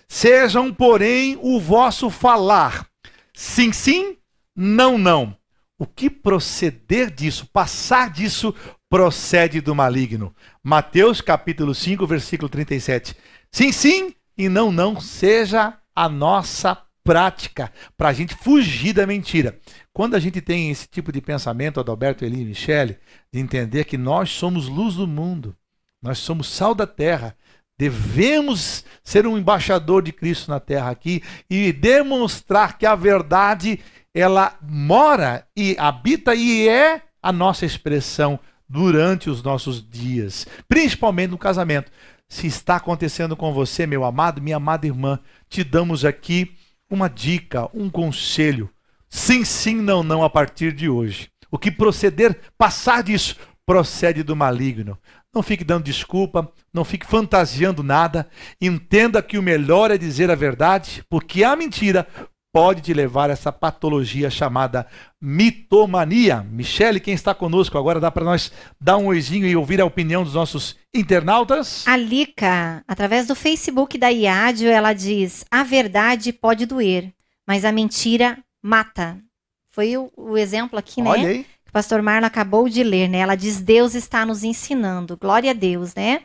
Sejam, 0.07 0.73
porém, 0.73 1.37
o 1.41 1.59
vosso 1.59 2.09
falar 2.09 2.85
sim, 3.33 3.71
sim, 3.71 4.17
não, 4.55 4.97
não 4.97 5.35
o 5.83 5.85
que 5.85 6.09
proceder 6.09 7.11
disso, 7.11 7.45
passar 7.51 8.09
disso, 8.09 8.55
procede 8.89 9.59
do 9.59 9.75
maligno. 9.75 10.33
Mateus 10.63 11.19
capítulo 11.19 11.75
5, 11.75 12.07
versículo 12.07 12.47
37. 12.47 13.13
Sim, 13.51 13.71
sim, 13.73 14.15
e 14.37 14.47
não, 14.47 14.71
não, 14.71 15.01
seja 15.01 15.77
a 15.93 16.07
nossa 16.07 16.81
prática 17.03 17.69
para 17.97 18.07
a 18.07 18.13
gente 18.13 18.33
fugir 18.33 18.93
da 18.93 19.05
mentira. 19.05 19.59
Quando 19.91 20.15
a 20.15 20.21
gente 20.21 20.39
tem 20.39 20.71
esse 20.71 20.87
tipo 20.87 21.11
de 21.11 21.19
pensamento, 21.19 21.81
Adalberto, 21.81 22.23
Eli 22.23 22.43
e 22.43 22.45
Michele, 22.45 22.97
de 23.31 23.41
entender 23.41 23.83
que 23.83 23.97
nós 23.97 24.29
somos 24.29 24.69
luz 24.69 24.95
do 24.95 25.05
mundo, 25.05 25.53
nós 26.01 26.17
somos 26.17 26.47
sal 26.47 26.73
da 26.73 26.87
terra, 26.87 27.35
devemos 27.77 28.85
ser 29.03 29.27
um 29.27 29.37
embaixador 29.37 30.01
de 30.01 30.13
Cristo 30.13 30.49
na 30.49 30.61
terra 30.61 30.91
aqui 30.91 31.21
e 31.49 31.73
demonstrar 31.73 32.77
que 32.77 32.85
a 32.85 32.95
verdade 32.95 33.81
ela 34.13 34.57
mora 34.61 35.47
e 35.55 35.75
habita 35.79 36.35
e 36.35 36.67
é 36.67 37.01
a 37.21 37.31
nossa 37.31 37.65
expressão 37.65 38.39
durante 38.69 39.29
os 39.29 39.41
nossos 39.41 39.87
dias, 39.87 40.47
principalmente 40.67 41.31
no 41.31 41.37
casamento. 41.37 41.91
Se 42.27 42.47
está 42.47 42.77
acontecendo 42.77 43.35
com 43.35 43.53
você, 43.53 43.85
meu 43.85 44.03
amado, 44.03 44.41
minha 44.41 44.57
amada 44.57 44.87
irmã, 44.87 45.19
te 45.49 45.63
damos 45.63 46.03
aqui 46.05 46.55
uma 46.89 47.09
dica, 47.09 47.69
um 47.73 47.89
conselho. 47.89 48.69
Sim, 49.09 49.45
sim, 49.45 49.75
não, 49.75 50.03
não 50.03 50.23
a 50.23 50.29
partir 50.29 50.73
de 50.73 50.89
hoje. 50.89 51.29
O 51.51 51.57
que 51.57 51.69
proceder, 51.69 52.39
passar 52.57 53.03
disso, 53.03 53.35
procede 53.65 54.23
do 54.23 54.35
maligno. 54.35 54.97
Não 55.33 55.41
fique 55.43 55.63
dando 55.63 55.83
desculpa, 55.83 56.51
não 56.73 56.83
fique 56.83 57.05
fantasiando 57.05 57.83
nada. 57.83 58.27
Entenda 58.59 59.21
que 59.21 59.37
o 59.37 59.43
melhor 59.43 59.91
é 59.91 59.97
dizer 59.97 60.29
a 60.29 60.35
verdade, 60.35 61.03
porque 61.09 61.43
a 61.43 61.55
mentira 61.55 62.07
pode 62.53 62.81
te 62.81 62.93
levar 62.93 63.31
a 63.31 63.33
essa 63.33 63.51
patologia 63.51 64.29
chamada 64.29 64.85
mitomania. 65.19 66.43
Michele, 66.43 66.99
quem 66.99 67.15
está 67.15 67.33
conosco 67.33 67.79
agora, 67.79 67.99
dá 67.99 68.11
para 68.11 68.23
nós 68.23 68.51
dar 68.79 68.97
um 68.97 69.07
oizinho 69.07 69.47
e 69.47 69.55
ouvir 69.55 69.81
a 69.81 69.85
opinião 69.85 70.23
dos 70.23 70.35
nossos 70.35 70.75
internautas? 70.93 71.83
A 71.87 71.97
Lica, 71.97 72.83
através 72.87 73.25
do 73.25 73.33
Facebook 73.33 73.97
da 73.97 74.09
IADIO, 74.09 74.69
ela 74.69 74.93
diz: 74.93 75.43
a 75.49 75.63
verdade 75.63 76.31
pode 76.31 76.67
doer, 76.67 77.11
mas 77.47 77.65
a 77.65 77.71
mentira 77.71 78.37
mata. 78.61 79.17
Foi 79.71 79.97
o, 79.97 80.11
o 80.15 80.37
exemplo 80.37 80.77
aqui, 80.77 81.01
né? 81.01 81.09
Olha 81.09 81.29
aí. 81.29 81.43
Que 81.65 81.69
o 81.69 81.73
pastor 81.73 82.03
Marlon 82.03 82.27
acabou 82.27 82.69
de 82.69 82.83
ler, 82.83 83.09
né? 83.09 83.17
Ela 83.17 83.33
diz: 83.35 83.59
Deus 83.59 83.95
está 83.95 84.23
nos 84.23 84.43
ensinando. 84.43 85.17
Glória 85.17 85.49
a 85.49 85.55
Deus, 85.55 85.95
né? 85.95 86.21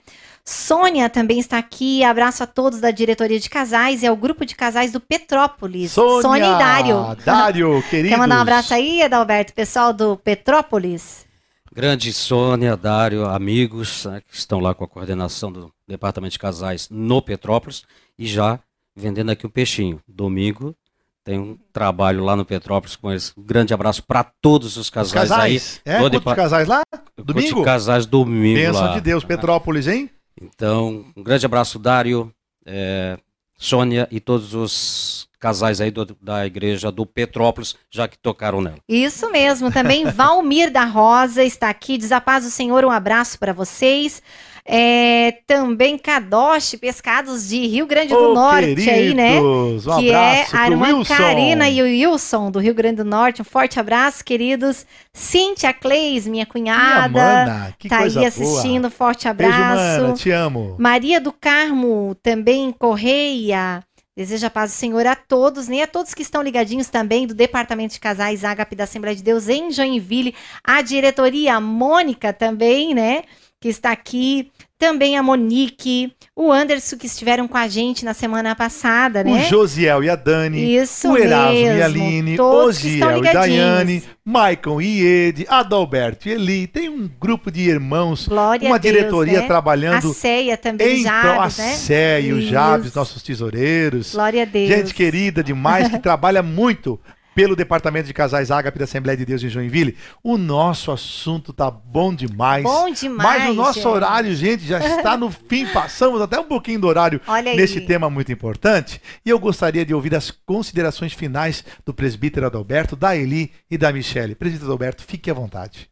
Sônia 0.48 1.10
também 1.10 1.38
está 1.38 1.58
aqui. 1.58 2.02
Abraço 2.02 2.42
a 2.42 2.46
todos 2.46 2.80
da 2.80 2.90
diretoria 2.90 3.38
de 3.38 3.50
casais 3.50 4.02
e 4.02 4.06
ao 4.06 4.16
grupo 4.16 4.46
de 4.46 4.54
casais 4.54 4.90
do 4.90 4.98
Petrópolis. 4.98 5.92
Sônia, 5.92 6.22
Sônia 6.22 6.46
e 6.46 6.58
Dário. 6.58 7.16
Dário, 7.22 7.84
querido. 7.90 8.08
Quer 8.16 8.16
mandar 8.16 8.38
um 8.38 8.40
abraço 8.40 8.72
aí, 8.72 9.02
Adalberto, 9.02 9.52
pessoal 9.52 9.92
do 9.92 10.16
Petrópolis? 10.16 11.26
Grande 11.70 12.14
Sônia, 12.14 12.78
Dário, 12.78 13.26
amigos 13.26 14.06
né, 14.06 14.22
que 14.26 14.34
estão 14.34 14.58
lá 14.58 14.72
com 14.72 14.84
a 14.84 14.88
coordenação 14.88 15.52
do 15.52 15.70
Departamento 15.86 16.32
de 16.32 16.38
Casais 16.38 16.88
no 16.90 17.20
Petrópolis 17.20 17.84
e 18.18 18.26
já 18.26 18.58
vendendo 18.96 19.30
aqui 19.30 19.44
o 19.44 19.48
um 19.48 19.52
peixinho. 19.52 20.00
Domingo 20.08 20.74
tem 21.22 21.38
um 21.38 21.58
trabalho 21.74 22.24
lá 22.24 22.34
no 22.34 22.46
Petrópolis 22.46 22.96
com 22.96 23.10
eles. 23.10 23.34
Um 23.36 23.42
grande 23.42 23.74
abraço 23.74 24.02
para 24.02 24.24
todos 24.24 24.78
os 24.78 24.88
casais, 24.88 25.08
os 25.08 25.28
casais. 25.28 25.82
aí. 25.84 25.94
É, 25.94 25.98
quantos 25.98 26.20
depa... 26.20 26.34
casais 26.34 26.66
lá? 26.66 26.80
Domingo? 27.18 27.62
casais 27.62 28.06
domingo 28.06 28.58
Bênção 28.58 28.86
lá. 28.86 28.94
de 28.94 29.02
Deus, 29.02 29.22
Petrópolis, 29.24 29.86
hein? 29.86 30.10
Então, 30.40 31.04
um 31.16 31.22
grande 31.22 31.46
abraço, 31.46 31.78
Dário, 31.78 32.32
é, 32.64 33.18
Sônia 33.56 34.06
e 34.10 34.20
todos 34.20 34.54
os 34.54 35.28
casais 35.38 35.80
aí 35.80 35.90
do, 35.90 36.04
da 36.20 36.46
igreja 36.46 36.90
do 36.90 37.06
Petrópolis, 37.06 37.76
já 37.90 38.08
que 38.08 38.18
tocaram 38.18 38.60
nela. 38.60 38.78
Isso 38.88 39.30
mesmo, 39.30 39.70
também 39.70 40.04
Valmir 40.10 40.70
da 40.70 40.84
Rosa 40.84 41.44
está 41.44 41.68
aqui, 41.70 41.96
diz 41.96 42.12
a 42.12 42.20
paz 42.20 42.44
do 42.44 42.50
Senhor, 42.50 42.84
um 42.84 42.90
abraço 42.90 43.38
para 43.38 43.52
vocês. 43.52 44.22
É, 44.70 45.38
também 45.46 45.96
Kadosh, 45.96 46.74
pescados 46.78 47.48
de 47.48 47.66
Rio 47.66 47.86
Grande 47.86 48.12
do 48.12 48.32
oh, 48.32 48.34
Norte 48.34 48.74
queridos, 48.74 48.88
aí, 48.88 49.14
né? 49.14 49.40
Um 49.40 49.78
que 49.98 50.10
é 50.10 50.46
a 50.52 50.68
irmã 50.68 50.98
Wilson. 50.98 51.16
Karina 51.16 51.70
e 51.70 51.80
o 51.80 51.84
Wilson 51.86 52.50
do 52.50 52.58
Rio 52.58 52.74
Grande 52.74 52.96
do 52.96 53.04
Norte. 53.04 53.40
Um 53.40 53.46
forte 53.46 53.80
abraço, 53.80 54.22
queridos. 54.22 54.84
Cíntia 55.10 55.72
Cleis, 55.72 56.26
minha 56.26 56.44
cunhada. 56.44 57.08
Minha 57.08 57.46
mana, 57.46 57.74
que 57.78 57.88
tá 57.88 58.00
aí 58.00 58.26
assistindo. 58.26 58.82
Boa. 58.82 58.90
Forte 58.90 59.26
abraço. 59.26 59.56
Beijo, 59.56 60.02
mana, 60.02 60.14
te 60.14 60.30
amo. 60.30 60.76
Maria 60.78 61.18
do 61.18 61.32
Carmo, 61.32 62.14
também 62.22 62.70
Correia. 62.70 63.82
Deseja 64.18 64.50
paz 64.50 64.72
do 64.72 64.74
Senhor 64.74 65.06
a 65.06 65.14
todos, 65.14 65.68
nem 65.68 65.78
né? 65.78 65.84
a 65.84 65.86
todos 65.86 66.12
que 66.12 66.22
estão 66.22 66.42
ligadinhos 66.42 66.88
também 66.88 67.24
do 67.24 67.34
Departamento 67.34 67.94
de 67.94 68.00
Casais 68.00 68.42
Ágape 68.42 68.74
da 68.74 68.82
Assembleia 68.82 69.14
de 69.14 69.22
Deus 69.22 69.48
em 69.48 69.70
Joinville, 69.70 70.34
a 70.62 70.82
diretoria, 70.82 71.54
a 71.54 71.60
Mônica 71.60 72.32
também, 72.32 72.94
né? 72.94 73.22
Que 73.60 73.68
está 73.68 73.92
aqui, 73.92 74.50
também 74.78 75.16
a 75.16 75.22
Monique, 75.22 76.12
o 76.36 76.52
Anderson, 76.52 76.96
que 76.96 77.06
estiveram 77.06 77.48
com 77.48 77.56
a 77.56 77.66
gente 77.66 78.04
na 78.04 78.14
semana 78.14 78.54
passada, 78.54 79.24
né? 79.24 79.32
O 79.32 79.48
Josiel 79.48 80.04
e 80.04 80.08
a 80.08 80.14
Dani. 80.14 80.76
Isso 80.76 81.10
O 81.10 81.18
Erasmo 81.18 81.52
mesmo, 81.52 81.78
e 81.78 81.82
a 81.82 81.84
Aline. 81.84 82.40
O 82.40 82.72
Giel 82.72 83.18
e 83.18 83.32
Daiane. 83.32 84.04
Maicon 84.24 84.80
e 84.80 85.04
Ed. 85.04 85.46
Adalberto 85.48 86.28
e 86.28 86.32
Eli. 86.32 86.66
Tem 86.68 86.88
um 86.88 87.10
grupo 87.20 87.50
de 87.50 87.62
irmãos. 87.62 88.28
Glória 88.28 88.68
uma 88.68 88.78
Deus, 88.78 88.94
diretoria 88.94 89.40
né? 89.40 89.46
trabalhando. 89.46 90.10
A 90.10 90.14
Ceia 90.14 90.56
também, 90.56 91.00
em 91.00 91.02
Jabes, 91.02 91.58
a 91.58 91.62
né? 91.62 91.74
Ceia, 91.74 92.34
o 92.34 92.40
Jabes, 92.40 92.94
nossos 92.94 93.20
tesoureiros. 93.22 94.12
Glória 94.12 94.42
a 94.42 94.46
Deus. 94.46 94.68
Gente 94.68 94.94
querida 94.94 95.42
demais, 95.42 95.88
que 95.88 95.98
trabalha 96.00 96.42
muito 96.42 97.00
pelo 97.38 97.54
Departamento 97.54 98.08
de 98.08 98.12
Casais 98.12 98.50
Ágape 98.50 98.80
da 98.80 98.84
Assembleia 98.84 99.16
de 99.16 99.24
Deus 99.24 99.40
em 99.44 99.48
Joinville. 99.48 99.96
O 100.24 100.36
nosso 100.36 100.90
assunto 100.90 101.52
tá 101.52 101.70
bom 101.70 102.12
demais. 102.12 102.64
Bom 102.64 102.90
demais. 102.90 103.44
Mas 103.44 103.50
o 103.50 103.54
nosso 103.54 103.74
gente. 103.74 103.86
horário, 103.86 104.34
gente, 104.34 104.66
já 104.66 104.80
está 104.84 105.16
no 105.16 105.30
fim. 105.48 105.64
Passamos 105.66 106.20
até 106.20 106.40
um 106.40 106.42
pouquinho 106.42 106.80
do 106.80 106.88
horário 106.88 107.20
Olha 107.28 107.54
neste 107.54 107.78
aí. 107.78 107.86
tema 107.86 108.10
muito 108.10 108.32
importante. 108.32 109.00
E 109.24 109.30
eu 109.30 109.38
gostaria 109.38 109.86
de 109.86 109.94
ouvir 109.94 110.16
as 110.16 110.32
considerações 110.32 111.12
finais 111.12 111.64
do 111.86 111.94
presbítero 111.94 112.44
Adalberto, 112.44 112.96
da 112.96 113.16
Eli 113.16 113.52
e 113.70 113.78
da 113.78 113.92
Michele. 113.92 114.34
Presbítero 114.34 114.66
Adalberto, 114.66 115.04
fique 115.04 115.30
à 115.30 115.34
vontade. 115.34 115.88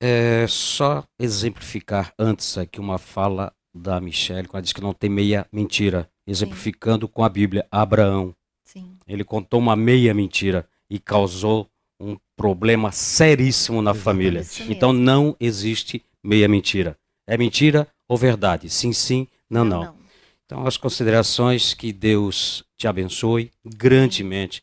É 0.00 0.46
só 0.48 1.02
exemplificar 1.18 2.12
antes 2.16 2.56
aqui 2.56 2.78
uma 2.78 2.98
fala 2.98 3.52
da 3.74 4.00
Michelle, 4.00 4.46
quando 4.46 4.58
ela 4.58 4.62
diz 4.62 4.72
que 4.72 4.80
não 4.80 4.92
tem 4.92 5.10
meia 5.10 5.44
mentira, 5.52 6.08
exemplificando 6.24 7.06
Sim. 7.06 7.12
com 7.12 7.24
a 7.24 7.28
Bíblia. 7.28 7.66
Abraão. 7.68 8.32
Sim. 8.62 8.96
Ele 9.08 9.24
contou 9.24 9.58
uma 9.58 9.74
meia 9.74 10.14
mentira 10.14 10.68
e 10.88 10.98
causou 10.98 11.68
um 11.98 12.16
problema 12.36 12.92
seríssimo 12.92 13.80
na 13.80 13.94
família. 13.94 14.44
Então 14.68 14.92
não 14.92 15.36
existe 15.38 16.04
meia 16.22 16.48
mentira. 16.48 16.98
É 17.26 17.36
mentira 17.36 17.88
ou 18.08 18.16
verdade? 18.16 18.68
Sim, 18.68 18.92
sim, 18.92 19.26
não, 19.48 19.64
não. 19.64 19.84
não. 19.84 19.96
Então 20.44 20.66
as 20.66 20.76
considerações 20.76 21.72
que 21.72 21.92
Deus 21.92 22.64
te 22.76 22.86
abençoe 22.86 23.50
grandemente. 23.64 24.62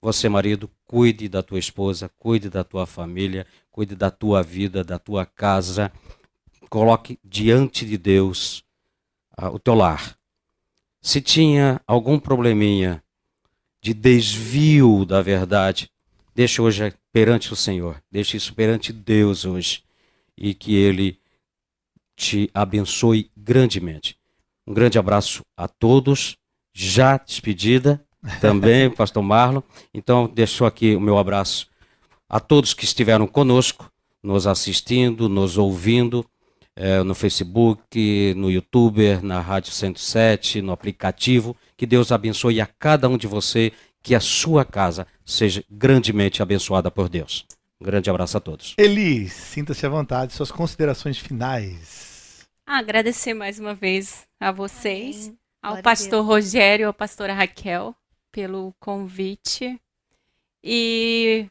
Você, 0.00 0.28
marido, 0.28 0.70
cuide 0.84 1.28
da 1.28 1.42
tua 1.42 1.58
esposa, 1.58 2.10
cuide 2.18 2.50
da 2.50 2.62
tua 2.62 2.86
família, 2.86 3.46
cuide 3.70 3.96
da 3.96 4.10
tua 4.10 4.42
vida, 4.42 4.84
da 4.84 4.98
tua 4.98 5.24
casa. 5.24 5.90
Coloque 6.68 7.18
diante 7.24 7.86
de 7.86 7.96
Deus 7.96 8.62
uh, 9.40 9.46
o 9.46 9.58
teu 9.58 9.74
lar. 9.74 10.16
Se 11.00 11.20
tinha 11.20 11.80
algum 11.86 12.18
probleminha 12.18 13.02
de 13.86 13.94
desvio 13.94 15.04
da 15.04 15.22
verdade, 15.22 15.88
deixa 16.34 16.60
hoje 16.60 16.92
perante 17.12 17.52
o 17.52 17.56
Senhor, 17.56 18.02
deixa 18.10 18.36
isso 18.36 18.52
perante 18.52 18.92
Deus 18.92 19.44
hoje 19.44 19.84
e 20.36 20.54
que 20.54 20.74
Ele 20.74 21.20
te 22.16 22.50
abençoe 22.52 23.30
grandemente. 23.36 24.18
Um 24.66 24.74
grande 24.74 24.98
abraço 24.98 25.42
a 25.56 25.68
todos, 25.68 26.36
já 26.74 27.16
despedida 27.16 28.04
também, 28.40 28.90
Pastor 28.90 29.22
Marlon. 29.22 29.62
Então, 29.94 30.26
deixo 30.26 30.64
aqui 30.64 30.96
o 30.96 31.00
meu 31.00 31.16
abraço 31.16 31.68
a 32.28 32.40
todos 32.40 32.74
que 32.74 32.84
estiveram 32.84 33.28
conosco, 33.28 33.88
nos 34.20 34.48
assistindo, 34.48 35.28
nos 35.28 35.56
ouvindo. 35.56 36.28
É, 36.78 37.02
no 37.02 37.14
Facebook, 37.14 38.34
no 38.36 38.50
YouTube, 38.50 39.18
na 39.22 39.40
Rádio 39.40 39.72
107, 39.72 40.60
no 40.60 40.72
aplicativo. 40.72 41.56
Que 41.74 41.86
Deus 41.86 42.12
abençoe 42.12 42.60
a 42.60 42.66
cada 42.66 43.08
um 43.08 43.16
de 43.16 43.26
você, 43.26 43.72
que 44.02 44.14
a 44.14 44.20
sua 44.20 44.64
casa 44.64 45.06
seja 45.24 45.64
grandemente 45.70 46.42
abençoada 46.42 46.90
por 46.90 47.08
Deus. 47.08 47.46
Um 47.80 47.84
grande 47.84 48.10
abraço 48.10 48.36
a 48.36 48.40
todos. 48.40 48.74
Eli, 48.78 49.28
sinta-se 49.28 49.84
à 49.84 49.88
vontade, 49.88 50.32
suas 50.32 50.50
considerações 50.50 51.18
finais. 51.18 52.46
Agradecer 52.66 53.32
mais 53.32 53.58
uma 53.58 53.74
vez 53.74 54.26
a 54.40 54.50
vocês, 54.50 55.26
Amém. 55.26 55.38
ao 55.62 55.70
Glória 55.70 55.82
pastor 55.82 56.24
Rogério, 56.24 56.88
à 56.88 56.92
pastora 56.92 57.32
Raquel, 57.32 57.94
pelo 58.32 58.74
convite. 58.80 59.80
E 60.62 61.46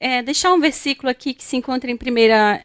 é, 0.00 0.22
deixar 0.22 0.52
um 0.52 0.60
versículo 0.60 1.10
aqui 1.10 1.34
que 1.34 1.44
se 1.44 1.56
encontra 1.56 1.90
em 1.90 1.96
primeira 1.96 2.64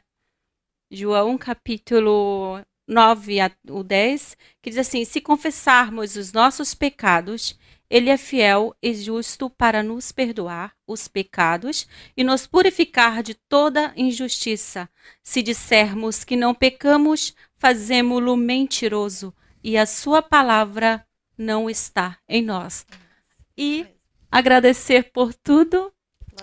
João 0.96 1.40
capítulo 1.40 2.64
9 2.88 3.40
a 3.40 3.50
10, 3.84 4.38
que 4.62 4.70
diz 4.70 4.78
assim: 4.78 5.04
Se 5.04 5.20
confessarmos 5.20 6.16
os 6.16 6.32
nossos 6.32 6.76
pecados, 6.76 7.58
ele 7.90 8.12
é 8.12 8.18
fiel 8.18 8.76
e 8.80 8.94
justo 8.94 9.50
para 9.50 9.82
nos 9.82 10.12
perdoar 10.12 10.76
os 10.86 11.08
pecados 11.08 11.88
e 12.16 12.24
nos 12.24 12.46
purificar 12.46 13.24
de 13.24 13.34
toda 13.34 13.92
injustiça. 13.98 14.88
Se 15.24 15.42
dissermos 15.42 16.24
que 16.24 16.36
não 16.36 16.54
pecamos, 16.54 17.34
fazemo-lo 17.58 18.38
mentiroso 18.38 19.34
e 19.64 19.76
a 19.76 19.88
sua 19.88 20.22
palavra 20.22 21.04
não 21.36 21.68
está 21.72 22.20
em 22.30 22.44
nós. 22.44 22.86
E 23.58 23.88
agradecer 24.30 25.12
por 25.12 25.34
tudo 25.34 25.92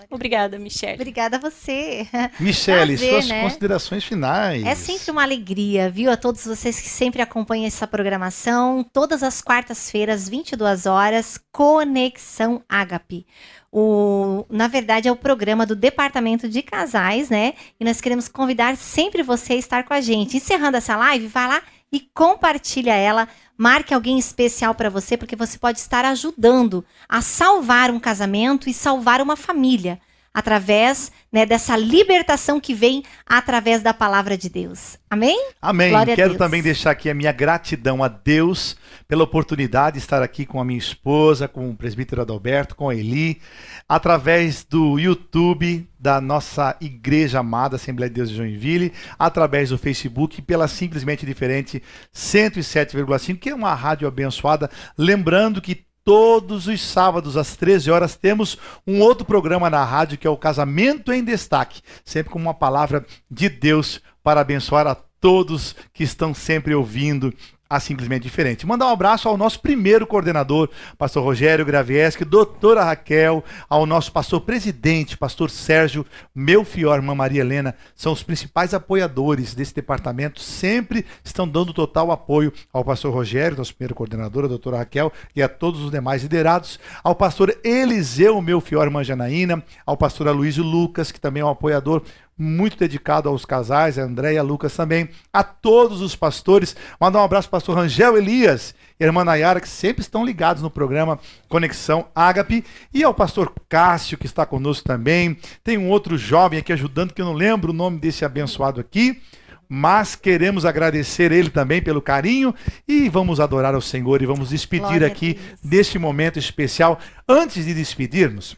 Obrigada, 0.09 0.57
Michelle. 0.59 0.95
Obrigada 0.95 1.37
a 1.37 1.39
você. 1.39 2.07
Michelle, 2.39 2.97
Prazer, 2.97 3.09
suas 3.09 3.27
né? 3.27 3.41
considerações 3.43 4.03
finais. 4.03 4.65
É 4.65 4.75
sempre 4.75 5.11
uma 5.11 5.23
alegria, 5.23 5.89
viu? 5.89 6.11
A 6.11 6.17
todos 6.17 6.45
vocês 6.45 6.79
que 6.79 6.89
sempre 6.89 7.21
acompanham 7.21 7.65
essa 7.65 7.87
programação. 7.87 8.83
Todas 8.83 9.23
as 9.23 9.41
quartas-feiras, 9.41 10.27
22 10.27 10.85
horas, 10.85 11.39
Conexão 11.51 12.63
Ágape. 12.67 13.25
O, 13.71 14.45
na 14.49 14.67
verdade, 14.67 15.07
é 15.07 15.11
o 15.11 15.15
programa 15.15 15.65
do 15.65 15.75
Departamento 15.75 16.49
de 16.49 16.61
Casais, 16.61 17.29
né? 17.29 17.53
E 17.79 17.85
nós 17.85 18.01
queremos 18.01 18.27
convidar 18.27 18.75
sempre 18.75 19.23
você 19.23 19.53
a 19.53 19.57
estar 19.57 19.83
com 19.83 19.93
a 19.93 20.01
gente. 20.01 20.35
Encerrando 20.35 20.75
essa 20.77 20.97
live, 20.97 21.27
vá 21.27 21.47
lá 21.47 21.61
e 21.91 22.01
compartilha 22.13 22.93
ela. 22.93 23.27
Marque 23.61 23.93
alguém 23.93 24.17
especial 24.17 24.73
para 24.73 24.89
você, 24.89 25.15
porque 25.15 25.35
você 25.35 25.55
pode 25.55 25.77
estar 25.77 26.03
ajudando 26.03 26.83
a 27.07 27.21
salvar 27.21 27.91
um 27.91 27.99
casamento 27.99 28.67
e 28.67 28.73
salvar 28.73 29.21
uma 29.21 29.35
família 29.35 29.99
através 30.33 31.11
né, 31.31 31.45
dessa 31.45 31.75
libertação 31.75 32.59
que 32.59 32.73
vem 32.73 33.03
através 33.25 33.81
da 33.81 33.93
palavra 33.93 34.37
de 34.37 34.49
Deus. 34.49 34.97
Amém? 35.09 35.37
Amém. 35.61 35.89
Glória 35.89 36.15
Quero 36.15 36.37
também 36.37 36.61
deixar 36.61 36.91
aqui 36.91 37.09
a 37.09 37.13
minha 37.13 37.31
gratidão 37.31 38.03
a 38.03 38.07
Deus 38.07 38.77
pela 39.07 39.23
oportunidade 39.23 39.97
de 39.97 40.03
estar 40.03 40.21
aqui 40.21 40.45
com 40.45 40.59
a 40.59 40.65
minha 40.65 40.79
esposa, 40.79 41.47
com 41.47 41.69
o 41.69 41.75
presbítero 41.75 42.21
Adalberto, 42.21 42.75
com 42.75 42.89
a 42.89 42.95
Eli, 42.95 43.41
através 43.87 44.63
do 44.63 44.97
YouTube 44.97 45.87
da 45.99 46.21
nossa 46.21 46.75
igreja 46.79 47.39
amada 47.39 47.75
Assembleia 47.75 48.09
de 48.09 48.15
Deus 48.15 48.29
de 48.29 48.37
Joinville, 48.37 48.93
através 49.19 49.69
do 49.69 49.77
Facebook, 49.77 50.41
pela 50.41 50.67
simplesmente 50.67 51.25
diferente 51.25 51.83
107,5, 52.15 53.37
que 53.37 53.49
é 53.49 53.55
uma 53.55 53.73
rádio 53.73 54.07
abençoada. 54.07 54.69
Lembrando 54.97 55.61
que 55.61 55.90
Todos 56.03 56.67
os 56.67 56.81
sábados, 56.81 57.37
às 57.37 57.55
13 57.55 57.91
horas, 57.91 58.15
temos 58.15 58.57
um 58.87 59.01
outro 59.01 59.23
programa 59.23 59.69
na 59.69 59.83
rádio 59.83 60.17
que 60.17 60.25
é 60.25 60.29
o 60.29 60.37
Casamento 60.37 61.13
em 61.13 61.23
Destaque, 61.23 61.81
sempre 62.03 62.31
com 62.31 62.39
uma 62.39 62.53
palavra 62.53 63.05
de 63.29 63.47
Deus 63.47 64.01
para 64.23 64.41
abençoar 64.41 64.87
a 64.87 64.95
todos 64.95 65.75
que 65.93 66.03
estão 66.03 66.33
sempre 66.33 66.73
ouvindo 66.73 67.31
a 67.71 67.79
Simplesmente 67.79 68.23
Diferente. 68.23 68.67
Mandar 68.67 68.87
um 68.87 68.91
abraço 68.91 69.29
ao 69.29 69.37
nosso 69.37 69.61
primeiro 69.61 70.05
coordenador, 70.05 70.69
pastor 70.97 71.23
Rogério 71.23 71.65
Gravieski, 71.65 72.25
doutora 72.25 72.83
Raquel, 72.83 73.41
ao 73.69 73.85
nosso 73.85 74.11
pastor 74.11 74.41
presidente, 74.41 75.17
pastor 75.17 75.49
Sérgio, 75.49 76.05
meu 76.35 76.65
fior, 76.65 76.97
irmã 76.97 77.15
Maria 77.15 77.39
Helena, 77.39 77.73
são 77.95 78.11
os 78.11 78.21
principais 78.21 78.73
apoiadores 78.73 79.55
desse 79.55 79.73
departamento, 79.73 80.41
sempre 80.41 81.05
estão 81.23 81.47
dando 81.47 81.73
total 81.73 82.11
apoio 82.11 82.51
ao 82.73 82.83
pastor 82.83 83.13
Rogério, 83.13 83.57
nosso 83.57 83.73
primeiro 83.73 83.95
coordenador, 83.95 84.43
a 84.43 84.49
doutora 84.49 84.79
Raquel, 84.79 85.09
e 85.33 85.41
a 85.41 85.47
todos 85.47 85.79
os 85.79 85.91
demais 85.91 86.23
liderados, 86.23 86.77
ao 87.01 87.15
pastor 87.15 87.57
Eliseu, 87.63 88.41
meu 88.41 88.59
fior, 88.59 88.83
irmã 88.83 89.01
Janaína, 89.01 89.63
ao 89.85 89.95
pastor 89.95 90.27
Aloysio 90.27 90.63
Lucas, 90.63 91.09
que 91.09 91.21
também 91.21 91.39
é 91.39 91.45
um 91.45 91.49
apoiador 91.49 92.03
muito 92.41 92.75
dedicado 92.75 93.29
aos 93.29 93.45
casais, 93.45 93.99
a 93.99 94.03
André 94.03 94.33
e 94.33 94.37
a 94.37 94.43
Lucas 94.43 94.75
também, 94.75 95.09
a 95.31 95.43
todos 95.43 96.01
os 96.01 96.15
pastores. 96.15 96.75
Mandar 96.99 97.19
um 97.19 97.23
abraço 97.23 97.47
para 97.47 97.57
o 97.57 97.59
pastor 97.59 97.77
Rangel 97.77 98.17
Elias 98.17 98.73
e 98.99 99.03
a 99.03 99.07
irmã 99.07 99.23
Nayara, 99.23 99.61
que 99.61 99.69
sempre 99.69 100.01
estão 100.01 100.25
ligados 100.25 100.63
no 100.63 100.69
programa 100.69 101.19
Conexão 101.47 102.07
Ágape, 102.15 102.65
e 102.91 103.03
ao 103.03 103.13
pastor 103.13 103.53
Cássio, 103.69 104.17
que 104.17 104.25
está 104.25 104.45
conosco 104.45 104.87
também. 104.87 105.37
Tem 105.63 105.77
um 105.77 105.89
outro 105.89 106.17
jovem 106.17 106.59
aqui 106.59 106.73
ajudando, 106.73 107.13
que 107.13 107.21
eu 107.21 107.25
não 107.25 107.33
lembro 107.33 107.71
o 107.71 107.75
nome 107.75 107.99
desse 107.99 108.25
abençoado 108.25 108.81
aqui, 108.81 109.21
mas 109.69 110.15
queremos 110.15 110.65
agradecer 110.65 111.31
ele 111.31 111.49
também 111.49 111.81
pelo 111.81 112.01
carinho 112.01 112.53
e 112.87 113.07
vamos 113.07 113.39
adorar 113.39 113.73
ao 113.73 113.81
Senhor 113.81 114.21
e 114.21 114.25
vamos 114.25 114.49
despedir 114.49 114.81
Glória 114.87 115.07
aqui 115.07 115.39
deste 115.63 115.97
momento 115.97 116.37
especial. 116.37 116.99
Antes 117.25 117.65
de 117.65 117.73
despedirmos, 117.73 118.57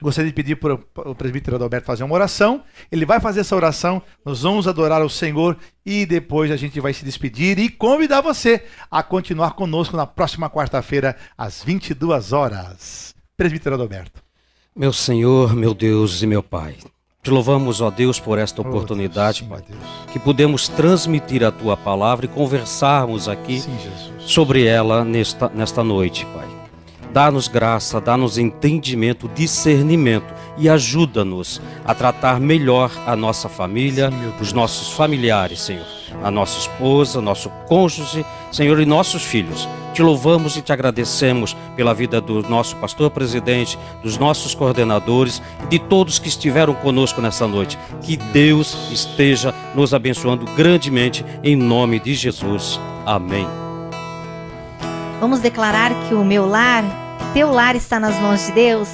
gostaria 0.00 0.30
de 0.30 0.34
pedir 0.34 0.56
para 0.56 0.74
o 0.74 1.14
presbítero 1.14 1.56
Adalberto 1.56 1.86
fazer 1.86 2.04
uma 2.04 2.14
oração. 2.14 2.62
Ele 2.90 3.04
vai 3.06 3.20
fazer 3.20 3.40
essa 3.40 3.56
oração, 3.56 4.02
nós 4.24 4.42
vamos 4.42 4.68
adorar 4.68 5.02
ao 5.02 5.08
Senhor 5.08 5.56
e 5.84 6.04
depois 6.06 6.50
a 6.50 6.56
gente 6.56 6.80
vai 6.80 6.92
se 6.92 7.04
despedir 7.04 7.58
e 7.58 7.68
convidar 7.68 8.20
você 8.20 8.64
a 8.90 9.02
continuar 9.02 9.52
conosco 9.52 9.96
na 9.96 10.06
próxima 10.06 10.48
quarta-feira, 10.50 11.16
às 11.36 11.62
22 11.64 12.32
horas. 12.32 13.14
Presbítero 13.36 13.74
Adalberto. 13.74 14.22
Meu 14.74 14.92
Senhor, 14.92 15.54
meu 15.56 15.74
Deus 15.74 16.22
e 16.22 16.26
meu 16.26 16.42
Pai, 16.42 16.76
te 17.22 17.30
louvamos, 17.30 17.80
ó 17.80 17.90
Deus, 17.90 18.20
por 18.20 18.38
esta 18.38 18.62
Oh, 18.62 18.66
oportunidade, 18.68 19.42
Deus, 19.42 19.50
Pai, 19.50 19.60
sim, 19.66 19.72
Deus. 19.72 20.12
que 20.12 20.18
pudemos 20.20 20.68
transmitir 20.68 21.42
a 21.44 21.50
tua 21.50 21.76
palavra 21.76 22.26
e 22.26 22.28
conversarmos 22.28 23.28
aqui 23.28 23.60
Sim, 23.60 23.76
sobre 24.20 24.64
ela 24.66 25.04
nesta, 25.04 25.48
nesta 25.48 25.82
noite, 25.82 26.24
Pai. 26.26 26.57
Dá-nos 27.12 27.48
graça, 27.48 28.00
dá-nos 28.00 28.38
entendimento, 28.38 29.30
discernimento 29.34 30.32
e 30.58 30.68
ajuda-nos 30.68 31.60
a 31.84 31.94
tratar 31.94 32.38
melhor 32.38 32.90
a 33.06 33.16
nossa 33.16 33.48
família, 33.48 34.10
Sim, 34.10 34.32
os 34.40 34.52
nossos 34.52 34.92
familiares, 34.92 35.60
Senhor. 35.60 35.86
A 36.22 36.30
nossa 36.30 36.58
esposa, 36.58 37.20
nosso 37.20 37.48
cônjuge, 37.66 38.24
Senhor, 38.50 38.80
e 38.80 38.86
nossos 38.86 39.22
filhos. 39.22 39.68
Te 39.92 40.02
louvamos 40.02 40.56
e 40.56 40.62
te 40.62 40.72
agradecemos 40.72 41.56
pela 41.76 41.94
vida 41.94 42.20
do 42.20 42.42
nosso 42.48 42.76
pastor 42.76 43.10
presidente, 43.10 43.78
dos 44.02 44.16
nossos 44.16 44.54
coordenadores 44.54 45.42
e 45.64 45.66
de 45.66 45.78
todos 45.78 46.18
que 46.18 46.28
estiveram 46.28 46.74
conosco 46.74 47.20
nessa 47.20 47.46
noite. 47.46 47.78
Que 48.02 48.16
Deus 48.16 48.76
esteja 48.90 49.54
nos 49.74 49.92
abençoando 49.92 50.44
grandemente 50.56 51.24
em 51.42 51.56
nome 51.56 51.98
de 51.98 52.14
Jesus. 52.14 52.80
Amém. 53.04 53.67
Vamos 55.20 55.40
declarar 55.40 55.92
que 56.06 56.14
o 56.14 56.24
meu 56.24 56.46
lar, 56.46 56.84
teu 57.34 57.50
lar 57.50 57.74
está 57.74 57.98
nas 57.98 58.16
mãos 58.20 58.46
de 58.46 58.52
Deus. 58.52 58.88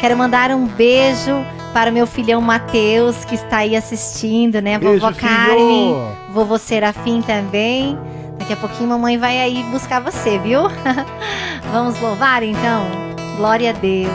Quero 0.00 0.16
mandar 0.16 0.50
um 0.50 0.66
beijo 0.66 1.44
para 1.72 1.90
o 1.90 1.92
meu 1.92 2.06
filhão 2.06 2.40
Mateus, 2.40 3.24
que 3.24 3.34
está 3.34 3.58
aí 3.58 3.76
assistindo, 3.76 4.60
né? 4.60 4.78
Beijo, 4.78 5.00
Vovó! 5.00 5.18
Carmen, 5.18 5.94
vovô 6.32 6.58
Serafim 6.58 7.22
também. 7.22 7.96
Daqui 8.38 8.52
a 8.52 8.56
pouquinho 8.56 8.88
mamãe 8.88 9.18
vai 9.18 9.38
aí 9.38 9.62
buscar 9.70 10.00
você, 10.00 10.38
viu? 10.38 10.62
Vamos 11.70 12.00
louvar 12.00 12.42
então? 12.42 12.86
Glória 13.36 13.70
a 13.70 13.72
Deus. 13.72 14.10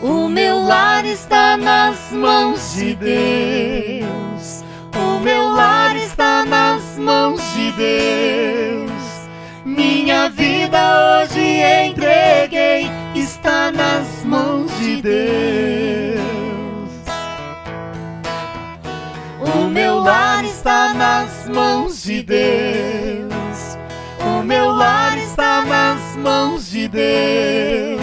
O 0.00 0.28
meu 0.28 0.64
lar 0.64 1.04
está 1.04 1.56
nas 1.56 2.10
mãos 2.12 2.74
de 2.74 2.94
Deus. 2.94 4.64
O 4.96 5.20
meu 5.20 5.50
lar 5.50 5.94
está 5.96 6.44
nas 6.44 6.96
mãos 6.96 7.40
de 7.54 7.72
Deus. 7.72 8.91
Minha 10.12 10.28
vida 10.28 11.22
hoje 11.22 11.40
entreguei, 11.40 12.86
está 13.14 13.72
nas 13.72 14.22
mãos 14.22 14.70
de 14.78 15.00
Deus. 15.00 16.22
O 19.40 19.68
meu 19.68 20.00
lar 20.00 20.44
está 20.44 20.92
nas 20.92 21.48
mãos 21.48 22.02
de 22.02 22.22
Deus. 22.22 23.78
O 24.20 24.42
meu 24.42 24.70
lar 24.70 25.16
está 25.16 25.64
nas 25.64 26.14
mãos 26.18 26.70
de 26.70 26.88
Deus. 26.88 28.02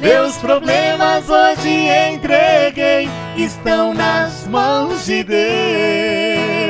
Meus 0.00 0.38
problemas 0.38 1.28
hoje 1.28 1.90
entreguei, 2.10 3.06
estão 3.36 3.92
nas 3.92 4.46
mãos 4.46 5.04
de 5.04 5.22
Deus. 5.22 6.67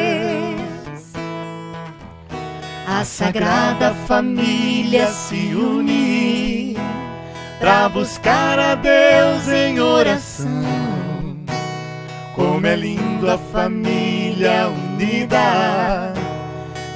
A 2.90 3.04
Sagrada 3.04 3.94
Família 4.06 5.08
se 5.08 5.54
une 5.54 6.74
para 7.60 7.86
buscar 7.90 8.58
a 8.58 8.74
Deus 8.76 9.46
em 9.46 9.78
oração. 9.78 11.36
Como 12.34 12.66
é 12.66 12.74
lindo 12.74 13.30
a 13.30 13.36
família 13.36 14.68
unida, 14.68 16.14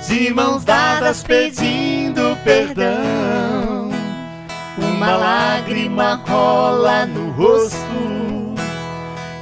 de 0.09 0.32
mãos 0.32 0.64
dadas 0.64 1.22
pedindo 1.22 2.38
perdão. 2.43 3.90
Uma 4.78 5.14
lágrima 5.14 6.22
rola 6.26 7.05
no 7.05 7.32
rosto, 7.32 8.55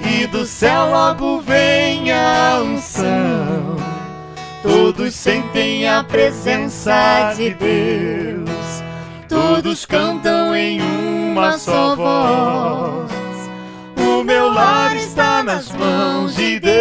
e 0.05 0.27
do 0.27 0.45
céu 0.45 0.91
logo 0.91 1.43
vem 1.43 2.11
a 2.11 2.61
unção. 2.61 3.90
Todos 4.63 5.15
sentem 5.15 5.89
a 5.89 6.05
presença 6.05 7.33
de 7.35 7.55
Deus, 7.55 8.83
todos 9.27 9.87
cantam 9.87 10.55
em 10.55 10.81
uma 10.83 11.57
só 11.57 11.97
voz. 11.97 13.11
O 13.97 14.23
meu 14.23 14.53
lar 14.53 14.95
está 14.97 15.43
nas 15.43 15.71
mãos 15.73 16.37
de 16.37 16.61
Deus. 16.61 16.75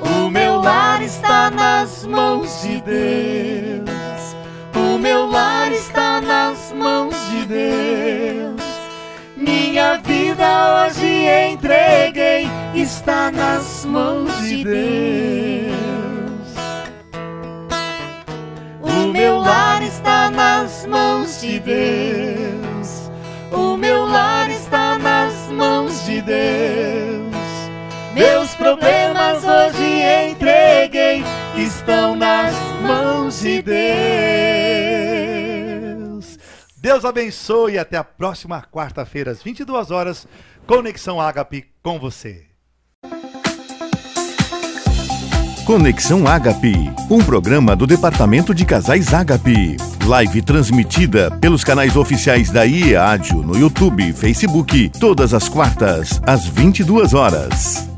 O 0.00 0.30
meu 0.30 0.58
lar 0.60 1.02
está 1.02 1.50
nas 1.50 2.06
mãos 2.06 2.62
de 2.62 2.80
Deus. 2.80 3.90
O 4.74 4.98
meu 4.98 5.26
lar 5.26 5.70
está 5.70 6.22
nas 6.22 6.72
mãos 6.72 7.14
de 7.30 7.44
Deus. 7.44 8.62
Minha 9.36 9.98
vida 9.98 10.86
hoje 10.86 11.26
entreguei, 11.50 12.48
está 12.90 13.30
nas 13.30 13.84
mãos 13.84 14.36
de 14.40 14.64
Deus. 14.64 15.74
O 18.82 19.12
meu 19.12 19.38
lar 19.38 19.80
está 19.82 20.28
nas 20.28 20.86
mãos 20.86 21.40
de 21.40 21.60
Deus. 21.60 23.10
O 23.52 23.76
meu 23.76 24.04
lar 24.06 24.50
está 24.50 24.98
nas 24.98 25.32
mãos 25.52 26.04
de 26.04 26.20
Deus. 26.20 27.30
Meus 28.12 28.56
problemas 28.56 29.44
hoje 29.44 30.02
entreguei, 30.32 31.22
estão 31.56 32.16
nas 32.16 32.56
mãos 32.82 33.38
de 33.40 33.62
Deus. 33.62 33.70
Deus 36.76 37.04
abençoe 37.04 37.74
e 37.74 37.78
até 37.78 37.96
a 37.96 38.02
próxima 38.02 38.60
quarta-feira, 38.62 39.30
às 39.30 39.40
22 39.40 39.92
horas, 39.92 40.26
Conexão 40.66 41.20
Ágape 41.20 41.70
com 41.82 41.96
você. 42.00 42.49
Conexão 45.70 46.26
Ágape, 46.26 46.90
um 47.08 47.22
programa 47.22 47.76
do 47.76 47.86
Departamento 47.86 48.52
de 48.52 48.64
Casais 48.64 49.14
Ágape. 49.14 49.76
Live 50.04 50.42
transmitida 50.42 51.30
pelos 51.40 51.62
canais 51.62 51.94
oficiais 51.94 52.50
da 52.50 52.66
IEADIO 52.66 53.40
no 53.40 53.56
YouTube 53.56 54.02
e 54.02 54.12
Facebook, 54.12 54.90
todas 54.98 55.32
as 55.32 55.48
quartas, 55.48 56.20
às 56.26 56.44
22 56.44 57.14
horas. 57.14 57.89